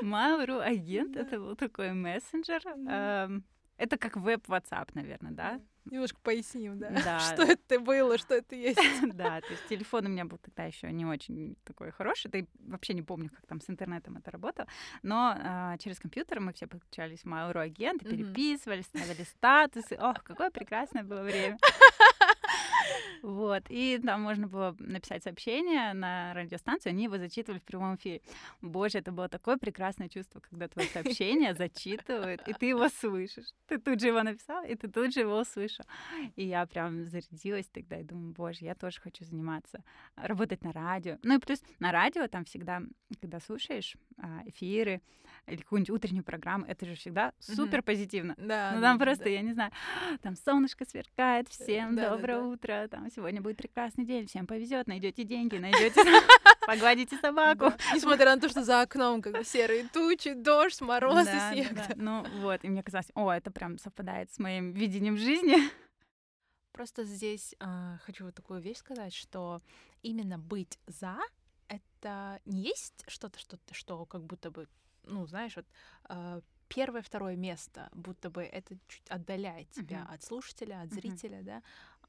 Mail.ru 0.02 0.60
агент 0.60 1.16
это 1.16 1.38
был 1.38 1.56
такой 1.56 1.92
мессенджер. 1.94 2.62
Эм, 2.90 3.44
Это 3.78 3.98
как 3.98 4.16
web 4.18 4.36
WhatsApp, 4.36 4.90
наверное, 4.96 5.32
да? 5.32 5.60
Немножко 5.86 6.20
поясним, 6.22 6.80
да. 6.80 6.90
Да. 7.04 7.20
Что 7.20 7.44
это 7.44 7.80
было, 7.80 8.18
что 8.18 8.36
это 8.36 8.56
есть. 8.56 8.80
Да, 9.14 9.42
то 9.42 9.52
есть 9.52 9.68
телефон 9.68 10.06
у 10.06 10.10
меня 10.10 10.26
был 10.26 10.38
тогда 10.38 10.66
еще 10.66 10.92
не 10.92 11.06
очень 11.06 11.56
такой 11.66 11.92
хороший, 11.92 12.32
да 12.32 12.40
и 12.40 12.46
вообще 12.68 12.94
не 12.94 13.02
помню, 13.02 13.30
как 13.30 13.46
там 13.46 13.62
с 13.62 13.70
интернетом 13.70 14.18
это 14.18 14.32
работало, 14.32 14.68
но 15.04 15.36
а, 15.38 15.78
через 15.78 16.00
компьютер 16.00 16.40
мы 16.40 16.54
все 16.54 16.68
подключались 16.68 17.22
в 17.22 17.26
Mail.ru 17.26 17.60
агент, 17.60 18.04
переписывались, 18.04 18.86
ставили 18.86 19.24
статусы. 19.24 19.98
Ох, 20.00 20.24
какое 20.24 20.50
прекрасное 20.50 21.04
было 21.04 21.22
время. 21.22 21.58
Вот, 23.24 23.64
и 23.70 24.00
там 24.04 24.22
можно 24.22 24.48
было 24.48 24.76
написать 24.80 25.24
сообщение 25.24 25.94
на 25.94 26.34
радиостанцию, 26.34 26.92
они 26.92 27.06
его 27.06 27.18
зачитывали 27.18 27.60
в 27.60 27.64
прямом 27.64 27.96
эфире. 27.96 28.22
Боже, 28.62 28.98
это 28.98 29.14
было 29.14 29.30
такое 29.30 29.58
прекрасное 29.58 30.10
чувство, 30.10 30.42
когда 30.42 30.68
твое 30.68 30.90
сообщение 30.90 31.54
зачитывают, 31.56 32.46
и 32.48 32.54
ты 32.54 32.66
его 32.66 32.90
слышишь. 32.90 33.54
Ты 33.68 33.78
тут 33.78 34.02
же 34.02 34.08
его 34.08 34.24
написал, 34.24 34.66
и 34.66 34.76
ты 34.76 34.90
тут 34.90 35.14
же 35.14 35.22
его 35.22 35.40
услышал. 35.40 35.86
И 36.36 36.46
я 36.46 36.66
прям 36.66 37.08
зарядилась 37.08 37.68
тогда 37.68 38.00
и 38.00 38.04
думаю, 38.04 38.34
боже, 38.34 38.66
я 38.66 38.76
тоже 38.76 39.00
хочу 39.00 39.24
заниматься, 39.24 39.84
работать 40.16 40.64
на 40.64 40.74
радио. 40.74 41.18
Ну 41.24 41.38
и 41.38 41.40
плюс 41.40 41.62
на 41.80 41.92
радио 41.92 42.28
там 42.28 42.44
всегда, 42.44 42.82
когда 43.22 43.40
слушаешь 43.40 43.96
а, 44.18 44.42
эфиры 44.46 45.02
или 45.48 45.62
какую-нибудь 45.62 45.90
утреннюю 45.90 46.24
программу, 46.24 46.66
это 46.66 46.86
же 46.86 46.96
всегда 46.96 47.34
супер 47.40 47.82
позитивно. 47.84 48.36
Да. 48.38 48.74
Ну 48.76 48.82
там 48.82 49.00
просто, 49.00 49.30
я 49.30 49.42
не 49.42 49.54
знаю, 49.54 49.72
там 50.22 50.36
солнышко 50.36 50.86
сверкает, 50.86 51.50
всем 51.50 51.96
да, 51.96 52.10
да, 52.10 52.16
доброе 52.16 52.38
да. 52.38 52.44
Утро, 52.74 52.88
там 52.88 53.10
сегодня 53.10 53.42
будет 53.42 53.58
прекрасный 53.58 54.06
день, 54.06 54.28
всем 54.28 54.48
повезет, 54.48 54.88
найдете 54.88 55.24
деньги, 55.24 55.58
найдете, 55.58 56.02
погладите 56.66 57.18
собаку. 57.18 57.72
Несмотря 57.94 58.36
на 58.36 58.42
то, 58.42 58.50
что 58.50 58.64
за 58.64 58.82
окном 58.82 59.22
как 59.22 59.34
бы 59.34 59.44
серые 59.44 59.88
тучи, 59.90 60.34
дождь, 60.34 60.82
мороз 60.82 61.28
и 61.28 61.40
снег. 61.54 61.96
Ну 61.96 62.26
вот, 62.42 62.64
и 62.64 62.70
мне 62.70 62.84
казалось, 62.84 63.12
о, 63.16 63.32
это 63.32 63.52
прям 63.52 63.78
совпадает 63.78 64.32
с 64.32 64.40
моим 64.40 64.74
видением 64.74 65.18
жизни. 65.18 65.58
Просто 66.72 67.04
здесь 67.04 67.54
а, 67.60 68.00
хочу 68.04 68.26
вот 68.26 68.34
такую 68.34 68.60
вещь 68.60 68.78
сказать, 68.78 69.14
что 69.14 69.62
именно 70.02 70.40
быть 70.40 70.80
за 70.88 71.20
это 71.68 72.40
не 72.46 72.64
есть 72.64 73.04
что-то, 73.08 73.38
что 73.40 73.58
то 73.58 73.76
что 73.76 74.06
как 74.08 74.24
будто 74.24 74.50
бы, 74.50 74.68
ну, 75.04 75.28
знаешь, 75.28 75.56
вот 75.56 75.68
а, 76.06 76.42
первое, 76.68 77.02
второе 77.04 77.36
место, 77.36 77.90
будто 77.94 78.30
бы 78.32 78.42
это 78.42 78.76
чуть 78.88 79.08
отдаляет 79.10 79.70
тебя 79.70 80.00
Мгм. 80.00 80.14
от 80.14 80.24
слушателя, 80.24 80.82
от 80.82 80.92
зрителя, 80.92 81.44
да, 81.44 81.62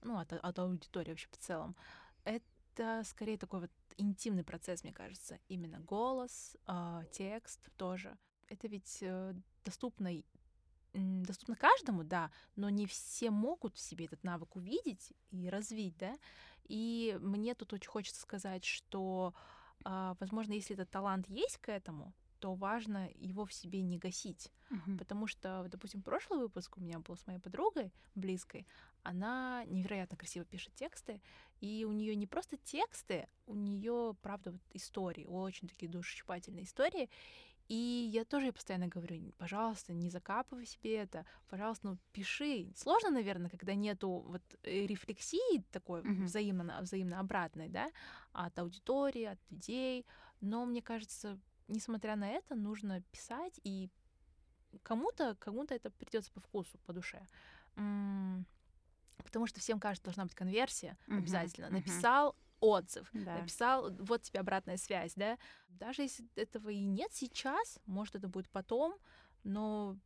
ну, 0.05 0.19
от, 0.19 0.33
от 0.33 0.59
аудитории 0.59 1.11
вообще 1.11 1.29
в 1.31 1.39
целом. 1.39 1.75
Это 2.25 3.03
скорее 3.05 3.39
такой 3.39 3.61
вот 3.61 3.71
интимный 3.97 4.45
процесс, 4.45 4.85
мне 4.85 4.93
кажется. 4.93 5.39
Именно 5.49 5.81
голос, 5.81 6.57
а, 6.67 7.05
текст 7.13 7.61
тоже. 7.77 8.17
Это 8.49 8.69
ведь 8.69 8.99
э, 9.01 9.35
доступно 9.65 10.11
доступно 10.93 11.57
каждому, 11.57 12.05
да, 12.05 12.31
но 12.55 12.69
не 12.71 12.87
все 12.87 13.33
могут 13.33 13.75
в 13.75 13.81
себе 13.81 14.05
этот 14.05 14.23
навык 14.23 14.55
увидеть 14.55 15.13
и 15.33 15.49
развить, 15.49 15.97
да. 15.97 16.17
И 16.67 17.19
мне 17.21 17.57
тут 17.57 17.73
очень 17.73 17.91
хочется 17.91 18.21
сказать, 18.21 18.65
что, 18.65 19.35
а, 19.85 20.17
возможно, 20.21 20.53
если 20.53 20.75
этот 20.75 20.91
талант 20.91 21.29
есть 21.29 21.57
к 21.57 21.69
этому, 21.69 22.15
что 22.45 22.53
важно 22.53 23.09
его 23.15 23.47
в 23.47 23.55
себе 23.55 23.81
не 23.81 23.97
гасить. 23.97 24.53
Мгм. 24.69 24.99
Потому 24.99 25.27
что, 25.27 25.67
допустим, 25.71 26.03
прошлый 26.03 26.41
выпуск 26.41 26.77
у 26.77 26.81
меня 26.83 26.99
был 26.99 27.17
с 27.17 27.27
моей 27.27 27.39
подругой 27.39 27.91
близкой. 28.15 28.67
Она 29.05 29.65
невероятно 29.67 30.17
красиво 30.17 30.47
пишет 30.47 30.75
тексты, 30.75 31.21
и 31.61 31.85
у 31.85 31.93
нее 31.93 32.17
не 32.17 32.27
просто 32.27 32.57
тексты, 32.57 33.29
у 33.47 33.55
нее, 33.55 34.17
правда, 34.23 34.53
вот 34.53 34.63
истории, 34.73 35.27
очень 35.27 35.69
такие 35.69 35.91
душесчипательные 35.91 36.65
истории. 36.65 37.11
И 37.69 38.11
я 38.13 38.25
тоже 38.25 38.53
постоянно 38.53 38.89
говорю, 38.89 39.33
пожалуйста, 39.39 39.93
не 39.93 40.11
закапывай 40.11 40.67
себе 40.67 40.97
это, 40.97 41.25
пожалуйста, 41.49 41.89
ну 41.89 41.99
пиши. 42.13 42.73
Сложно, 42.77 43.11
наверное, 43.11 43.51
когда 43.51 43.75
нету 43.75 44.25
вот 44.27 44.43
э, 44.63 44.87
рефлексии 44.87 45.63
такой 45.71 46.03
Мгм. 46.03 46.25
взаимно, 46.25 46.79
взаимно 46.83 47.21
обратной, 47.21 47.69
да, 47.69 47.91
от 48.33 48.59
аудитории, 48.59 49.25
от 49.25 49.39
людей. 49.51 50.07
Но 50.41 50.65
мне 50.67 50.83
кажется, 50.83 51.39
несмотря 51.69 52.17
на 52.17 52.29
это, 52.31 52.55
нужно 52.55 53.03
писать, 53.13 53.59
и 53.65 53.91
кому-то, 54.83 55.35
кому-то 55.39 55.75
это 55.75 55.91
придется 55.91 56.33
по 56.33 56.41
вкусу, 56.41 56.79
по 56.87 56.93
душе. 56.93 57.27
М, 57.77 58.47
Потому 59.23 59.47
что 59.47 59.61
всем 59.61 59.79
кажется, 59.81 60.05
должна 60.05 60.25
быть 60.25 60.35
конверсия 60.35 60.97
Мгм, 61.07 61.19
обязательно. 61.19 61.69
мгм. 61.69 61.79
Написал 61.79 62.37
отзыв, 62.61 63.11
Да. 63.13 63.41
написал, 63.41 63.91
вот 63.99 64.23
тебе 64.23 64.41
обратная 64.41 64.77
связь, 64.77 65.13
да. 65.17 65.39
Даже 65.69 66.03
если 66.03 66.27
этого 66.35 66.71
и 66.71 66.85
нет 66.85 67.13
сейчас, 67.13 67.79
может, 67.87 68.15
это 68.17 68.29
будет 68.29 68.49
потом, 68.49 68.95
но 69.43 69.97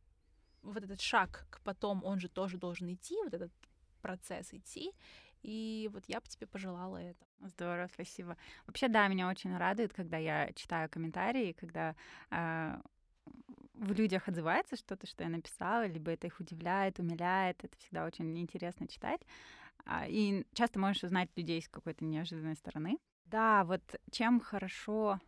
вот 0.61 0.83
этот 0.83 0.99
шаг 0.99 1.47
к 1.49 1.61
потом, 1.61 2.03
он 2.03 2.19
же 2.19 2.27
тоже 2.27 2.57
должен 2.57 2.91
идти, 2.93 3.15
вот 3.23 3.33
этот 3.33 3.51
процесс 4.01 4.53
идти. 4.53 4.91
И 5.41 5.89
вот 5.93 6.03
я 6.07 6.19
бы 6.19 6.27
тебе 6.27 6.47
пожелала 6.47 6.97
это. 6.97 7.25
Здорово, 7.41 7.87
спасибо. 7.93 8.35
Вообще, 8.67 8.89
да, 8.89 9.07
меня 9.07 9.29
очень 9.29 9.55
радует, 9.55 9.93
когда 9.93 10.17
я 10.17 10.51
читаю 10.53 10.89
комментарии, 10.89 11.53
когда 11.53 11.95
а, 12.29 12.81
в 13.79 13.91
людях 13.93 14.27
отзывается 14.27 14.75
что-то, 14.75 15.07
что 15.07 15.23
я 15.23 15.29
написала, 15.29 15.85
либо 15.87 16.11
это 16.11 16.27
их 16.27 16.39
удивляет, 16.39 16.99
умиляет. 16.99 17.63
Это 17.63 17.77
всегда 17.77 18.05
очень 18.05 18.37
интересно 18.37 18.87
читать. 18.87 19.21
А, 19.85 20.05
И 20.07 20.45
часто 20.53 20.79
можешь 20.79 21.03
узнать 21.03 21.29
людей 21.35 21.61
с 21.61 21.67
какой-то 21.69 22.03
неожиданной 22.05 22.55
стороны. 22.55 22.97
Да, 23.25 23.63
вот 23.63 23.81
чем 24.11 24.39
хорошо, 24.39 25.19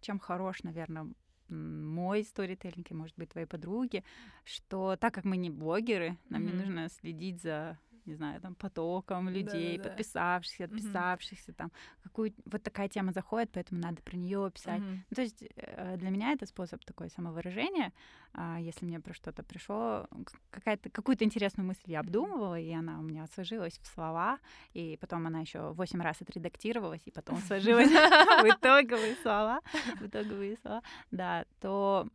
чем 0.00 0.18
хорош, 0.18 0.62
наверное, 0.62 1.08
мой 1.48 2.24
сторителлинг 2.24 2.90
и, 2.90 2.94
может 2.94 3.16
быть, 3.16 3.30
твоей 3.30 3.46
подруги, 3.46 4.04
что 4.44 4.96
так 4.96 5.14
как 5.14 5.24
мы 5.24 5.36
не 5.36 5.50
блогеры, 5.50 6.16
нам 6.28 6.44
не 6.44 6.52
Мгм. 6.52 6.60
нужно 6.60 6.88
следить 6.88 7.40
за 7.42 7.78
не 8.08 8.14
знаю, 8.14 8.40
там, 8.40 8.54
потоком 8.54 9.28
людей, 9.28 9.76
Да-да-да. 9.76 9.88
подписавшихся, 9.90 10.64
Мгм. 10.64 10.74
отписавшихся, 10.74 11.52
там, 11.52 11.70
какую 12.02 12.32
вот 12.46 12.62
такая 12.62 12.88
тема 12.88 13.12
заходит, 13.12 13.50
поэтому 13.52 13.80
надо 13.80 14.02
про 14.02 14.16
нее 14.16 14.50
писать. 14.50 14.82
Мгм. 14.82 15.04
Ну, 15.10 15.14
то 15.14 15.22
есть 15.22 15.42
э, 15.56 15.96
для 15.96 16.10
меня 16.10 16.32
это 16.32 16.46
способ 16.46 16.84
такой 16.84 17.10
самовыражения. 17.10 17.92
А, 18.34 18.58
Если 18.60 18.86
мне 18.86 19.00
про 19.00 19.14
что-то 19.14 19.42
пришло, 19.42 20.06
какая-то, 20.50 20.90
какую-то 20.90 21.24
интересную 21.24 21.66
мысль 21.66 21.82
я 21.86 22.00
обдумывала, 22.00 22.58
и 22.58 22.72
она 22.72 22.98
у 22.98 23.02
меня 23.02 23.26
сложилась 23.34 23.78
в 23.78 23.86
слова, 23.86 24.38
и 24.74 24.96
потом 25.00 25.26
она 25.26 25.40
еще 25.40 25.72
восемь 25.72 26.00
раз 26.02 26.20
отредактировалась, 26.22 27.02
и 27.06 27.10
потом 27.10 27.38
сложилась 27.38 27.88
в 28.42 28.48
итоговые 28.50 29.14
слова, 29.22 29.60
в 30.00 30.06
итоговые 30.06 30.56
слова, 30.62 30.82
да, 31.10 31.44
то 31.60 32.06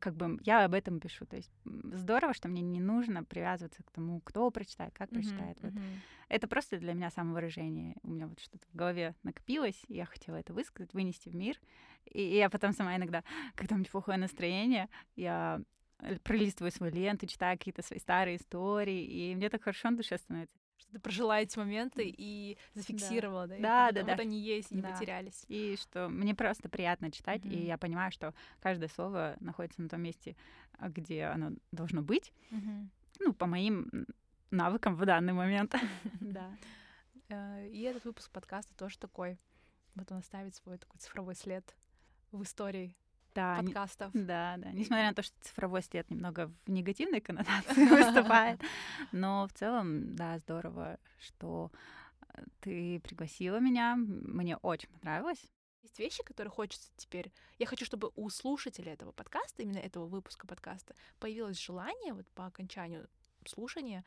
как 0.00 0.14
бы 0.14 0.38
я 0.42 0.64
об 0.64 0.74
этом 0.74 1.00
пишу. 1.00 1.26
То 1.26 1.36
есть 1.36 1.50
здорово, 1.64 2.34
что 2.34 2.48
мне 2.48 2.62
не 2.62 2.80
нужно 2.80 3.24
привязываться 3.24 3.82
к 3.82 3.90
тому, 3.90 4.20
кто 4.20 4.50
прочитает, 4.50 4.94
как 4.94 5.10
прочитает. 5.10 5.58
Вот. 5.60 5.72
мгм. 5.72 5.82
Это 6.28 6.48
просто 6.48 6.78
для 6.78 6.94
меня 6.94 7.10
самовыражение. 7.10 7.96
У 8.02 8.10
меня 8.10 8.26
вот 8.26 8.40
что-то 8.40 8.66
в 8.72 8.76
голове 8.76 9.14
накопилось, 9.22 9.82
и 9.88 9.94
я 9.94 10.06
хотела 10.06 10.36
это 10.36 10.52
высказать, 10.52 10.94
вынести 10.94 11.28
в 11.28 11.34
мир. 11.34 11.60
И 12.06 12.20
и 12.20 12.36
я 12.36 12.48
потом 12.50 12.72
сама 12.72 12.96
иногда, 12.96 13.22
когда 13.54 13.74
у 13.74 13.78
меня 13.78 13.88
плохое 13.90 14.18
настроение, 14.18 14.88
я 15.16 15.60
э, 16.00 16.18
пролистываю 16.20 16.70
свою 16.70 16.92
ленту, 16.92 17.26
читаю 17.26 17.58
какие-то 17.58 17.82
свои 17.82 17.98
старые 17.98 18.36
истории, 18.36 19.04
и 19.04 19.34
мне 19.34 19.50
так 19.50 19.62
хорошо 19.62 19.90
на 19.90 19.96
душе 19.96 20.18
становится. 20.18 20.56
Что 20.76 20.92
ты 20.92 20.98
прожила 20.98 21.40
эти 21.40 21.56
моменты 21.58 22.02
и 22.16 22.58
зафиксировала, 22.74 23.46
да? 23.46 23.56
и 23.56 23.62
Да, 23.62 23.86
вот- 23.86 23.94
да, 23.94 24.00
вот 24.02 24.16
да. 24.16 24.22
они 24.22 24.40
есть 24.40 24.72
и 24.72 24.74
не 24.76 24.82
Да. 24.82 24.90
потерялись. 24.92 25.44
И 25.48 25.76
что 25.80 26.08
мне 26.08 26.34
просто 26.34 26.68
приятно 26.68 27.10
читать, 27.10 27.44
и 27.44 27.48
Мгм. 27.48 27.64
я 27.66 27.78
понимаю, 27.78 28.10
что 28.12 28.34
каждое 28.60 28.88
слово 28.88 29.36
находится 29.40 29.80
на 29.82 29.88
том 29.88 30.00
месте, 30.02 30.36
где 30.80 31.24
оно 31.24 31.52
должно 31.72 32.02
быть, 32.02 32.32
Мгм. 32.50 32.90
ну, 33.20 33.32
по 33.32 33.46
моим 33.46 34.06
навыкам 34.50 34.96
в 34.96 35.04
данный 35.06 35.32
момент. 35.32 35.72
Да. 36.20 36.56
Э, 37.28 37.68
И 37.70 37.80
этот 37.82 38.04
выпуск 38.04 38.30
подкаста 38.30 38.74
тоже 38.76 38.98
такой. 38.98 39.38
Вот 39.94 40.10
он 40.10 40.18
оставит 40.18 40.54
свой 40.56 40.76
такой 40.78 40.98
цифровой 40.98 41.34
след 41.36 41.74
в 42.32 42.42
истории 42.42 42.96
Да, 43.34 43.60
не- 43.60 43.66
подкастов. 43.66 44.10
Да, 44.14 44.56
да. 44.58 44.70
Несмотря 44.72 45.08
на 45.08 45.14
то, 45.14 45.22
что 45.22 45.34
цифровой 45.40 45.82
след 45.82 46.10
немного 46.10 46.52
в 46.66 46.70
негативной 46.70 47.20
коннотации 47.20 47.86
выступает, 47.88 48.60
но 49.12 49.46
в 49.48 49.52
целом, 49.52 50.14
да, 50.14 50.38
здорово, 50.38 50.98
что 51.18 51.70
э, 52.28 52.42
ты 52.60 53.00
пригласила 53.00 53.58
меня. 53.58 53.96
Мне 53.96 54.56
очень 54.58 54.88
понравилось. 54.88 55.42
Есть 55.82 55.98
вещи, 55.98 56.22
которые 56.22 56.50
хочется 56.50 56.90
теперь... 56.96 57.30
Я 57.58 57.66
хочу, 57.66 57.84
чтобы 57.84 58.10
у 58.14 58.30
слушателей 58.30 58.92
этого 58.92 59.12
подкаста, 59.12 59.62
именно 59.62 59.78
этого 59.78 60.06
выпуска 60.06 60.46
подкаста, 60.46 60.94
появилось 61.18 61.60
желание 61.60 62.14
вот 62.14 62.26
по 62.34 62.46
окончанию 62.46 63.06
слушания 63.46 64.04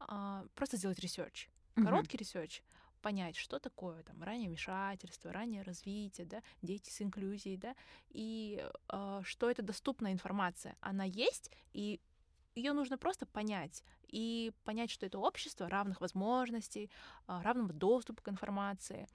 а, 0.00 0.44
просто 0.54 0.76
сделать 0.76 0.98
research. 0.98 1.48
Короткий 1.76 2.18
research, 2.18 2.62
понять, 3.02 3.36
что 3.36 3.58
такое 3.58 4.02
там 4.04 4.22
раннее 4.22 4.48
вмешательство, 4.48 5.32
раннее 5.32 5.62
развитие, 5.62 6.26
да, 6.26 6.42
дети 6.62 6.90
с 6.90 7.02
инклюзией, 7.02 7.56
да, 7.58 7.74
и 8.10 8.64
а, 8.88 9.22
что 9.24 9.50
это 9.50 9.62
доступная 9.62 10.12
информация. 10.12 10.76
Она 10.80 11.04
есть, 11.04 11.50
и 11.74 12.00
ее 12.54 12.72
нужно 12.72 12.96
просто 12.98 13.26
понять 13.26 13.82
и 14.08 14.52
понять, 14.64 14.90
что 14.90 15.06
это 15.06 15.18
общество 15.18 15.68
равных 15.68 16.00
возможностей, 16.00 16.90
а, 17.26 17.42
равного 17.42 17.72
доступа 17.72 18.22
к 18.22 18.28
информации. 18.28 19.06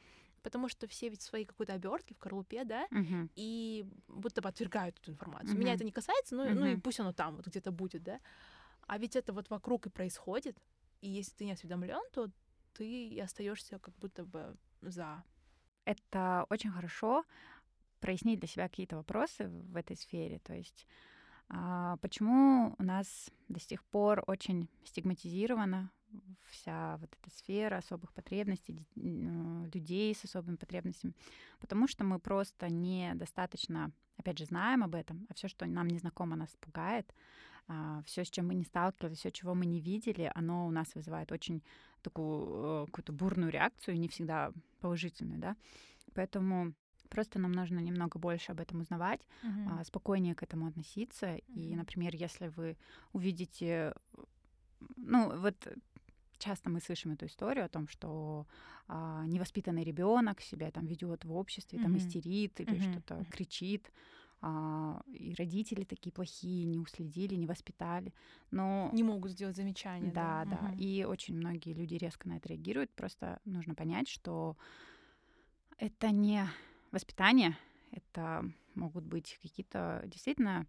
Потому 0.43 0.69
что 0.69 0.87
все 0.87 1.09
ведь 1.09 1.21
в 1.21 1.25
своей 1.25 1.45
какой-то 1.45 1.73
обертке, 1.73 2.13
в 2.13 2.19
корлупе, 2.19 2.63
да, 2.63 2.87
Мгм. 2.91 3.29
и 3.35 3.85
будто 4.07 4.41
бы 4.41 4.49
отвергают 4.49 4.97
эту 4.99 5.11
информацию. 5.11 5.57
Меня 5.57 5.71
Мгм. 5.71 5.75
это 5.75 5.83
не 5.83 5.91
касается, 5.91 6.35
ну, 6.35 6.45
и- 6.49 6.53
ну 6.53 6.65
и 6.65 6.77
пусть 6.77 6.99
оно 6.99 7.11
там 7.13 7.35
вот 7.35 7.47
где-то 7.47 7.71
будет, 7.71 8.03
да. 8.03 8.19
А 8.87 8.97
ведь 8.97 9.15
это 9.15 9.33
вот 9.33 9.49
вокруг 9.49 9.87
и 9.87 9.89
происходит. 9.89 10.57
И 11.01 11.09
если 11.09 11.31
ты 11.35 11.45
не 11.45 11.51
осведомлен, 11.51 12.01
то 12.13 12.29
ты 12.77 13.07
и 13.07 13.19
остаешься 13.19 13.79
как 13.79 13.95
будто 13.97 14.23
бы 14.23 14.55
за. 14.81 15.23
Это 15.85 16.45
очень 16.49 16.71
хорошо 16.71 17.23
прояснить 17.99 18.39
для 18.39 18.47
себя 18.47 18.67
какие-то 18.69 18.97
вопросы 18.97 19.47
в 19.47 19.75
этой 19.75 19.95
сфере. 19.95 20.39
То 20.39 20.53
есть 20.53 20.85
а, 21.49 21.97
почему 21.97 22.75
у 22.77 22.83
нас 22.83 23.31
до 23.47 23.59
сих 23.59 23.83
пор 23.85 24.23
очень 24.27 24.69
стигматизирована 24.83 25.91
вся 26.45 26.97
вот 26.97 27.09
эта 27.21 27.35
сфера 27.35 27.77
особых 27.77 28.13
потребностей, 28.13 28.85
м, 28.95 29.65
людей 29.73 30.13
с 30.13 30.23
особыми 30.25 30.57
потребностями? 30.57 31.13
Потому 31.59 31.87
что 31.87 32.03
мы 32.03 32.19
просто 32.19 32.69
недостаточно, 32.69 33.91
опять 34.17 34.37
же, 34.37 34.45
знаем 34.45 34.83
об 34.83 34.95
этом, 34.95 35.25
а 35.29 35.33
все, 35.33 35.47
что 35.47 35.65
нам 35.65 35.87
не 35.87 35.99
знакомо, 35.99 36.35
нас 36.35 36.55
пугает. 36.59 37.13
Все, 38.05 38.23
с 38.23 38.29
чем 38.29 38.47
мы 38.47 38.55
не 38.55 38.63
сталкивались, 38.63 39.17
все, 39.17 39.31
чего 39.31 39.53
мы 39.53 39.65
не 39.65 39.81
видели, 39.81 40.31
оно 40.35 40.67
у 40.67 40.71
нас 40.71 40.95
вызывает 40.95 41.31
очень 41.31 41.61
такую 42.01 42.83
э, 42.83 42.85
какую-то 42.85 43.11
бурную 43.11 43.51
реакцию, 43.51 43.99
не 43.99 44.07
всегда 44.07 44.51
положительную, 44.79 45.39
да. 45.39 45.55
Поэтому 46.13 46.73
просто 47.09 47.39
нам 47.39 47.51
нужно 47.51 47.79
немного 47.79 48.19
больше 48.19 48.51
об 48.53 48.59
этом 48.61 48.81
узнавать, 48.81 49.27
а, 49.65 49.83
спокойнее 49.83 50.35
к 50.35 50.43
этому 50.43 50.67
относиться. 50.67 51.35
И, 51.55 51.75
Мгм. 51.75 51.75
например, 51.75 52.15
если 52.15 52.47
вы 52.47 52.77
увидите, 53.13 53.93
ну 54.95 55.39
вот 55.39 55.55
часто 56.37 56.69
мы 56.69 56.79
слышим 56.79 57.11
эту 57.11 57.25
историю 57.25 57.65
о 57.65 57.69
том, 57.69 57.87
что 57.87 58.45
а, 58.87 59.25
невоспитанный 59.25 59.83
ребенок 59.83 60.41
себя 60.41 60.71
там 60.71 60.85
ведет 60.85 61.25
в 61.25 61.33
обществе, 61.35 61.79
там 61.79 61.91
Мгм. 61.91 61.97
истерит 61.97 62.59
или 62.61 62.79
Мгм. 62.79 62.91
что-то 62.91 63.25
кричит. 63.29 63.91
А, 64.41 65.01
и 65.07 65.33
родители 65.35 65.83
такие 65.83 66.11
плохие, 66.11 66.65
не 66.65 66.79
уследили, 66.79 67.35
не 67.35 67.47
воспитали. 67.47 68.13
Но 68.51 68.89
Не 68.93 69.03
могут 69.03 69.31
сделать 69.31 69.55
замечания. 69.55 70.11
да, 70.11 70.45
да. 70.45 70.57
Мгм. 70.69 70.77
И 70.77 71.03
очень 71.03 71.35
многие 71.35 71.73
люди 71.73 71.95
резко 71.95 72.27
на 72.27 72.37
это 72.37 72.49
реагируют. 72.49 72.91
Просто 72.91 73.39
нужно 73.45 73.73
понять, 73.75 74.07
что 74.07 74.55
это 75.77 76.11
не 76.11 76.47
воспитание, 76.91 77.57
это 77.91 78.49
могут 78.75 79.05
быть 79.05 79.37
какие-то 79.41 80.03
действительно 80.05 80.67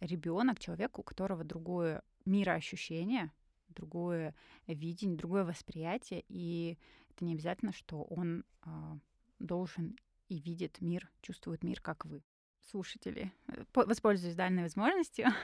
ребенок, 0.00 0.58
человек, 0.58 0.98
у 0.98 1.02
которого 1.02 1.44
другое 1.44 2.02
мироощущение, 2.24 3.32
другое 3.68 4.34
видение, 4.66 5.16
другое 5.16 5.44
восприятие, 5.44 6.24
и 6.28 6.78
это 7.10 7.24
не 7.24 7.34
обязательно, 7.34 7.72
что 7.72 8.02
он 8.02 8.44
а, 8.62 8.98
должен 9.38 9.96
и 10.28 10.38
видит 10.38 10.80
мир, 10.80 11.10
чувствует 11.22 11.62
мир, 11.62 11.80
как 11.80 12.04
вы. 12.04 12.22
Слушатели, 12.70 13.32
э, 13.48 13.64
по- 13.72 13.86
воспользуюсь 13.86 14.34
данной 14.34 14.62
возможностью. 14.64 15.26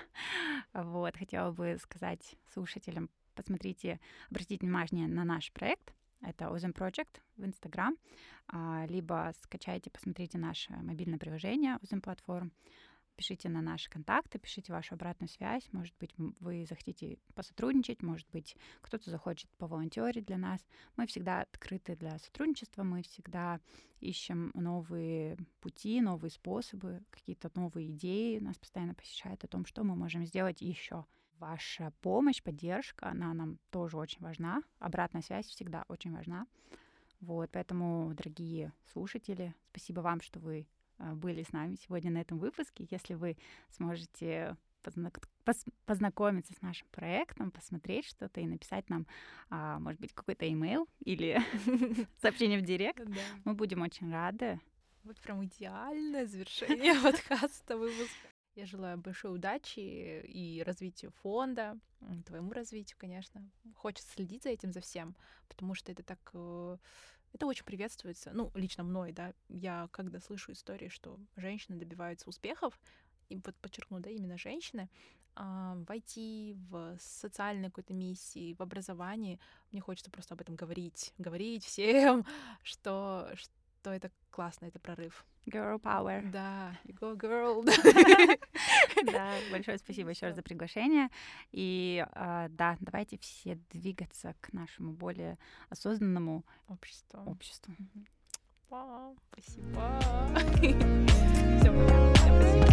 Вот, 0.74 1.16
хотела 1.16 1.52
бы 1.52 1.76
сказать 1.80 2.36
слушателям, 2.52 3.10
посмотрите, 3.34 4.00
обратите 4.30 4.58
внимание 4.64 5.06
на 5.06 5.24
наш 5.24 5.52
проект. 5.52 5.92
Это 6.22 6.46
Ozone 6.46 6.72
Project 6.72 7.20
в 7.36 7.44
Инстаграм. 7.44 7.96
А, 8.48 8.86
Либо 8.88 9.32
скачайте, 9.42 9.90
посмотрите 9.90 10.38
наше 10.38 10.72
мобильное 10.72 11.18
приложение 11.18 11.76
Ozone 11.82 12.00
Platform. 12.02 12.50
Пишите 13.16 13.48
на 13.48 13.60
наши 13.60 13.88
контакты, 13.90 14.38
пишите 14.38 14.72
вашу 14.72 14.94
обратную 14.94 15.28
связь. 15.28 15.68
Может 15.72 15.94
быть, 15.98 16.12
вы 16.16 16.66
захотите 16.68 17.18
посотрудничать, 17.34 18.02
может 18.02 18.28
быть, 18.30 18.56
кто-то 18.80 19.10
захочет 19.10 19.48
поволонтерить 19.58 20.26
для 20.26 20.38
нас. 20.38 20.64
Мы 20.96 21.06
всегда 21.06 21.42
открыты 21.42 21.96
для 21.96 22.18
сотрудничества, 22.18 22.82
мы 22.82 23.02
всегда 23.02 23.60
ищем 24.00 24.50
новые 24.54 25.36
пути, 25.60 26.00
новые 26.00 26.30
способы, 26.30 27.02
какие-то 27.10 27.50
новые 27.54 27.90
идеи 27.90 28.38
нас 28.38 28.58
постоянно 28.58 28.94
посещают 28.94 29.44
о 29.44 29.48
том, 29.48 29.66
что 29.66 29.84
мы 29.84 29.94
можем 29.94 30.24
сделать 30.24 30.60
еще. 30.60 31.04
Ваша 31.38 31.92
помощь, 32.02 32.42
поддержка, 32.42 33.08
она 33.08 33.34
нам 33.34 33.58
тоже 33.70 33.96
очень 33.96 34.20
важна. 34.20 34.62
Обратная 34.78 35.22
связь 35.22 35.46
всегда 35.46 35.84
очень 35.88 36.12
важна. 36.12 36.46
Вот, 37.20 37.50
поэтому, 37.52 38.12
дорогие 38.14 38.72
слушатели, 38.92 39.54
спасибо 39.70 40.00
вам, 40.00 40.20
что 40.20 40.40
вы 40.40 40.66
были 41.14 41.42
с 41.42 41.52
нами 41.52 41.76
сегодня 41.76 42.10
на 42.10 42.18
этом 42.18 42.38
выпуске. 42.38 42.86
Если 42.90 43.14
вы 43.14 43.36
сможете 43.70 44.56
познакомиться 45.86 46.52
с 46.54 46.62
нашим 46.62 46.88
проектом, 46.90 47.50
посмотреть 47.50 48.06
что-то 48.06 48.40
и 48.40 48.46
написать 48.46 48.88
нам, 48.90 49.06
а, 49.48 49.78
может 49.78 50.00
быть, 50.00 50.12
какой-то 50.12 50.50
имейл 50.50 50.88
или 51.04 51.40
сообщение 52.20 52.58
в 52.58 52.62
директ, 52.62 53.06
мы 53.44 53.54
будем 53.54 53.82
очень 53.82 54.10
рады. 54.10 54.60
Вот 55.04 55.20
прям 55.20 55.44
идеальное 55.44 56.26
завершение 56.26 56.94
подкаста 57.02 57.76
выпуска. 57.76 58.28
Я 58.54 58.66
желаю 58.66 58.98
большой 58.98 59.34
удачи 59.34 59.80
и 59.80 60.62
развитию 60.62 61.10
фонда, 61.22 61.78
твоему 62.26 62.52
развитию, 62.52 62.98
конечно. 62.98 63.48
Хочется 63.74 64.12
следить 64.12 64.42
за 64.42 64.50
этим, 64.50 64.72
за 64.72 64.80
всем, 64.80 65.16
потому 65.48 65.74
что 65.74 65.90
это 65.90 66.02
так 66.02 66.18
э, 66.34 66.76
это 67.32 67.46
очень 67.46 67.64
приветствуется, 67.64 68.30
ну, 68.32 68.50
лично 68.54 68.84
мной, 68.84 69.12
да. 69.12 69.32
Я 69.48 69.88
когда 69.92 70.20
слышу 70.20 70.52
истории, 70.52 70.88
что 70.88 71.18
женщины 71.36 71.78
добиваются 71.78 72.28
успехов, 72.28 72.78
и 73.28 73.40
вот 73.44 73.56
подчеркну, 73.56 74.00
да, 74.00 74.10
именно 74.10 74.36
женщины, 74.36 74.90
а, 75.34 75.74
в 75.74 75.90
IT, 75.90 76.54
в 76.68 76.96
социальной 77.00 77.68
какой-то 77.68 77.94
миссии, 77.94 78.54
в 78.54 78.60
образовании, 78.60 79.40
мне 79.70 79.80
хочется 79.80 80.10
просто 80.10 80.34
об 80.34 80.42
этом 80.42 80.56
говорить, 80.56 81.14
говорить 81.18 81.64
всем, 81.64 82.26
что, 82.62 83.30
что 83.34 83.90
это 83.90 84.10
классно, 84.30 84.66
это 84.66 84.78
прорыв. 84.78 85.24
Girl 85.46 85.80
power. 85.80 86.30
Да, 86.30 86.78
you 86.84 86.94
go 86.98 87.16
girl. 87.16 87.64
Да, 89.04 89.34
большое 89.50 89.78
спасибо 89.78 90.10
еще 90.10 90.26
раз 90.26 90.36
за 90.36 90.42
приглашение. 90.42 91.08
И 91.52 92.04
а, 92.12 92.48
да, 92.48 92.76
давайте 92.80 93.18
все 93.18 93.58
двигаться 93.70 94.34
к 94.40 94.52
нашему 94.52 94.92
более 94.92 95.38
осознанному 95.68 96.44
обществу. 96.68 97.22
обществу. 97.26 97.74
Спасибо. 99.32 99.98
Все, 101.60 101.70
пока. 101.70 102.71